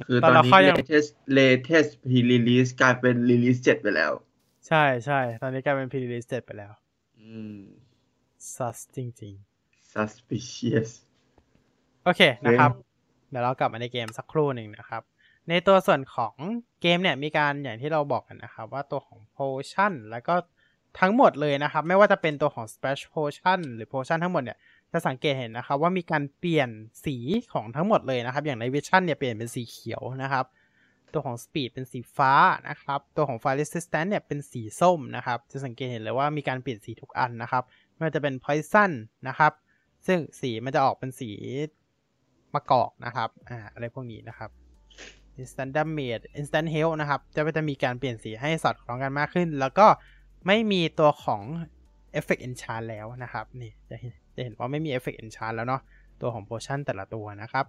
[0.06, 4.12] คือตตออนนเรานี้เข้ายัง latest latest pre release กลายเป็น release 7ไปแล้ว
[4.68, 6.72] ใช่ใช่ตอนนี้กลายเป็น pre-release เจ็ดไปแล้ว
[7.20, 7.58] อืม
[8.54, 9.34] sus จริง
[9.92, 10.90] suspicious
[11.48, 12.70] ๆโอเคนะครับ
[13.30, 15.02] เดี๋ยวเรากลับมาในเกมสักครู่หนึ่งนะครับ
[15.48, 16.34] ในตัวส่วนของ
[16.82, 20.34] เกมเนี่ยมีการอย่างที่เราบอกกันนะครับว่าตัวของ potion แล้วก็
[21.00, 24.58] ทั้งหมดเลยนะครับ ไม่ว่าจะเป็นตัวของ splash potion หรือ potion ทั้งหมดเนี่ย
[24.96, 26.70] จะสังเกตเห็นนะครับว่ามีการเปลี่ยน
[27.04, 27.16] สี
[27.52, 30.44] ของทั้งหมดเลยนะครับ อย่างใน vision เนี่ยเปลี่ยนเป็นสีเขียวนะครับ
[31.12, 32.32] ตัวของ speed เป็นสีฟ้า
[32.68, 37.62] นะครับ ตัวของ fire resistance เนี่ยเป็นสีส้มนะครับ จะสังเกตเห็นเลยว่ามีการเปลี่ยนสีทุกอันนะครับ
[37.94, 38.90] ไม่ว่าจะเป็น poison
[39.28, 39.52] นะครับ
[40.06, 41.30] ซึ่งสีมันจะออกเป็นสี
[42.54, 44.50] มะกอกนะครับอ่าอะไรพวกนี้นะครับ
[45.40, 49.86] instant damage instant health นะครับ จะจะมีการเปลี่ยนสีให้สอดคล้องกันมากขึ้น แล้วก็
[50.46, 51.42] ไม่มีตัวของ
[52.18, 55.80] effect enchant แล้วนะครับ นี่จะเห็น จะเห็นว่าไม่มี effect enchant แล้วเนาะ
[56.20, 57.66] ตัวของ potion แต่ละตัวนะครับ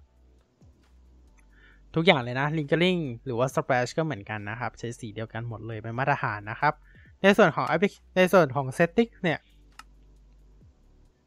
[1.96, 6.74] ทุกอย่างเลยนะ lingering หรือว่า splash ก็เหมือนกันนะครับ ใช้สีเดียวกันหมดเลยเป็นมาตรฐานนะครับ
[7.22, 9.40] ในส่วนของ applic- ในส่วนของ setting เนี่ย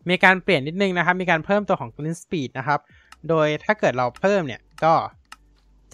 [0.09, 2.81] มีการเปลี่ยนนิดนึงนะครับ มีการเพิ่มตัวของ green speed นะครับ
[3.28, 4.94] โดยถ้าเกิดเราเพิ่มเนี่ย ก็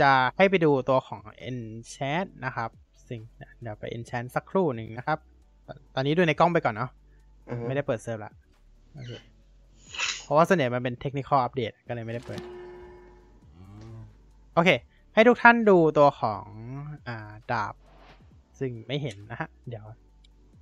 [0.00, 2.70] จะให้ไปดูตัวของ enchant นะครับ
[3.08, 3.20] สิ่ง
[3.62, 5.18] เดี๋ยวไป enchant สักครู่หนึ่งนะครับ
[5.94, 6.90] ตอนนี้ดูในกล้องไปก่อนเนาะ
[7.48, 8.32] อ่าฮะไม่ได้เปิดเซิร์ฟละ
[8.94, 8.98] โอ
[10.22, 12.40] เพราะว่าส่วนใหญ่มันเป็นเทคนิคอลอัปเดตก็เลยไม่ได้เปิด
[14.54, 14.70] โอเค
[15.14, 16.44] ให้ทุกท่านดูตัวของ
[17.08, 17.74] อ่าดาบ
[18.58, 19.84] ซึ่งไม่เห็นนะฮะ เดี๋ยว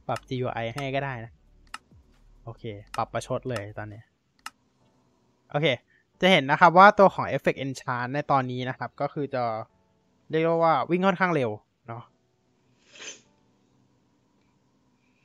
[0.09, 1.33] ปรับ GUI ให้ก็ได้นะ
[2.45, 2.65] โอเค
[2.97, 4.01] ปรับประชดเลยตอนนี้
[5.51, 5.67] โอเค
[6.21, 9.43] จะเห็นนะครับว่าตัวของ Effect Enchant ในตอนนี้นะครับ ก็คือจะ
[10.31, 11.51] เรียกว่าวิ่งค่อนข้างเร็ว
[11.89, 12.03] เนาะ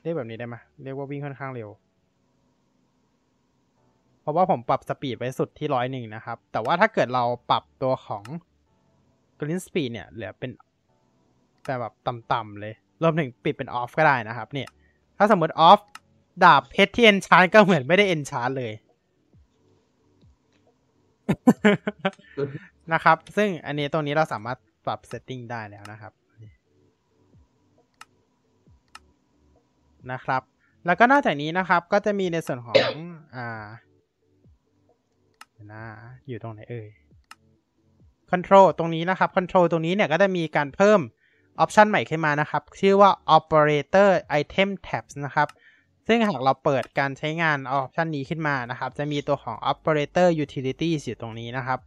[0.04, 1.70] เรียกแบบนี้ได้ไหมเรียกว่าวิ่งค่อนข้างเร็ว
[4.28, 8.24] ราะว่าผมปรับสปีดไว้สุดที่ร้อยหนึ่งนะครับ แต่ว่าถ้าเกิดเราปรับตัวของ
[9.40, 10.52] Green Speed เนี่ยเหลือเป็น
[11.66, 14.70] แต่แบบต่ำๆเลยรวมถึงปิดเป็น off ก็ได้นะครับเนี่ย
[15.18, 15.80] ถ้าสมมติ off
[16.44, 18.74] ดาบเพชรที่ enchant ก็เหมือนไม่ได้ enchant เลย
[22.94, 26.14] นะครับ ซึ่งอันนี้ตรงนี้เราสามารถปรับ setting ได้แล้วนะครับ
[30.12, 30.42] นะครับ
[30.86, 32.92] แล้วก็นอกจากนี้นะครับ ก็จะมีในส่วนของ
[33.36, 33.66] อ่า
[35.72, 35.84] นะ
[36.28, 36.88] อยู่ตรงไหนเอ่ย
[38.32, 41.00] Control ตรงนี้นะครับ Control ตรงนี้เนี่ยก็จะมีการเพิ่ม
[41.60, 44.10] ออปชันใหม่ขึ้นมานะครับ ชื่อว่า Operator
[44.42, 45.48] Item Tabs นะครับ
[46.08, 51.80] ซึ่งหากเราเปิดการใช้งานออปชันนี้ขึ้นมานะครับ จะมีตัวของ Operator Utilities อยู่ตรงนี้นะครับ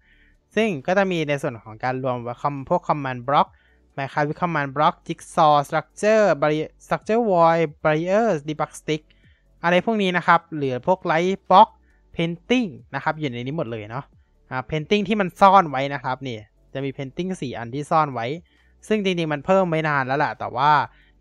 [0.55, 3.49] ซึ่งก็จะมีในส่วนของการรวมคำพวก Command Block
[3.95, 9.03] หมายความว่า Command Block Jigsaw Structure Barrier Structure Void Barriers Debug Stick
[9.63, 11.69] อะไรพวกนี้นะครับ หรือพวก Light Block
[12.17, 14.05] Painting นะครับ อยู่ในนี้หมดเลยเนาะ
[14.51, 16.39] อ่า painting ที่มันซ่อนไว้นะครับนี่
[16.73, 18.27] จะมี painting 4 อันที่ซ่อนไว้
[18.89, 20.71] ซึ่งจริงๆ มันเพิ่มไม่นานแล้วแหละแต่ว่า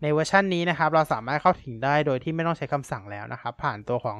[0.02, 4.18] ในเวอร์ชันนี้นะครับ เราสามารถเข้าถึงได้โดยที่ไม่ต้องใช้คำสั่งแล้วนะครับ ผ่านตัวของ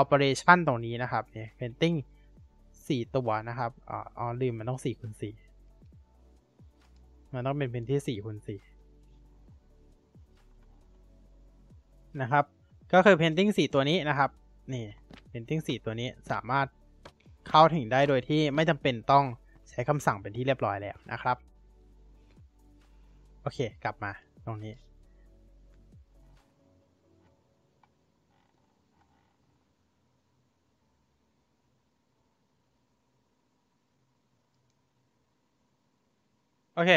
[0.00, 1.96] operation ตรงนี้นะครับเนี่ย painting
[2.56, 3.70] 4 ตัวนะครับ
[4.18, 5.22] อ๋อลืมมันต้อง4คูณ4
[7.34, 8.48] มันต้องเป็นเป็นที่4คูณ4
[12.20, 12.44] นะครับ
[12.92, 14.30] ก็คือ painting 4 ตัวนี้นะครับ
[14.72, 14.84] นี่
[15.32, 16.66] painting 4 ตัวนี้สามารถ
[17.48, 19.24] เข้าถึงได้โดยที่ไม่จำเป็นต้อง
[19.70, 21.36] ใช้คำสั่งเป็นที่เรียบร้อยแล้วนะครับ
[23.42, 24.10] โอเค กลับมา
[24.46, 24.74] ตรงนี้
[36.74, 36.92] โอเค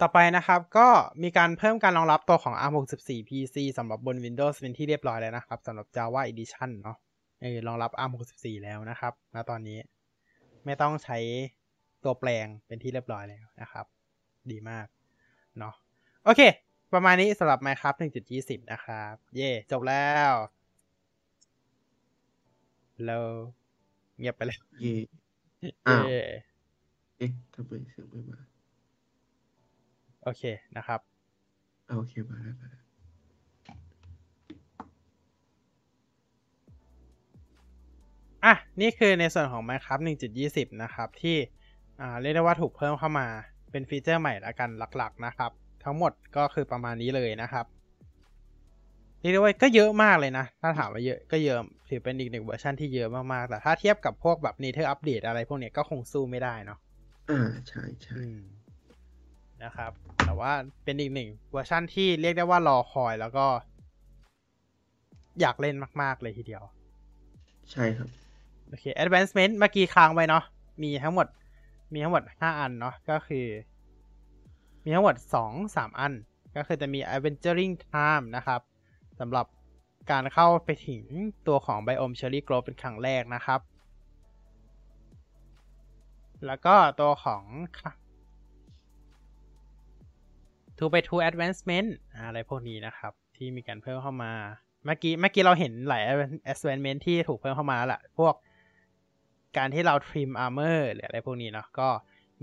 [0.00, 0.88] ต่อไปนะครับก็
[1.22, 6.96] มีการเพิ่มการรองรับตัวของ ARM64 PC สำหรับบน Windows เป็นที่เรียบร้อยแล้วนะครับสำหรับ Java Edition เนาะ
[7.40, 9.78] เออรองรับ ARM64 แล้วนะครับณตอนนี้
[10.64, 11.18] ไม่ต้องใช้
[12.04, 13.86] ตัวแปลงเป็นที่เรียบร้อยแล้วนะครับ
[14.50, 14.86] ดีมาก
[15.58, 15.74] เนาะ
[16.24, 16.40] โอเค
[16.92, 17.98] ประมาณนี้สำหรับ Minecraft
[18.34, 20.32] 1.20 นะครับ เย่จบแล้ว
[23.06, 23.18] เรา
[24.18, 24.94] เงียบไปแล้วเย่
[25.86, 26.20] อ้าวเย่
[27.18, 28.40] เอ๊ะทำไมเสียงไม่มา
[30.22, 30.42] โอเค
[30.76, 31.00] นะครับ
[31.88, 32.84] อ่าโอเคมาแล้วมาแล้ว
[38.44, 41.36] อะ นี่คือในส่วนของ Minecraft 1.20 นะครับ ที่
[42.00, 43.26] อ่าเรียกได้ว่าถูกเพิ่มเข้ามา
[43.70, 45.50] เป็นฟีเจอร์ใหม่ละกันหลักๆนะครับ
[45.84, 47.66] ทั้งหมดก็คือประมาณนี้เลยนะครับ
[49.20, 56.78] เรียกได้ว่าก็เยอะมากเลยนะ ถ้าถามว่าเยอะก็เยอะถือเป็นอีกหนึ่งเวอร์ชันที่เยอะมากๆ แต่ถ้าเทียบกับพวกแบบ Nether Update อะไรพวกเนี้ยก็คงสู้ไม่ได้เนาะ
[57.30, 58.40] อ่าใช่ใช่อืม
[59.64, 59.92] นะครับ
[60.24, 60.52] แต่ว่า
[60.84, 63.46] เป็นอีกหนึ่งเวอร์ชันที่เรียกได้ว่ารอคอยแล้วก็
[65.40, 66.62] อยากเล่นมาก ๆ เลยทีเดียว
[67.70, 68.08] ใช่ครับ
[68.68, 70.44] โอเค advancement เมื่อกี้ค้างไว้เนาะ
[70.82, 71.26] มีทั้งหมด
[71.92, 73.46] มีทั้งหมด5อันเนาะก็คือ
[74.84, 75.14] มีทั้งหมด
[75.44, 76.12] 2 3อัน
[76.56, 78.60] ก็คือจะมี adventuring time นะครับ
[79.20, 79.46] สำหรับ
[80.10, 81.02] การเข้าไปถึง
[81.46, 83.60] ตัวของ biome cherry grove เป็นครั้งแรกนะครับ
[86.46, 87.42] แล้วก็ตัวของ
[90.80, 91.88] to by to advancement
[92.24, 94.32] อะไรพวกนี้นะครับ ที่มีการเพิ่มเข้ามา
[94.84, 96.02] เมื่อกี้เมื่อกี้เราเห็นหลาย
[96.52, 98.34] advancement ที่ถูกเพิ่มเข้ามาแล้วล่ะพวก
[99.56, 101.88] การที่เรา trim armor หรืออะไรพวกนี้เนาะก็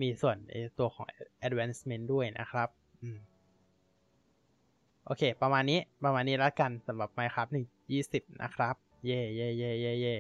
[0.02, 1.08] มีส่วนในตัวของ
[1.48, 2.70] advancement ด้วยนะครับ
[5.06, 7.52] โอเค ประมาณนี้ประมาณนี้แล้วกันสำหรับ Minecraft
[7.96, 10.18] 1.20 นะครับ เย่เย่เย่เย่เย่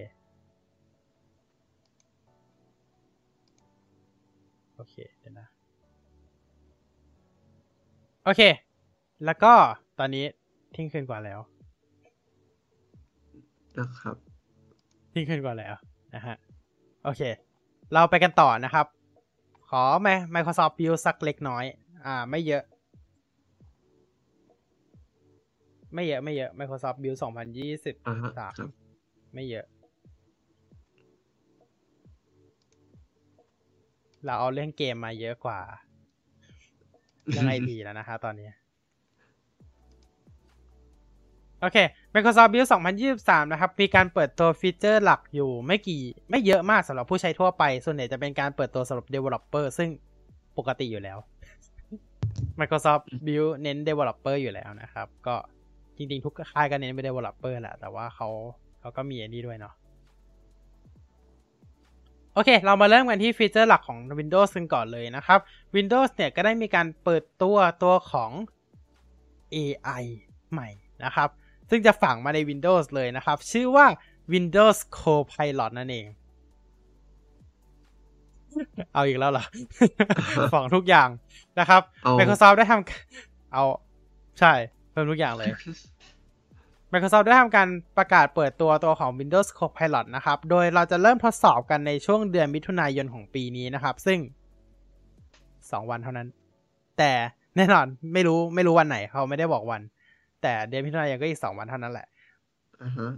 [4.75, 5.56] โอเค เดี๋ยวนะ
[8.29, 8.43] โอเค
[9.25, 9.53] แล้วก็
[9.99, 10.25] ตอนนี้
[10.71, 11.39] เที่ยงคืนกว่าแล้ว
[13.79, 14.15] นะครับ
[15.09, 15.73] เที่ยงคืนกว่าแล้ว
[16.15, 16.35] นะฮะ
[17.03, 17.21] โอเค
[17.93, 18.85] เราไปกันต่อนะครับ
[19.69, 19.83] ขอ
[20.35, 21.65] Microsoft Build สักเล็กน้อย
[22.05, 22.63] อ่า ไม่เยอะ
[25.93, 27.17] ไม่เยอะ ไม่เยอะ Microsoft Build
[28.07, 29.65] อ่าฮะครับ2023ไม่เยอะ
[34.25, 35.61] เราเอาเรื่องเกมมาเยอะกว่า
[37.27, 38.49] เรื่องไอทีแล้วนะคะตอนนี้
[41.61, 41.77] โอเค
[42.13, 42.67] Microsoft Build
[43.09, 49.89] 2023 นะครับ มีการเปิดตัวฟีเจอร์หลักอยู่ไม่กี่ ไม่เยอะมากสำหรับผู้ใช้ทั่วไป ส่วนใหญ่จะเป็นการเปิดตัวสำหรับ Developer ซึ่ง
[50.57, 51.17] ปกติอยู่แล้ว
[52.59, 55.35] Microsoft Build เน้น Developer อยู่แล้วนะครับ ก็
[55.97, 58.29] จริงๆ ทุกค่ายก็เน้นเป็น Developer แหละ แต่ว่าเขา
[58.79, 59.73] เขาก็มีอันนี้ด้วยเนาะ
[62.37, 65.39] โอเค เรามาเริ่มกันที่ฟีเจอร์หลักของ Windows กันก่อนเลยนะครับ
[65.75, 68.31] Windows เนี่ยก็ได้มีการเปิดตัวตัวของ
[69.55, 70.03] AI
[70.51, 70.69] ใหม่
[71.03, 71.29] นะครับ
[71.69, 73.85] ซึ่งจะฝังมาใน Windows เลยนะครับ ชื่อว่า
[74.33, 76.05] Windows Copilot นั่นเอง
[78.93, 79.45] เอาอีกแล้วเหรอ
[80.53, 81.09] ฝังทุกอย่าง
[81.59, 83.63] นะครับเอา Microsoft ได้ทำเอา
[84.39, 84.53] ใช่
[84.91, 85.49] เพิ่มทุกอย่างเลย
[86.91, 94.19] Microsoft ได้ทำการประกาศเปิดตัวตัวของ Windows Copilot นะครับ โดยเราจะเริ่มทดสอบกันในช่วงเดือนมิถุนายนของปีนี้นะครับ ซึ่ง
[95.09, 96.27] 2 วันเท่านั้น
[96.97, 97.11] แต่
[97.57, 99.81] แน่นอนไม่รู้ไม่รู้วันไหนเขาไม่ได้บอกวัน
[100.41, 102.07] แต่เดือนมิถุนายนก็อีก 2 วันเท่านั้นแหละ
[102.83, 103.11] อ่าฮะ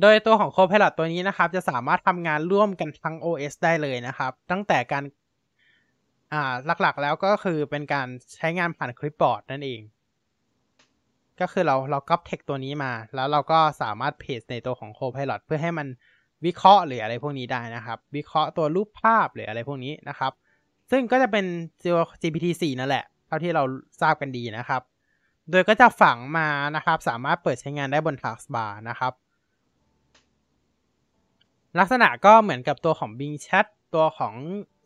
[0.00, 5.04] โดยตัวของ Copilot ตัวนี้นะครับ จะสามารถทำงานร่วมกันทั้ง OS ได้เลยนะครับ ตั้งแต่การ
[6.32, 8.06] อ่าหลักๆแล้วก็คือเป็นการ
[8.36, 9.80] ใช้งานผ่านคลิปบอร์ดนั่นเอง
[11.40, 15.86] ก็คือเราเราก๊อปเทคตัวนี้มา แล้วเราก็สามารถเพจในตัวของ Copilot เพื่อให้มัน
[16.44, 20.32] วิเคราะห์หรืออะไรพวกนี้ได้นะครับ วิเคราะห์ตัวรูปภาพหรืออะไรพวกนี้นะครับ
[20.90, 21.44] ซึ่งก็จะเป็น
[21.82, 23.62] ตัว GPT-4 นั่นแหละ เท่าที่เรา
[24.00, 24.82] ทราบกันดีนะครับ
[25.50, 29.12] โดยก็จะฝังมานะครับ สามารถเปิดใช้งานได้บน Taskbar นะครับ
[31.78, 34.34] ลักษณะก็เหมือนกับตัวของ Bing Chat ตัวของ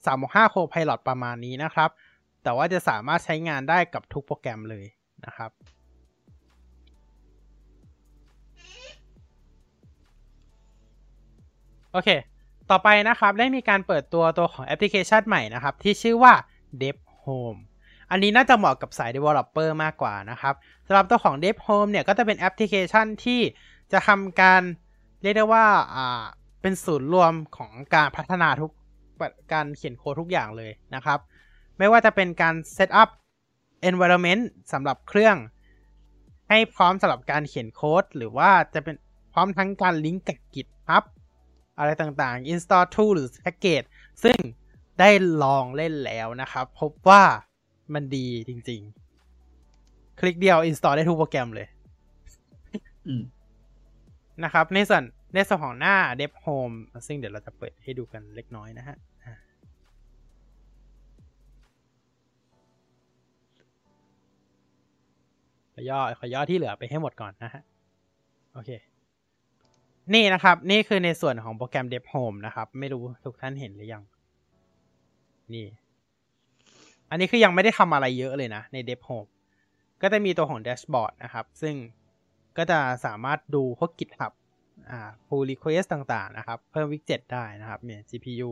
[0.05, 1.90] 365 Copilot ประมาณนี้นะครับ
[2.43, 4.86] แต่ว่าจะสามารถใช้งานได้กับทุกโปรแกรมเลย
[5.26, 5.51] นะครับ
[11.94, 12.10] โอเค
[12.70, 16.34] ต่อไปนะครับได้มีการเปิดตัวตัวของแอปพลิเคชันใหม่นะครับ ที่ชื่อว่า
[16.80, 17.58] Dev Home
[18.10, 20.54] อันนี้น่าจะเหมาะกับสาย Developer มากกว่านะครับ
[20.86, 23.40] สำหรับตัวของ Dev Home เนี่ยก็จะเป็นแอปพลิเคชันที่
[23.92, 24.62] จะทำการ
[25.22, 26.24] เรียกได้ว่าอ่า
[26.62, 28.70] เป็นศูนย์รวมของการพัฒนาทุก
[29.52, 31.18] การเขียนโค้ดทุกอย่างเลยนะครับ
[31.78, 33.10] ไม่ว่าจะเป็นการ set up
[33.90, 34.42] environment
[34.72, 35.36] สำหรับเครื่อง
[36.48, 38.96] ให้พร้อมสำหรับการเขียนโค้ด หรือว่าจะเป็น
[39.32, 41.04] พร้อมทั้งการลิงก์กับ GitHub
[41.78, 43.86] อะไรต่างๆ install tool หรือ package
[44.24, 44.38] ซึ่ง
[45.01, 45.10] ได้
[45.42, 47.22] ลองเล่นแล้วนะครับ พบว่า
[47.94, 48.80] มันดีจริง
[49.51, 51.66] ๆ คลิกเดียว install ได้ทุกโปรแกรมเลย
[53.06, 53.22] อืม
[54.44, 55.02] นะครับ ในส่วน
[55.34, 56.76] ในส่วนของหน้า Dev Home
[57.06, 59.34] ซึ่งเดี๋ยวเราจะเปิดให้ดูกันเล็กน้อยนะฮะอ่า
[65.74, 67.62] ขอย่อขอย่อที่เหลือไปให้หมดก่อนนะฮะ
[68.55, 68.70] โอเค
[70.12, 74.02] นี่นะครับ นี่คือในส่วนของโปรแกรม Dev Home นะครับ ไม่รู้ทุกท่านเห็นหรือยัง
[75.55, 75.66] นี่
[77.10, 79.28] อันนี้คือยังไม่ได้ทำอะไรเยอะเลยนะ ใน Dev Home
[80.02, 81.74] ก็จะมีตัวของ Dashboard นะครับ ซึ่ง
[82.56, 84.32] ก็จะสามารถดูพวก GitHub
[84.90, 88.51] อ่า pull request ต่างๆ นะครับ เพิ่ม widget ได้นะครับ เนี่ย GPU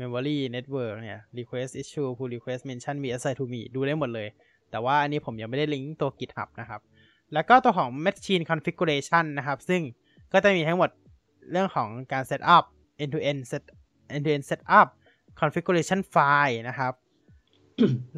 [0.00, 4.28] memory network เนี่ย request issue pull request mention มี assign to me ดูได้หมดเลย
[4.70, 6.80] แต่ว่าอันนี้ผมยังไม่ได้ลิงก์ตัว GitHub นะครับ
[7.34, 9.82] แล้วก็ตัวของ machine configuration นะครับ ซึ่ง
[10.32, 10.90] ก็จะมีทั้งหมด
[11.50, 12.64] เรื่องของการ set up
[13.02, 13.62] end to end set
[14.14, 14.88] end to end setup
[15.40, 16.92] configuration file นะครับ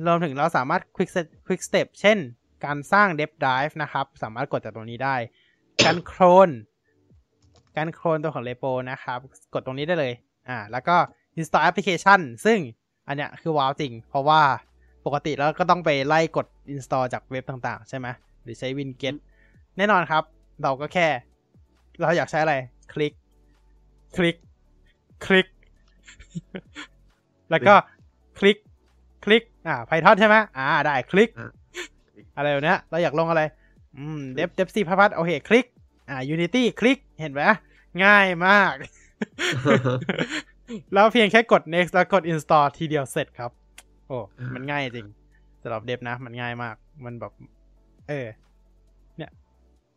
[0.07, 2.19] รวมถึงเราสามารถ quick set quick step เช่น
[2.65, 5.17] การสร้าง dev drive นะครับ สามารถกดจากตรงนี้ได้
[5.85, 6.51] การโคลน
[7.77, 9.19] การโคลนตัวของ repo นะครับ
[9.55, 10.13] กดตรงนี้ได้เลย
[10.49, 10.97] อ่า แล้วก็
[11.39, 12.59] install application ซึ่ง
[13.09, 14.43] อันเนี้ยคือว้าวจริง เพราะว่า
[15.07, 18.07] ปกติแล้วก็ต้องไปไล่กด install จากเว็บต่างๆ ใช่ไหม
[18.43, 19.15] หรือใช้ winget
[19.77, 20.23] แน่นอนครับ
[20.63, 21.07] เราก็แค่
[22.03, 22.55] เราอยากใช้อะไร
[22.93, 23.13] คลิก
[24.17, 24.37] คลิก
[25.27, 25.47] คลิก
[27.51, 27.75] แล้วก็
[28.39, 28.57] คลิก
[29.25, 31.51] คลิก อ่า Python ใช่ไหมอ่า ได้คลิกอะ
[32.37, 33.43] อะไรแบบเนี้ยเราอยากลงอะไร
[33.97, 35.67] อืม เดฟเดฟซีพัพัดโอเคคลิก
[36.11, 37.41] อ่า Unity คลิก เห็นไหม
[38.05, 38.75] ง่ายมาก
[40.95, 43.51] แล้วเพียงแค่กด next แล้วกด install ทีเดียวเสร็จครับ
[44.07, 44.19] โอ้
[44.55, 45.09] มันง่ายจริง
[45.63, 47.33] สำหรับเดฟนะ มันง่ายมาก มันแบบ
[48.09, 48.27] เออ
[49.17, 49.31] เนี่ย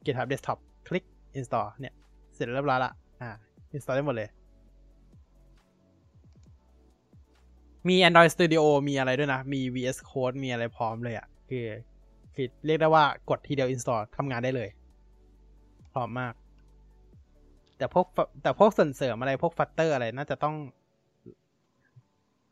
[0.05, 1.03] GitHub Desktop คลิก
[1.39, 1.93] install เนี่ย
[2.33, 2.91] เสร็จเรียบร้อยละ
[3.21, 3.31] อ่า
[3.75, 4.29] install ได้หมดเลย
[7.87, 11.65] มี Android Studio มีอะไรด้วยนะ มี VS Code มีอะไรพร้อมเลยอะ่ะ คือ
[12.35, 14.69] คือเรียกได้ว่ากดทีเดียว install ทำงานได้เลย
[15.93, 16.33] พร้อมมาก
[17.77, 18.05] แต่พวก
[18.41, 20.55] แต่พวกส่วนเสริมอะไรพวกฟัตเตอร์อะไรน่าจะต้อง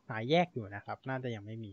[0.08, 1.72] หาแยกอยู่นะครับ น่าจะยังไม่มี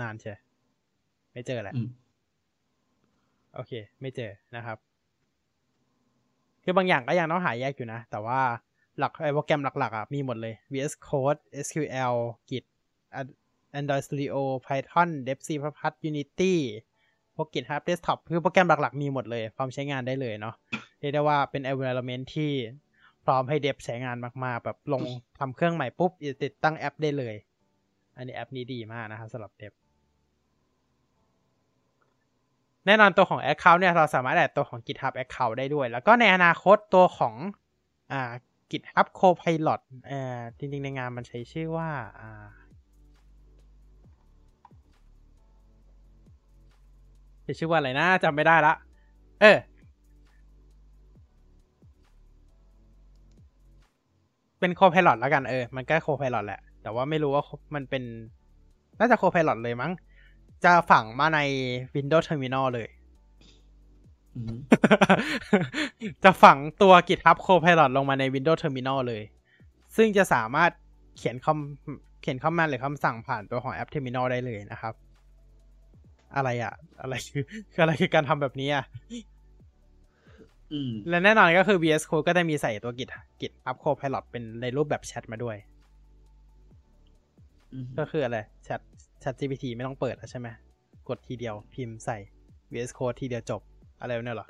[0.00, 0.34] นานใช่
[1.32, 1.74] ไม่เจอแหละ
[3.58, 4.78] โอเค ไม่เจอนะครับ
[6.64, 8.40] คือบางอย่างก็ยังต้องหาแยกอยู่นะ แต่ว่า
[8.98, 12.14] หลักไอโปรแกรมหลักๆอะมีหมดเลย VS Code SQL
[12.48, 12.64] Git
[13.78, 14.36] Android Studio
[14.66, 15.50] Python DevC
[16.08, 16.54] Unity
[17.36, 20.54] พวก GitHub Desktop คือโปรแกรมหลักๆ มีหมดเลย พร้อมใช้งานได้เลยเนาะ
[21.00, 22.50] เรียกได้ว่าเป็น environment ที่
[23.24, 25.02] พร้อมให้เดฟใช้งานมากๆ แบบลง
[25.38, 26.12] ทำเครื่องใหม่ปุ๊บ
[26.42, 27.34] ติดตั้งแอปได้เลย
[28.16, 29.72] อันนี้แอปนี้ดีมากนะครับสำหรับเดฟ
[32.88, 37.34] แน่นอนตัวของ Account เนี่ยเราสามารถแอดตัวของ GitHub Account ได้ด้วย แล้วก็ในอนาคตตัวของ
[38.12, 38.32] อ่า
[38.70, 41.88] GitHub Copilot เอ่อจริงๆ ในงานมันใช้ชื่อว่า
[42.20, 42.46] อ่า
[47.42, 48.74] ใช้ชื่อว่าอะไรนะจำไม่ได้ละ
[49.40, 49.58] เออ
[54.60, 57.44] เป็น Copilot แล้วกันเออ มันก็ Copilot แหละ แต่ว่าไม่รู้ว่า
[57.74, 58.02] มันเป็น
[58.98, 59.92] น่าจะ Copilot เลยมั้ง
[60.64, 61.40] จะฝังมาใน
[61.94, 62.88] Windows Terminal เลย
[64.34, 64.56] อืม
[66.24, 69.22] จะฝังตัว GitHub Copilot ลงมาใน Windows Terminal เลย
[69.96, 70.70] ซึ่งจะสามารถ
[71.16, 74.94] เขียนคำเขียนคำมันหรือคำสั่งผ่านตัวของแอป Terminal ได้เลยนะครับ
[76.36, 78.84] อะไรอะอะไรคือคืออะไรคือการทำแบบนี้อะ
[80.72, 83.10] อืมและแน่นอนก็คือ VS Code ก็จะมีใส่ตัว Git
[83.40, 85.56] GitHub Copilot เป็นในรูปแบบแชทมาด้วย
[87.72, 88.80] อืมก็คืออะไรแชท
[89.28, 90.48] แชท GPT ไม่ต้องเปิดแล้วใช่ไหม
[91.08, 92.16] กดทีเดียวพิมพ์ใส่
[92.72, 93.60] VS Code ทีเดียวจบ
[94.00, 94.48] อะไรแบบนี้เหรอ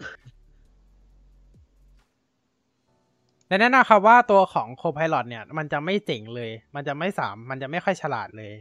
[3.48, 8.52] และแน่นอนครับว่าตัวของ Copilot เนี่ย มันจะไม่เจ๋งเลย มันจะไม่สาม มันจะไม่ค่อยฉลาดเลย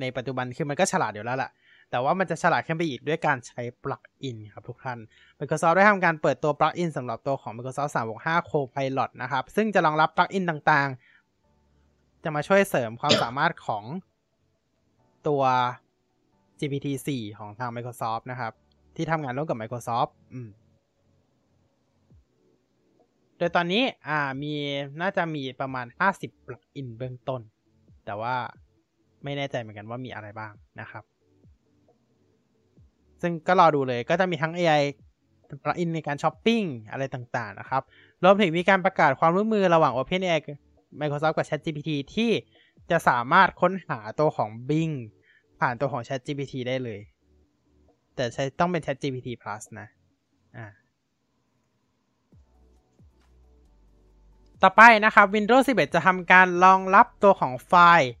[0.00, 1.50] ในปัจจุบันคือมันก็ฉลาดอยู่แล้วแหละ
[1.90, 4.98] แต่ว่ามันจะฉลาดขึ้นไปอีกด้วยการใช้ปลั๊กอินครับทุกท่าน
[5.38, 13.84] Microsoft ได้ทำการเปิดตัวปลั๊กอินสำหรับตัวของ Microsoft 365 Copilot นะครับ ซึ่งจะรองรับปลั๊กอินต่างๆ จะมาช่วยเสริมความสามารถของ
[15.28, 15.42] ตัว
[16.60, 17.08] GPT-4
[17.38, 18.52] ของทาง Microsoft นะครับ
[18.96, 20.48] ที่ทำงานร่วมกับ Microsoft อืม
[23.38, 24.52] โดยตอนนี้อ่ามี
[25.00, 25.86] น่าจะมีประมาณ
[26.16, 27.40] 50 plugin เบื้องต้น
[28.06, 28.34] แต่ว่า
[29.24, 31.04] ไม่แน่ใจเหมือนกันว่ามีอะไรบ้างนะครับ
[33.22, 34.82] ซึ่งก็รอดูเลยก็จะมีทั้ง AI
[35.64, 37.82] plugin ในการช้อปปิ้งอะไรต่างๆนะครับ
[38.24, 40.40] รวมถึงมีการประกาศความร่วมมือระหว่าง OpenAI
[41.00, 42.30] Microsoft กับ ChatGPT ที่
[42.90, 44.94] จะสามารถค้นหาตัวของ Bing
[45.60, 47.00] ผ่านตัวของ ChatGPT ได้เลย
[48.14, 49.88] แต่ใช้ต้องเป็น ChatGPT Plus นะ
[50.56, 50.66] อ่า
[54.62, 58.12] ต่อไปนะครับ Windows 11 จะทำการรองรับตัวของไฟล์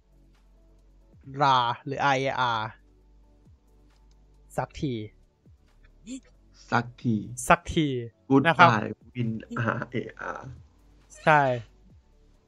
[1.42, 2.60] RAR หรือ IAR
[4.56, 4.94] สักที
[6.70, 7.16] สักที
[7.48, 7.88] สักที
[8.30, 9.30] Good นะครับ bye Win
[9.78, 10.02] R A
[10.38, 10.40] R
[11.22, 11.40] ใช่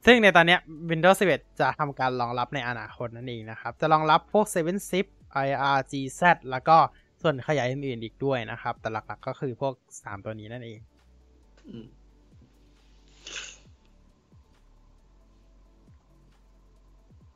[0.05, 0.59] ซึ่งในตอนเนี้ย
[0.91, 5.05] Windows 11 จะทำการรองรับในอนาคตนั่นเองนะครับ จะรองรับพวก 7 zip
[5.45, 6.77] IR GZ แล้วก็
[7.21, 10.79] ส่วนขยายอื่นๆอีกด้วยนะครับ แต่หลักๆก็คือพวก 3 ตัวนี้นั่นเอง
[11.69, 11.87] อืม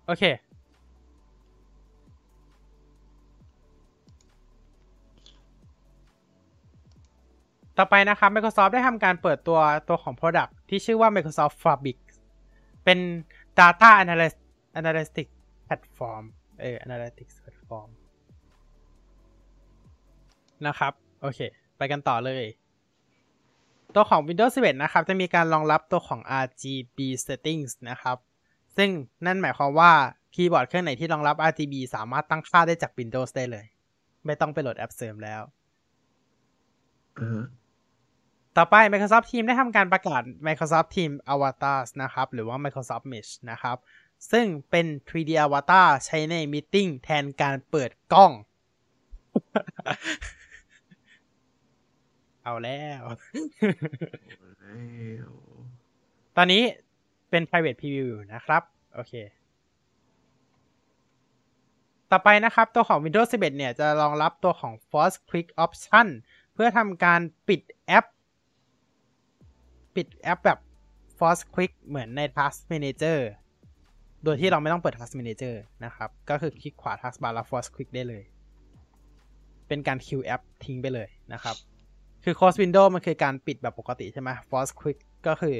[0.07, 0.23] โอเค
[7.77, 11.97] ต่อไปนะครับ Microsoft ได้ทำการเปิดตัวตัวของ Product ที่ชื่อว่า Microsoft Fabric
[12.83, 12.99] เป็น
[13.59, 13.89] Data
[14.79, 15.33] Analytics
[15.67, 16.23] Platform
[16.61, 17.89] เออ Analytics Platform
[20.67, 21.39] นะครับ โอเค
[21.77, 22.45] ไปกันต่อเลย
[23.95, 28.17] ตัวของ Windows 11 นะครับ จะมีการรองรับตัวของ RGB settings นะครับ
[28.77, 28.89] ซึ่ง
[29.25, 29.91] นั่นหมายความว่า
[30.33, 33.65] คีย์บอร์ดเครื่องไหนที่รองรับ RGB สามารถตั้งค่าได้จาก Windows ได้เลย
[34.25, 35.41] ไม่ต้องไปโหลดแอปเสริมแล้ว
[38.57, 43.77] ต่อไป Microsoft Teams ได้ทำการประกาศ Microsoft Teams Avatars นะครับ หรือว่า Microsoft Mesh นะครับ
[44.31, 48.31] ซึ่งเป็น 3D Avatar ใช้ในมีติ้งแทนการเปิดกล้อง
[52.43, 53.03] เอาแล้ว
[54.59, 54.75] แล้
[55.25, 55.27] ว
[56.37, 56.63] ตอนนี้
[57.29, 58.61] เป็น private preview อยู่นะครับ
[58.93, 59.13] โอเค
[62.11, 66.07] ต่อไปนะครับ ตัวของ Windows 11 เนี่ย จะรองรับตัวของ Force Quick Option
[66.53, 68.05] เพื่อทำการปิดแอป
[69.95, 70.59] ปิดแอปแบบ
[71.17, 73.19] Force Quick เหมือนใน Task Manager
[74.23, 75.55] โดยที่เราไม่ต้องเปิด Task Manager
[75.85, 78.23] นะครับ ก็คือคลิกขวา Task Bar แล้ว Force Quick ได้เลย
[79.67, 81.55] เป็นการ Q แอปทิ้งไปเลยนะครับ
[82.23, 85.55] คือ Close Window มันคือการปิดแบบปกติใช่ไหม Force Quick ก็คือ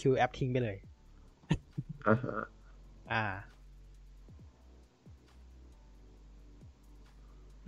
[0.00, 0.76] Q แอปทิ้งไปเลย
[3.12, 3.24] อ่า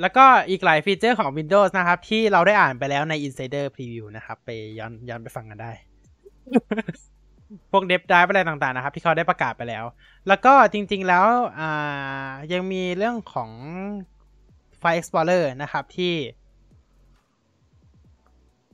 [0.00, 5.72] แล้วก็อีกหลายฟีเจอร์ของ Windows นะครับ ที่เราได้อ่านไปแล้วใน Insider Preview นะครับ ไปย้อนย้อนไปฟังกันได้
[7.72, 9.84] พวกเดฟไดอะไรต่างๆนะครับ ที่เขาได้ประกาศไปแล้ว
[10.28, 11.26] แล้วก็จริงๆแล้ว
[11.60, 13.50] อ่ายังมีเรื่องของ
[14.80, 16.14] File Explorer นะครับที่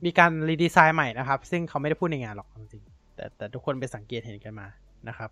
[0.05, 4.67] มีการรีดีไซน์ใหม่นะครับ ซึ่งเขาไม่ได้พูดในงานหรอกจริงๆแต่แต่ทุกคนไปสังเกตเห็นกันมา
[5.07, 5.29] นะครับ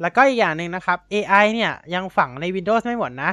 [0.00, 3.32] แล้วก็อีกอย่างหนึ่งนะครับ AI เนี่ยยังฝังใน Windows ไม่หมดนะ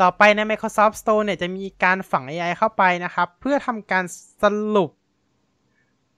[0.00, 4.04] ต่อไปใน Microsoft Store เนี่ยจะมีการฝัง AI เข้าไปนะครับ เพื่อทำการ
[4.42, 4.44] ส
[4.76, 4.90] รุป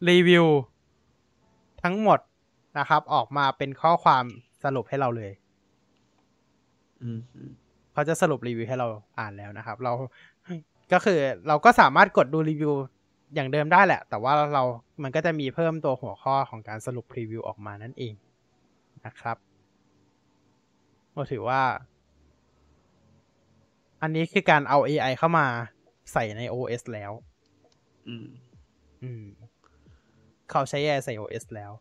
[0.08, 0.46] รีวิว
[1.82, 2.18] ทั้งหมด
[2.78, 4.24] นะครับ ออกมาเป็นข้อความ
[4.64, 5.32] สรุปให้เราเลย
[7.00, 7.18] อืม
[7.92, 8.88] เขาจะสรุปรีวิวให้เรา
[9.18, 9.92] อ่านแล้วนะครับ เรา
[10.92, 12.72] ก็คือเราก็สามารถกดดูรีวิว
[13.34, 14.62] อย่างเดิมได้แหละ แต่ว่าเรา
[15.02, 18.14] มันก็จะมีเพิ่มตัวหัวข้อของการสรุปรีวิวออกมานั่นเอง
[19.06, 19.36] นะครับ
[21.14, 21.62] ก็ถือว่า
[24.02, 25.46] อันนี้คือการเอา AI เข้ามา
[26.12, 27.12] ใส่ใน OS แล้ว
[28.08, 28.26] อืม
[29.02, 29.24] อืม
[30.50, 31.72] เขาใช้ AI ใส่ OS แล้ว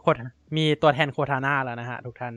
[0.00, 0.14] โคต
[0.56, 2.34] มีตัวแทนโคทาน่าแล้วนะฮะ ทุกท่าน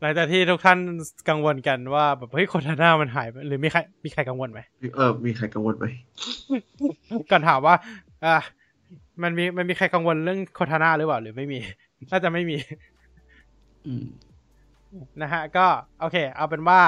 [0.00, 0.78] หลังจากที่ทุกท่าน
[1.28, 4.60] กังวลกันว่าแบบเฮ้ยโคทาน่ามันหายไปหรือมีใครมีใครกังวลไหม
[4.96, 5.86] เออ มีใครกังวลไหม
[7.30, 7.74] ก่อนถามว่า
[8.24, 8.36] อ่า
[9.22, 11.58] มันมีมันมีใครกังวลเรื่องโคทาน่าหรือเปล่าหรือไม่มี
[12.10, 12.56] น่าจะไม่มี
[13.86, 14.06] อืม
[15.22, 15.66] นะฮะ ก็
[16.00, 16.80] โอเค เอาเป็นว่า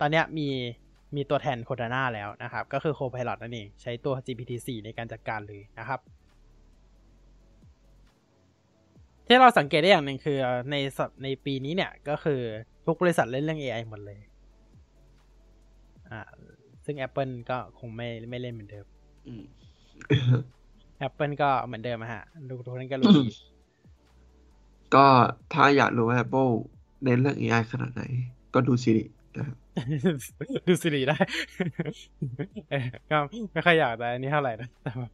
[0.00, 0.48] ตอนเนี้ยมี
[1.16, 6.00] มีตัวแทนโคทาน่าแล้วนะครับ ก็คือ Copilot นั่นเอง ใช้ตัว GPT-4 ในการจัดการเลยนะครับ
[9.26, 10.38] ที่เราสังเกตได้อย่างหนึ่งคือ
[10.70, 12.40] ในสัปในปีนี้เนี่ย ก็คือ
[12.86, 14.18] ทุกบริษัทเล่นเรื่อง AI หมดเลย
[16.10, 16.20] อ่า
[16.84, 18.86] ซึ่ง Apple ก็คงไม่ไม่เล่นเหมือนเดิม
[19.26, 19.42] อืม
[21.06, 23.26] Apple ก็เหมือนเดิมอะฮะทุกทุกท่านก็รู้ดี
[24.94, 25.06] ก็
[25.52, 26.50] ถ้าอยากรู้ว่า Apple
[27.04, 28.02] เน้นเรื่อง AI ขนาดไหน
[28.54, 29.56] ก็ดูซีรีส์นะครับ
[30.68, 31.18] ดูสิริได้
[32.70, 33.16] เออก็
[33.52, 35.08] ไม่ค่อยอยากแต่อันนี้เท่าไหร่นะแต่ว่า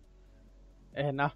[0.97, 1.33] เออเนาะ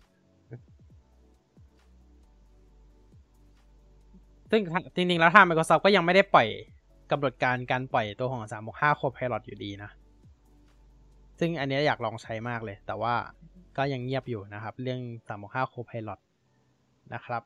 [4.51, 4.60] ซึ่ง
[4.94, 6.48] จริงๆ แล้วทาง Microsoft ก็ยังไม่ได้ปล่อย
[7.10, 9.90] กำหนดการการปล่อยตัวของ 365 Copilot อยู่ดีนะ
[11.39, 13.14] ซึ่งอันเนี้ยอยากลองใช้มากเลย แต่ว่า
[13.81, 15.01] ก็ยังเงียบอยู่นะครับ เรื่อง
[15.39, 16.20] 365 Copilot
[17.15, 17.43] นะครับ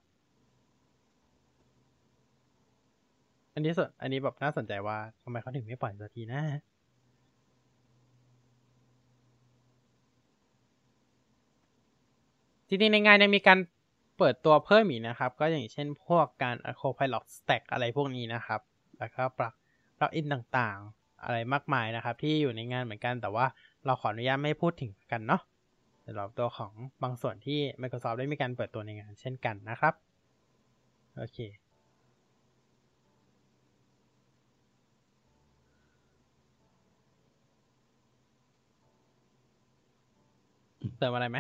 [3.55, 6.43] อันนี้สนอันนี้แบบน่าสนใจว่าทำไมเขาถึงไม่ปล่อยสักทีนะ
[12.69, 13.59] จริงๆในงานยังมีการ
[14.19, 18.61] เปิดตัวเพิ่มอีกนะครับ ก็อย่างเช่นพวกการ Copilot Stack อะไรพวกนี้นะครับ
[18.99, 19.55] แล้วก็ปลัก
[19.99, 23.47] ปลักอินต่างๆ อะไรมากมายนะครับ ที่อยู่ในงานเหมือนกันแต่ว่า
[23.85, 25.43] เราขออนุญาตไม่พูดถึงกันเนาะ
[26.07, 26.73] สำหรับตัวของ
[27.03, 29.95] บางส่วนที่ Microsoft ได้มีการเปิดตัวในงานเช่นกันนะครับ
[31.17, 31.39] โอเค
[40.99, 41.39] เติมอะไรไหม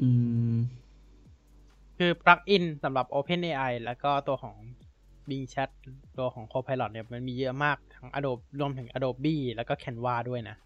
[0.00, 0.08] อื
[0.54, 0.56] ม
[1.98, 4.56] คือ plugin สำหรับ OpenAI แล้วก็ตัวของ
[5.28, 5.70] Bing Chat
[6.18, 10.56] ตัวของ Copilot เนี่ยมันมีเยอะมากทั้ง Adobe รวมถึง Adobe แล้วก็ Canva ด้วยนะ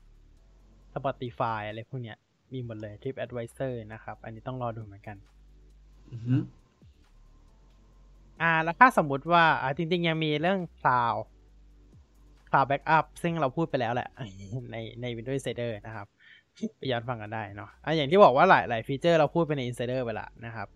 [0.95, 2.17] Spotify อะไรพวกเนี้ย
[2.53, 5.17] มีหมดเลย TripAdvisor นะครับ อันนี้ต้องรอดูเหมือนกัน
[6.11, 6.37] อือฮึ
[8.43, 11.21] อ่า แล้วถ้าสมมุติว่า อ่า จริง ๆ ยังมีเรื่อง Cloud
[12.51, 14.09] Cloud Backup ซึ่งเราพูดไปแล้วแหละ
[14.73, 16.07] ในใน Windows Insider นะครับ
[16.77, 20.69] ไปย้อนฟังกันได้เนาะอะอย่างที่บอกว่าหลายหลายฟีเจอร์เราพูดไปใน Insider ไปละนะครับ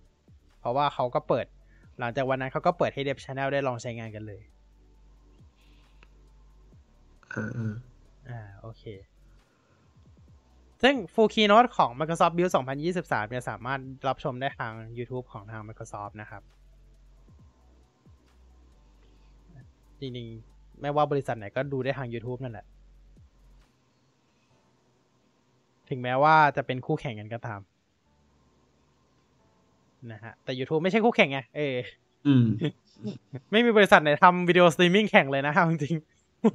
[0.60, 1.46] เพราะว่าเขาก็เปิด
[1.98, 4.43] หลังจากวันนั้นเขาก็เปิดให้ Dev Channel ได้ลองใช้งานกันเลย
[7.35, 7.51] อ่า
[8.28, 8.85] อ่าโอเค
[10.82, 12.52] ซึ่ง Full Keynote ของ Microsoft Build
[12.93, 16.43] 2023 เนี่ยสามารถรับชมได้ทาง YouTube ของทาง Microsoft นะครับ
[20.01, 22.66] จริงๆ ไม่ว่าบริษัทไหนก็ดูได้ทาง YouTube นั่นแหละ
[25.89, 27.60] ถึงแม้ว่าจะเป็นคู่แข่งกันก็ตาม
[30.11, 31.77] นะฮะ แต่ YouTube ไม่ใช่คู่แข่งไงเออ
[32.27, 32.45] อืม
[33.51, 35.97] ไม่มีบริษัทไหนทำ video streaming แข่งเลยนะเอาจริง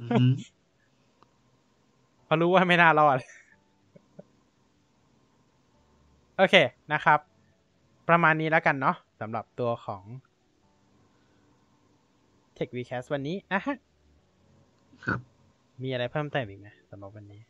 [0.00, 3.18] อือฮึๆเพราะรู้ว่าไม่น่ารอด
[6.36, 6.54] โอเค
[6.92, 7.18] นะครับ
[8.08, 10.02] ประมาณนี้แล้วกันเนาะสำหรับตัวของ
[12.56, 13.76] Tech Vcast วันนี้นะฮะ
[15.04, 15.20] ครับ
[15.82, 17.40] มีอะไรเพิ่มเติมอีกไหมสำหรับวันนี้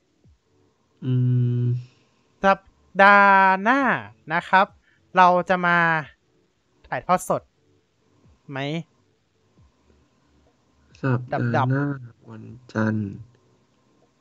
[1.05, 1.13] อื
[1.63, 1.67] ม
[2.45, 2.59] สัป
[3.03, 3.81] ดาห์หน้า
[4.33, 4.67] นะครับ
[5.17, 5.79] เราจะมา
[6.87, 7.43] ถ่ายทอดสด
[8.51, 8.59] ไหม
[11.03, 11.85] สัปดาดับห์ๆหน้า
[12.29, 13.13] วันจันทร์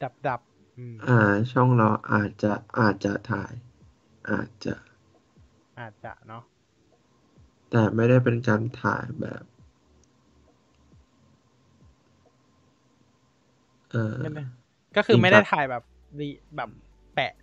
[0.02, 1.20] ดับดับๆอืมอ่า
[1.52, 3.54] ช่องเราอาจจะอาจจะถ่าย
[4.30, 4.76] อาจจะ
[5.80, 6.44] อาจจะเนาะ
[7.70, 9.44] แต่ไม่ได้เป็นการถ่ายแบบ
[13.92, 14.40] เออใช่ไหม
[14.96, 15.84] ก็คือไม่ได้ถ่ายแบบ
[16.20, 16.70] รีแบบ
[17.14, 17.34] แปะ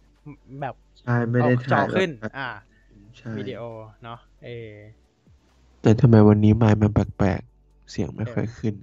[0.61, 2.47] แบบใช่ไม่ได้เอาจอถ่ายขึ้นแบบอ่า
[3.19, 3.63] ใช่วิดีโอ
[4.05, 4.73] เนาะเออ
[5.83, 8.75] แต่ทำไมวันนี้ไมค์มันแปลกๆ เสียงไม่ค่อยขึ้น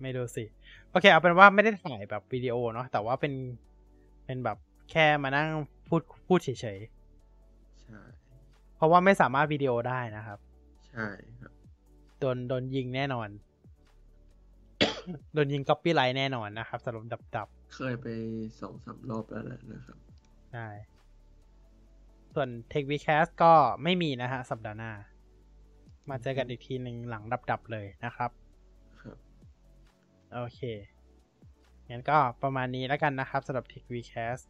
[0.00, 0.44] ไม่ดูสิ
[0.90, 3.32] โอเคเอาเป็นว่าไม่ได้ถ่ายแบบวิดีโอเนาะแต่ว่าเป็น
[4.24, 4.58] เป็นแบบ
[4.90, 5.48] แค่มานั่ง
[5.88, 10.38] พูดพูดเฉยใช่ๆเพราะว่าไม่สามารถวิดีโอได้นะครับ
[10.88, 11.06] ใช่
[11.40, 11.52] ครับ
[12.20, 13.28] โดนโดนยิงแน่นอน
[15.34, 18.06] โดนยิงก๊อปปี้ไลท์แน่นอนนะครับสำหรับดับดับเคยไป
[18.60, 19.98] สองสามรอบแล้วแหละนะครับ
[20.52, 20.66] ใช่
[22.34, 23.52] ส่วน Tech v c a s t ก็
[23.82, 24.92] ไม่มีนะฮะ สัปดาห์หน้า
[26.10, 28.30] มาเจอกันอีกทีหนึ่งหลังดับดับๆเลยนะครับ
[29.02, 29.16] ครับ
[30.34, 30.60] โอเค
[31.90, 34.42] งั้นก็ประมาณนี้แล้วกันนะครับสำหรับ Tech v c a s t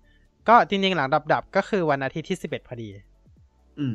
[0.48, 2.89] ก็จริงๆหลังดับดับๆก็คือวันอาทิตย์ที่11พอดี
[3.81, 3.94] อืม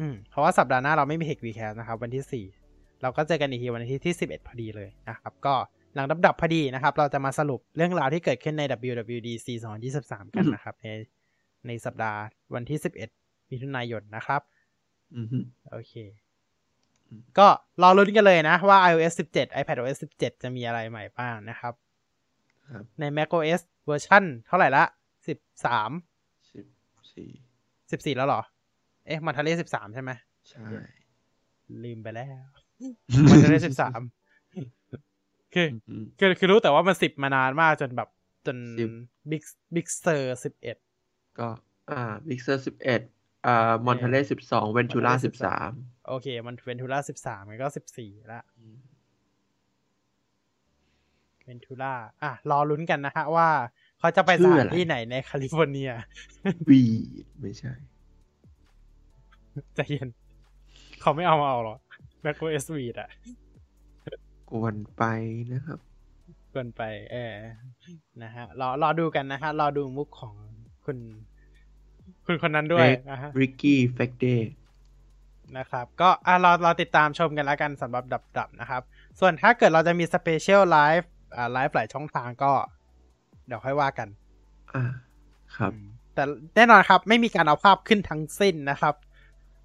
[0.00, 5.54] อืม เพราะว่าสัปดาห์หน้าเราไม่มี Tech v c a s t นะครับ วันที่4เราก็เจอกันอีกทีวันอาทิตย์ที่11พอดีเลยนะครับ ก็
[5.94, 9.46] หลังดับดับๆพอดีนะครับ เราจะมาสรุปเรื่องราวที่เกิดขึ้นใน WWDC
[9.90, 10.86] 2023 กันนะครับ ใน
[11.66, 12.20] ในสัปดาห์
[12.54, 13.21] วันที่ 11
[13.52, 14.42] มิถุนายนนะครับ
[15.16, 15.38] อืมฮึ
[15.70, 15.94] โอเค
[17.08, 17.48] อืมก็
[17.82, 21.74] รอลุ้นกันเลยนะว่า iOS 17 iPadOS 17 จะมีอะไรใหม่บ้างนะครับ
[22.70, 26.66] ครับใน macOS เวอร์ชันเท่าไหร่ละ 13สิบ
[27.14, 27.30] สี่
[28.12, 28.42] 14 แล้วเหรอ
[29.06, 30.10] เอ๊ะมันทะเล13 ใช่ไหม
[30.50, 30.64] ใช่
[31.84, 32.46] ลืมไปแล้ว
[33.30, 33.54] มันทะเล
[34.36, 38.08] 13คืออืมคือคือรู้แต่ว่ามัน 10 มานานมากจนแบบ
[38.46, 38.90] จนสิบ
[39.30, 39.42] Big
[39.74, 40.22] Big Sur
[40.84, 41.48] 11 ก็
[41.90, 45.70] อ่าบิ๊กเซอร์สิบเอ็ดอ่า มอนเทเลสิบสองเวนทูล่า Montale สิบสาม
[46.08, 47.66] โอเค มันเวนทูล่า13มันก็
[47.98, 48.40] 14ละ
[51.44, 51.92] Ventura
[52.22, 53.48] อะ รอลุ้นกันนะฮะว่า
[53.98, 55.90] เขาจะไปสถานที่ไหนในแคลิฟอร์เนีย
[56.68, 56.82] วี
[57.40, 57.72] ไม่ใช่
[59.74, 60.08] ใจเย็น
[61.00, 61.78] เขาไม่เอามาเอาหรอก
[62.24, 63.10] macOS v อะ
[64.50, 65.02] กวนไป
[65.52, 65.80] นะครับ
[66.50, 66.82] เกินไป
[67.12, 67.34] เออ
[68.22, 70.34] นะฮะรอรอดูกันนะฮะรอดูมุกของ
[70.84, 70.98] คุณ
[72.26, 74.26] คุณคนนั้นด้วย Craig นะฮะริกกี้เฟกเด
[75.58, 78.82] นะครับ ก็อะรอรอติดตามชมกันแล้วกันสำหรับดับดับนะครับ
[79.20, 82.52] ส่วนถ้าเกิดเราจะมีสเปเชียลไลฟ์อ่าไลฟ์หลายช่องทางก็
[83.46, 84.08] เดี๋ยวค่อยว่ากัน
[84.74, 84.82] อ่า
[85.56, 86.24] ครับอืมแต่
[86.56, 88.94] แน่นอนครับ ไม่มีการเอาภาพขึ้นทั้งสิ้นนะครับ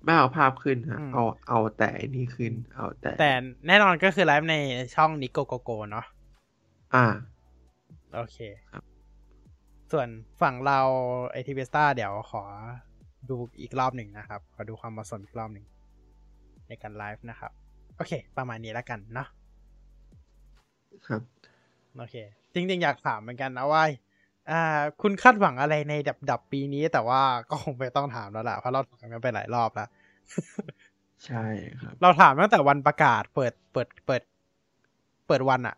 [0.03, 3.31] ไม่เอาภาพขึ้นฮะอืมเอาเอาแต่อันนี่ขึ้น เอาแต่แต่
[3.68, 4.55] แน่นอนก็คือไลฟ์ใน
[4.95, 6.05] ช่องนิโกโกโกเนาะ
[6.95, 7.05] อ่า
[8.15, 8.38] โอเค
[8.72, 8.84] ครับ
[9.91, 10.07] ส่วน
[10.41, 10.80] ฝั่งเรา
[11.31, 12.43] ไอทีเวสตาเดี๋ยวขอ
[13.30, 15.65] ดูอีกรอบหนึ่งนะครับ ขอดูความเหมาะสมอีกรอบหนึ่ง
[16.68, 17.51] ในการไลฟ์นะครับ
[17.97, 19.27] โอเค ประมาณนี้แล้วกันเนาะ
[21.07, 21.22] ครับ
[21.97, 22.15] โอเค
[22.53, 23.84] จริงๆ อยากถามเหมือนกันนะว่า
[24.49, 29.89] อ่า คุณคาดหวังอะไรในดับดับปีนี้ แต่ว่าก็คงไม่ต้องถามแล้วล่ะเพราะเราถามกันไปหลายรอบแล้ว
[31.26, 31.45] ใช่
[31.81, 34.22] ครับ เราถามตั้งแต่วันประกาศเปิดเปิดเปิด
[35.27, 35.76] เปิดวันอะ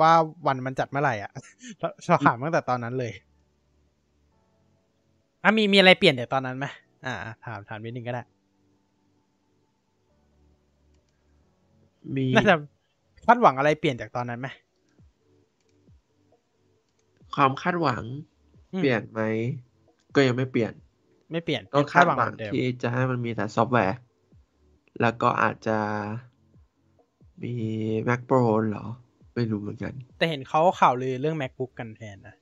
[0.00, 0.12] ว่า
[0.46, 1.32] วันมันจัดเมื่อไหร่อะ
[1.80, 3.12] เราเราถามตั้งแต่ตอนนั้นเลย
[5.42, 6.66] อะมีมีอะไรเปลี่ยนจากตอนนั้นไหม
[7.06, 7.14] อ่า
[7.44, 8.22] ถามถามนิดนึงก็ได้
[12.16, 12.56] มีน่าจะ
[13.26, 14.48] คาดหวังอะไรเปลี่ยนจากตอนนั้นไหม
[17.34, 18.02] ความคาดหวัง
[18.72, 19.20] อืมเปลี่ยนไหม
[20.14, 20.72] ก็ยังไม่เปลี่ยน
[21.32, 23.98] ไม่เปลี่ยนก็ยังคาดหวังหวัเหงมือนเดิมที่จะให้มันมีแต่ซอฟต์แวร์
[25.00, 25.78] แล้วก็อาจจะ
[27.42, 27.54] มี
[28.08, 28.86] Mac Pro เหรอ
[29.34, 32.41] ไม่รู้เหมือนกัน แต่เห็นเขาข่าวลือเรื่อง macbook กันแทนนะอ่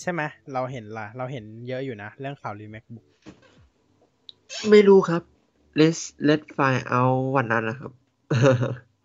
[0.00, 0.22] ใช่ไหม
[0.52, 3.06] เราเห็นละเราเห็นเยอะอยู่นะ เรื่องข่าวลือ macbook
[4.70, 5.22] ไม่รู้ครับ
[5.80, 7.92] let's let find out วันนั้นนะครับ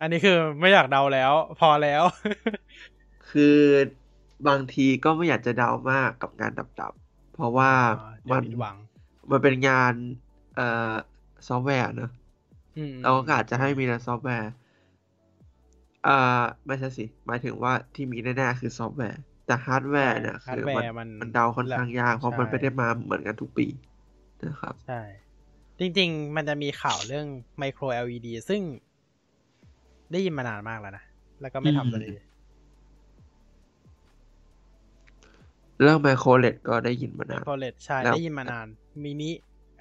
[0.01, 2.03] อันนี้คือไม่อยากเดาแล้ว พอแล้ว
[3.29, 3.59] คือ
[4.47, 8.75] บางทีก็ไม่อยากจะเดามากกับงานดับๆ เพราะว่าอ๋อเดี๋ยวมันผิดหวัง
[9.29, 9.93] มันเป็นงาน
[10.55, 10.93] เอ่อ
[11.47, 12.11] ซอฟต์แวร์เนอะ
[12.77, 14.51] อืมเราก็อาจจะให้มีแต่ซอฟต์แวร์
[16.07, 23.67] อ่าไม่ใช่สิ หมายถึงว่าที่มีแน่ๆคือซอฟต์แวร์ แต่ฮาร์ดแวร์เนี่ยฮาร์ดแวร์คือมันมันมันเดาค่อนข้างยากเพราะมันใช่ไม่ได้มาเหมือนกันทุกปี
[24.45, 25.01] นะครับใช่
[25.79, 27.27] จริง ๆ มันจะมีข่าวเรื่อง
[27.61, 28.61] micro LED ซึ่ง
[30.11, 31.03] ได้ยินมานานมากแล้วนะ
[31.41, 32.07] แล้วก็ไม่ทำเลย
[35.81, 38.67] เรื่องไมโครเลดก็ได้ยินมานาน micro LED ใช่แล้วได้ยินมานาน
[39.03, 39.31] มินิ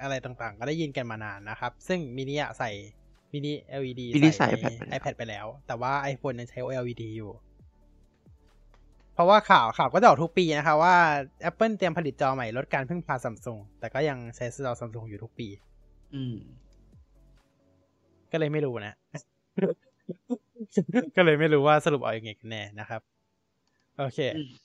[0.03, 2.71] อะไรต่างๆ ก็ได้ยินกันมานานนะครับ ซึ่งมินิอะใส่
[3.33, 7.52] มินิ LED มินิใส่ใน iPad ไปแล้ว iPad ไปแล้ว แต่ว่า iPhone ยังใช้ OLED อยู่เพ
[9.23, 10.95] ราะว่าข่าวข่าวก็จะออกทุกปีนะคะว่า
[11.49, 15.49] Apple เตรียมผลิตจอใหม่ลดการพึ่งพาซัมซุงแต่ก็ยังใช้จอซัมซุงอยู่ทุกปี
[16.15, 16.37] อืม
[18.33, 18.95] ก็เลยไม่รู้นะ
[21.17, 23.01] ก็เลยไม่รู้ว่าสรุปเอาอย่างไงกันแน่นะครับ
[23.99, 24.19] โอเค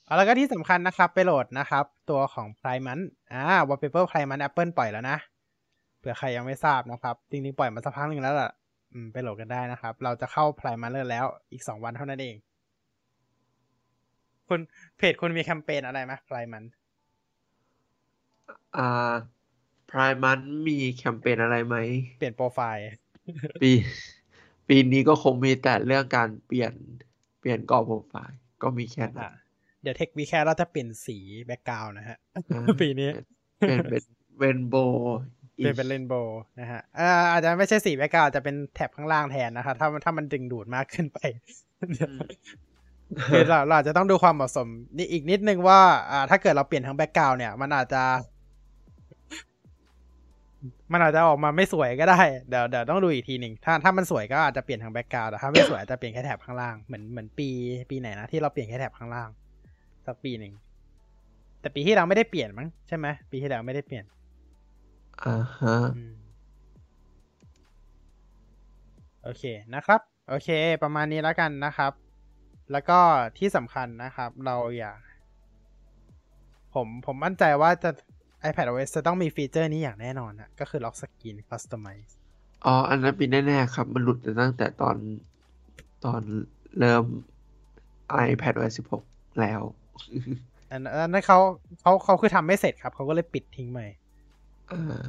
[0.04, 2.98] เอาแล้วก็ที่สำคัญนะครับ ไปโหลดนะครับ ตัวของ p r i m a n
[3.32, 5.16] อ่า Wallpaper p r i m a n Apple ปล่อยแล้วนะ
[5.98, 8.50] เผื่อใครยังไม่ทราบนะครับ จริงๆ ปล่อยมาสักพักหนึ่งแล้วล่ะ
[9.12, 12.34] ไปโหลดกันได้นะครับ เราจะเข้า p r i m a n แล้ว อีกสองวันเท่านั้นเอง
[14.48, 14.60] คุณ
[14.98, 16.64] เพจคุณมีแคมเปญอะไรไหม p r i m a n
[18.76, 18.82] อ่า
[19.90, 21.76] Prime Month มีแคมเปญอะไรไหม
[22.16, 22.84] เปลี่ยนโปรไฟล์
[23.60, 23.70] ปี
[24.68, 26.72] ปีนี้ก็คงมีแต่เรื่องการเปลี่ยน
[27.40, 29.30] เปลี่ยนกรอบโปรไฟล์ ก็มีแค่นั้อะน
[29.82, 32.18] เดี๋ยวเทควีแคเราจะเปลี่ยนสี background นะฮะ
[32.50, 33.10] อ่าปีนี้
[33.62, 34.02] เปลี่ยนเป็น
[34.38, 34.74] rainbow
[35.58, 41.18] เปลี่ยนเป็น rainbow นะฮะอ่าอาจจะไม่ใช่สี background อาจจะเป็นแถบข้างล่างแทนนะครับถ้ามันถ้ามันดึงดูดมากขึ้นไป
[43.30, 45.80] คือเราเราอาจจะต้องดูความเหมาะสมนี่อีกนิดนึงว่า
[46.10, 48.02] อ่า ถ้าเกิดเราเปลี่ยนทั้ง background เนี่ย มันอาจจะ
[50.92, 57.48] มันอาจจะออกมาไม่สวยก็ได้ เดี๋ยวเดี๋ยวต้องดูอีกทีหนึ่งถ้าถ้ามันสวยก็อาจจะเปลี่ยนทั้งแบ็กกราวแต่ถ้าไม่สวยอาจจะเปลี่ยนแค่แถบข้างล่างเหมือนเหมือนปี
[57.90, 59.28] ปีไหนนะที่เราเปลี่ยนแค่แถบข้างล่าง
[60.06, 60.52] สักปีหนึ่ง
[61.60, 64.04] แต่ปีที่เราไม่ได้เปลี่ยนมั้งใช่ไหมปีที่แล้วไม่ได้เปลี่ยน
[65.24, 66.14] อ่าฮะอืม
[69.22, 69.42] โอเค
[69.74, 70.48] นะครับ โอเค
[70.82, 71.92] ประมาณนี้แล้วกันนะครับ
[72.72, 72.98] แล้วก็
[73.38, 74.98] ที่สำคัญนะครับ เราอยาก
[76.74, 77.90] ผมผมมั่นใจว่าจะ
[78.48, 82.12] iPad OS จะต้องมีฟีเจอร์นี้อย่างแน่นอนนะก็คือ Lock Screen Customize
[82.66, 84.96] อ๋อ อันนั้นปีแน่ๆครับ มันหลุดตั้งแต่ตอน
[86.04, 86.22] ตอน
[86.78, 87.04] เริ่ม
[88.26, 88.74] iPad OS
[89.04, 89.60] 16 แล้ว
[90.70, 91.38] อันอันนั้นเขา
[91.80, 93.80] เขาเขาคือทำไม่เสร็จครับ เขาก็เลยปิดทิ้งไป
[94.72, 95.02] อ่า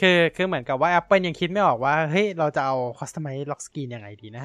[0.00, 4.44] คือคือเหมือนกับว่า Apple ยังคิดไม่ออกว่า เฮ้ย เราจะเอา Customize Lock Screen ยังไงดีนะ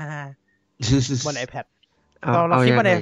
[1.25, 1.65] บน iPad
[2.23, 2.93] เอาเราเราเอาคิดยังบนไงไอ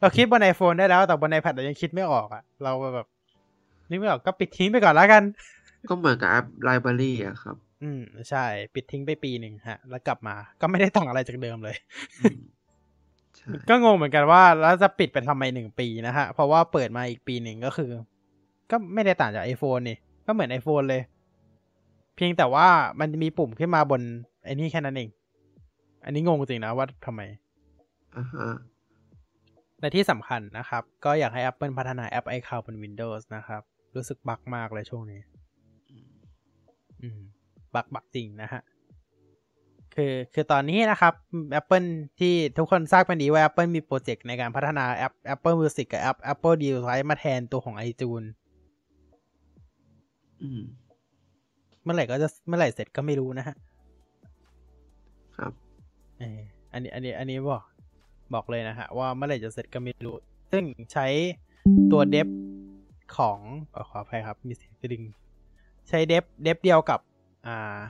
[0.00, 3.06] เราคิดบน iPhone ได้แล้ว แต่บน iPad เรายังคิดไม่ออกอะเราแบบ
[3.88, 5.22] นึกไม่ออกก็ปิดทิ้งไปก่อนแล้วกัน
[5.88, 8.00] ก็เหมือนกับแอป Library อะครับ อืม
[8.30, 8.44] ใช่
[8.74, 11.76] ปิดทิ้งไปปีหนึ่งฮะ แล้วกลับมา ก็ไม่ได้ต่างอะไรจากเดิมเลย
[12.20, 12.38] อืม
[13.36, 17.90] ใช่ก็งงเหมือนกันว่าแล้วจะปิดไปทำไมหนึ่งปีนะฮะ เพราะว่าเปิดมาอีกปีหนึ่งก็คือ
[18.70, 19.96] ก็ไม่ได้ต่างจาก iPhone นี่
[20.26, 21.02] ก็เหมือน iPhone เลย
[22.16, 22.68] เพียงแต่ว่า
[23.00, 24.00] มันจะมีปุ่มขึ้นมาบน
[24.44, 25.08] ไอ้นี่แค่นั้นเอง
[26.04, 27.20] อันนี้งงจริงนะว่าทำไม
[28.16, 28.48] อ่าฮะ
[29.80, 33.62] และที่สำคัญนะครับ ก็อยากให้ Apple พัฒนาแอป iCloud บน Windows นะครับ
[33.96, 35.20] รู้สึกบักมากเลยช่วงนี้
[37.02, 37.20] อืม
[37.74, 38.62] บักบักจริงนะฮะ
[39.94, 41.14] คือคือตอนนี้นะครับ
[41.60, 41.88] Apple
[42.20, 48.28] ที่ทุกคนทราบกันดีว่า Apple มีโปรเจกต์ในการพัฒนาแอป Apple Music กับแอป Apple Device มาแทนตัวของ iTunes
[50.42, 50.62] อืม
[51.82, 53.56] เมื่อไหร่ก็จะเมื่อไหร่เสร็จก็ไม่รู้นะฮะ
[55.36, 55.52] ครับ
[56.18, 56.40] เออ
[56.72, 57.62] อันนี้อันนี้ อันนี้บอก
[58.34, 60.16] บอกเลยนะฮะ ว่าเมื่อไหร่จะเสร็จก็ไม่รู้
[60.52, 61.06] ซึ่งใช้
[61.92, 62.28] ตัวเดฟ
[63.16, 63.38] ของ
[63.72, 65.02] เออขออภัยครับ มีเสียงกระดิ่ง
[65.88, 67.00] ใช้เดฟเดฟเดียวกับ
[67.46, 67.80] อ่า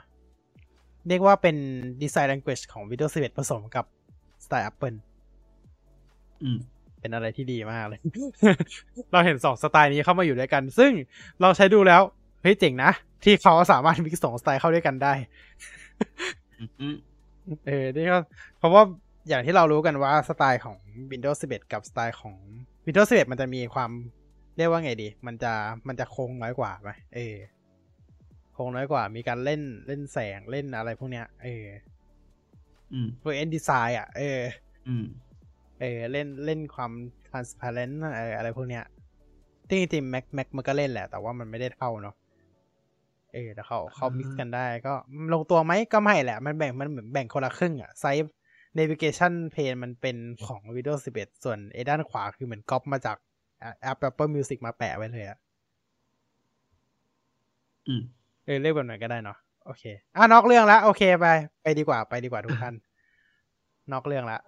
[1.08, 1.56] เรียกว่าเป็น
[2.02, 3.84] Design Language ของ Windows 11 ผสมกับ
[4.44, 4.98] สไตล์ Apple
[6.42, 6.58] อืม
[7.00, 8.00] เป็นอะไรที่ดีมากเลย
[9.12, 10.92] เราเห็นสองสไตล์นี้เข้ามาอยู่ด้วยกัน ซึ่ง
[11.40, 12.02] เราใช้ดูแล้ว
[12.42, 12.90] เฮ้ยเจ๋งนะ
[13.24, 15.12] ที่เขาสามารถมิกซ์สองสไตล์เข้าด้วยกันได้
[16.80, 16.96] อืม
[17.66, 18.18] เออนี่ก็
[18.58, 18.82] เพราะว่า
[19.28, 20.78] อย่างที่เรารู้กันว่าสไตล์ของ
[21.12, 22.36] Windows 11 กับสไตล์ของ
[22.86, 23.90] Windows 11 มันจะมีความ
[24.56, 25.52] เรียกว่าไงดี มันจะ
[25.88, 27.36] มันจะโค้งน้อยกว่าไหมเออ
[28.54, 31.66] โค้งน้อยกว่า มีการเล่นเล่นแสงเล่นอะไรพวกเนี้ย เออ
[32.92, 34.40] อืมพวกเอ็นดีไซน์อะ เออ
[34.88, 35.04] อืม
[35.80, 36.92] เออ เล่นเล่นความ
[37.28, 38.84] transparent อะไรอะไรพวกเนี้ย
[39.68, 42.14] จริงจริงแม็กแม็กมันก็เล่นแหละ แต่ว่ามันไม่ได้เท่าเนาะ
[43.34, 44.94] เออแต่เขาเขาอ่ามิกซ์กันได้ก็
[45.32, 48.32] ลงตัวไหมก็ไม่แหละ มันแบ่งมันเหมือนแบ่งคนละครึ่งอะไซส์
[48.78, 50.16] navigation pane มันเป็น
[50.46, 53.16] ของ Windows 11 ส่วนไอ้ด้านขวาคือเหมือนก๊อปมาจาก
[53.80, 55.38] แอป Apple Music มาแปะไว้เลยอะ
[57.88, 58.02] อืม
[58.44, 59.82] เออเรียกแบบไหนก็ได้เนาะโอเค
[60.16, 61.26] อะนอกเรื่องแล้วโอเคไป
[61.62, 62.74] ไปดีกว่าไปดีกว่าทุกท่าน
[63.92, 64.42] นอกเรื่องแล้ว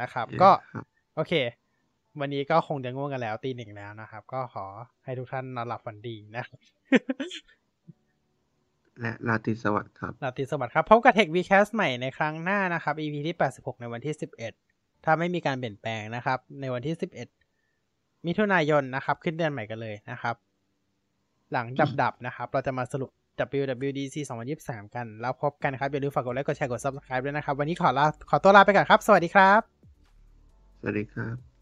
[0.00, 0.84] นะครับ ก็ครับ
[1.16, 1.32] โอเค
[2.20, 4.64] วันนี้ก็คงจะง่วงกันแล้วตีหนึ่งแล้วนะครับ ก็ขอ
[5.04, 6.58] ให้ทุกท่านนอนหลับฝันดีนะครับ
[9.00, 14.14] และราตรีสวัสดิ์ครับลาตรีสวัสดิ์ครับพบกับ Tech Vcast ใหม่ในครั้งหน้านะครับ EP ที่ 86 ในวันที่
[14.60, 16.94] 11 ถ้าไม่มีการเปลี่ยนแปลงนะครับ ในวันที่
[17.60, 20.34] 11 มิถุนายนนะครับ ขึ้นเดือนใหม่กันเลยนะครับ
[21.52, 23.10] หลังดับดับๆนะครับ เราจะมาสรุป
[23.60, 24.16] WWDC
[24.54, 29.60] 2023 กัน แล้วพบกันครับ อย่าลืมฝากกดไลค์กดแชร์กด Subscribe ด้วยนะครับ วันนี้ขอลาขอตัวลาไปก่อนครับ สวัสดีครับ
[30.80, 31.57] สวัสดีครับ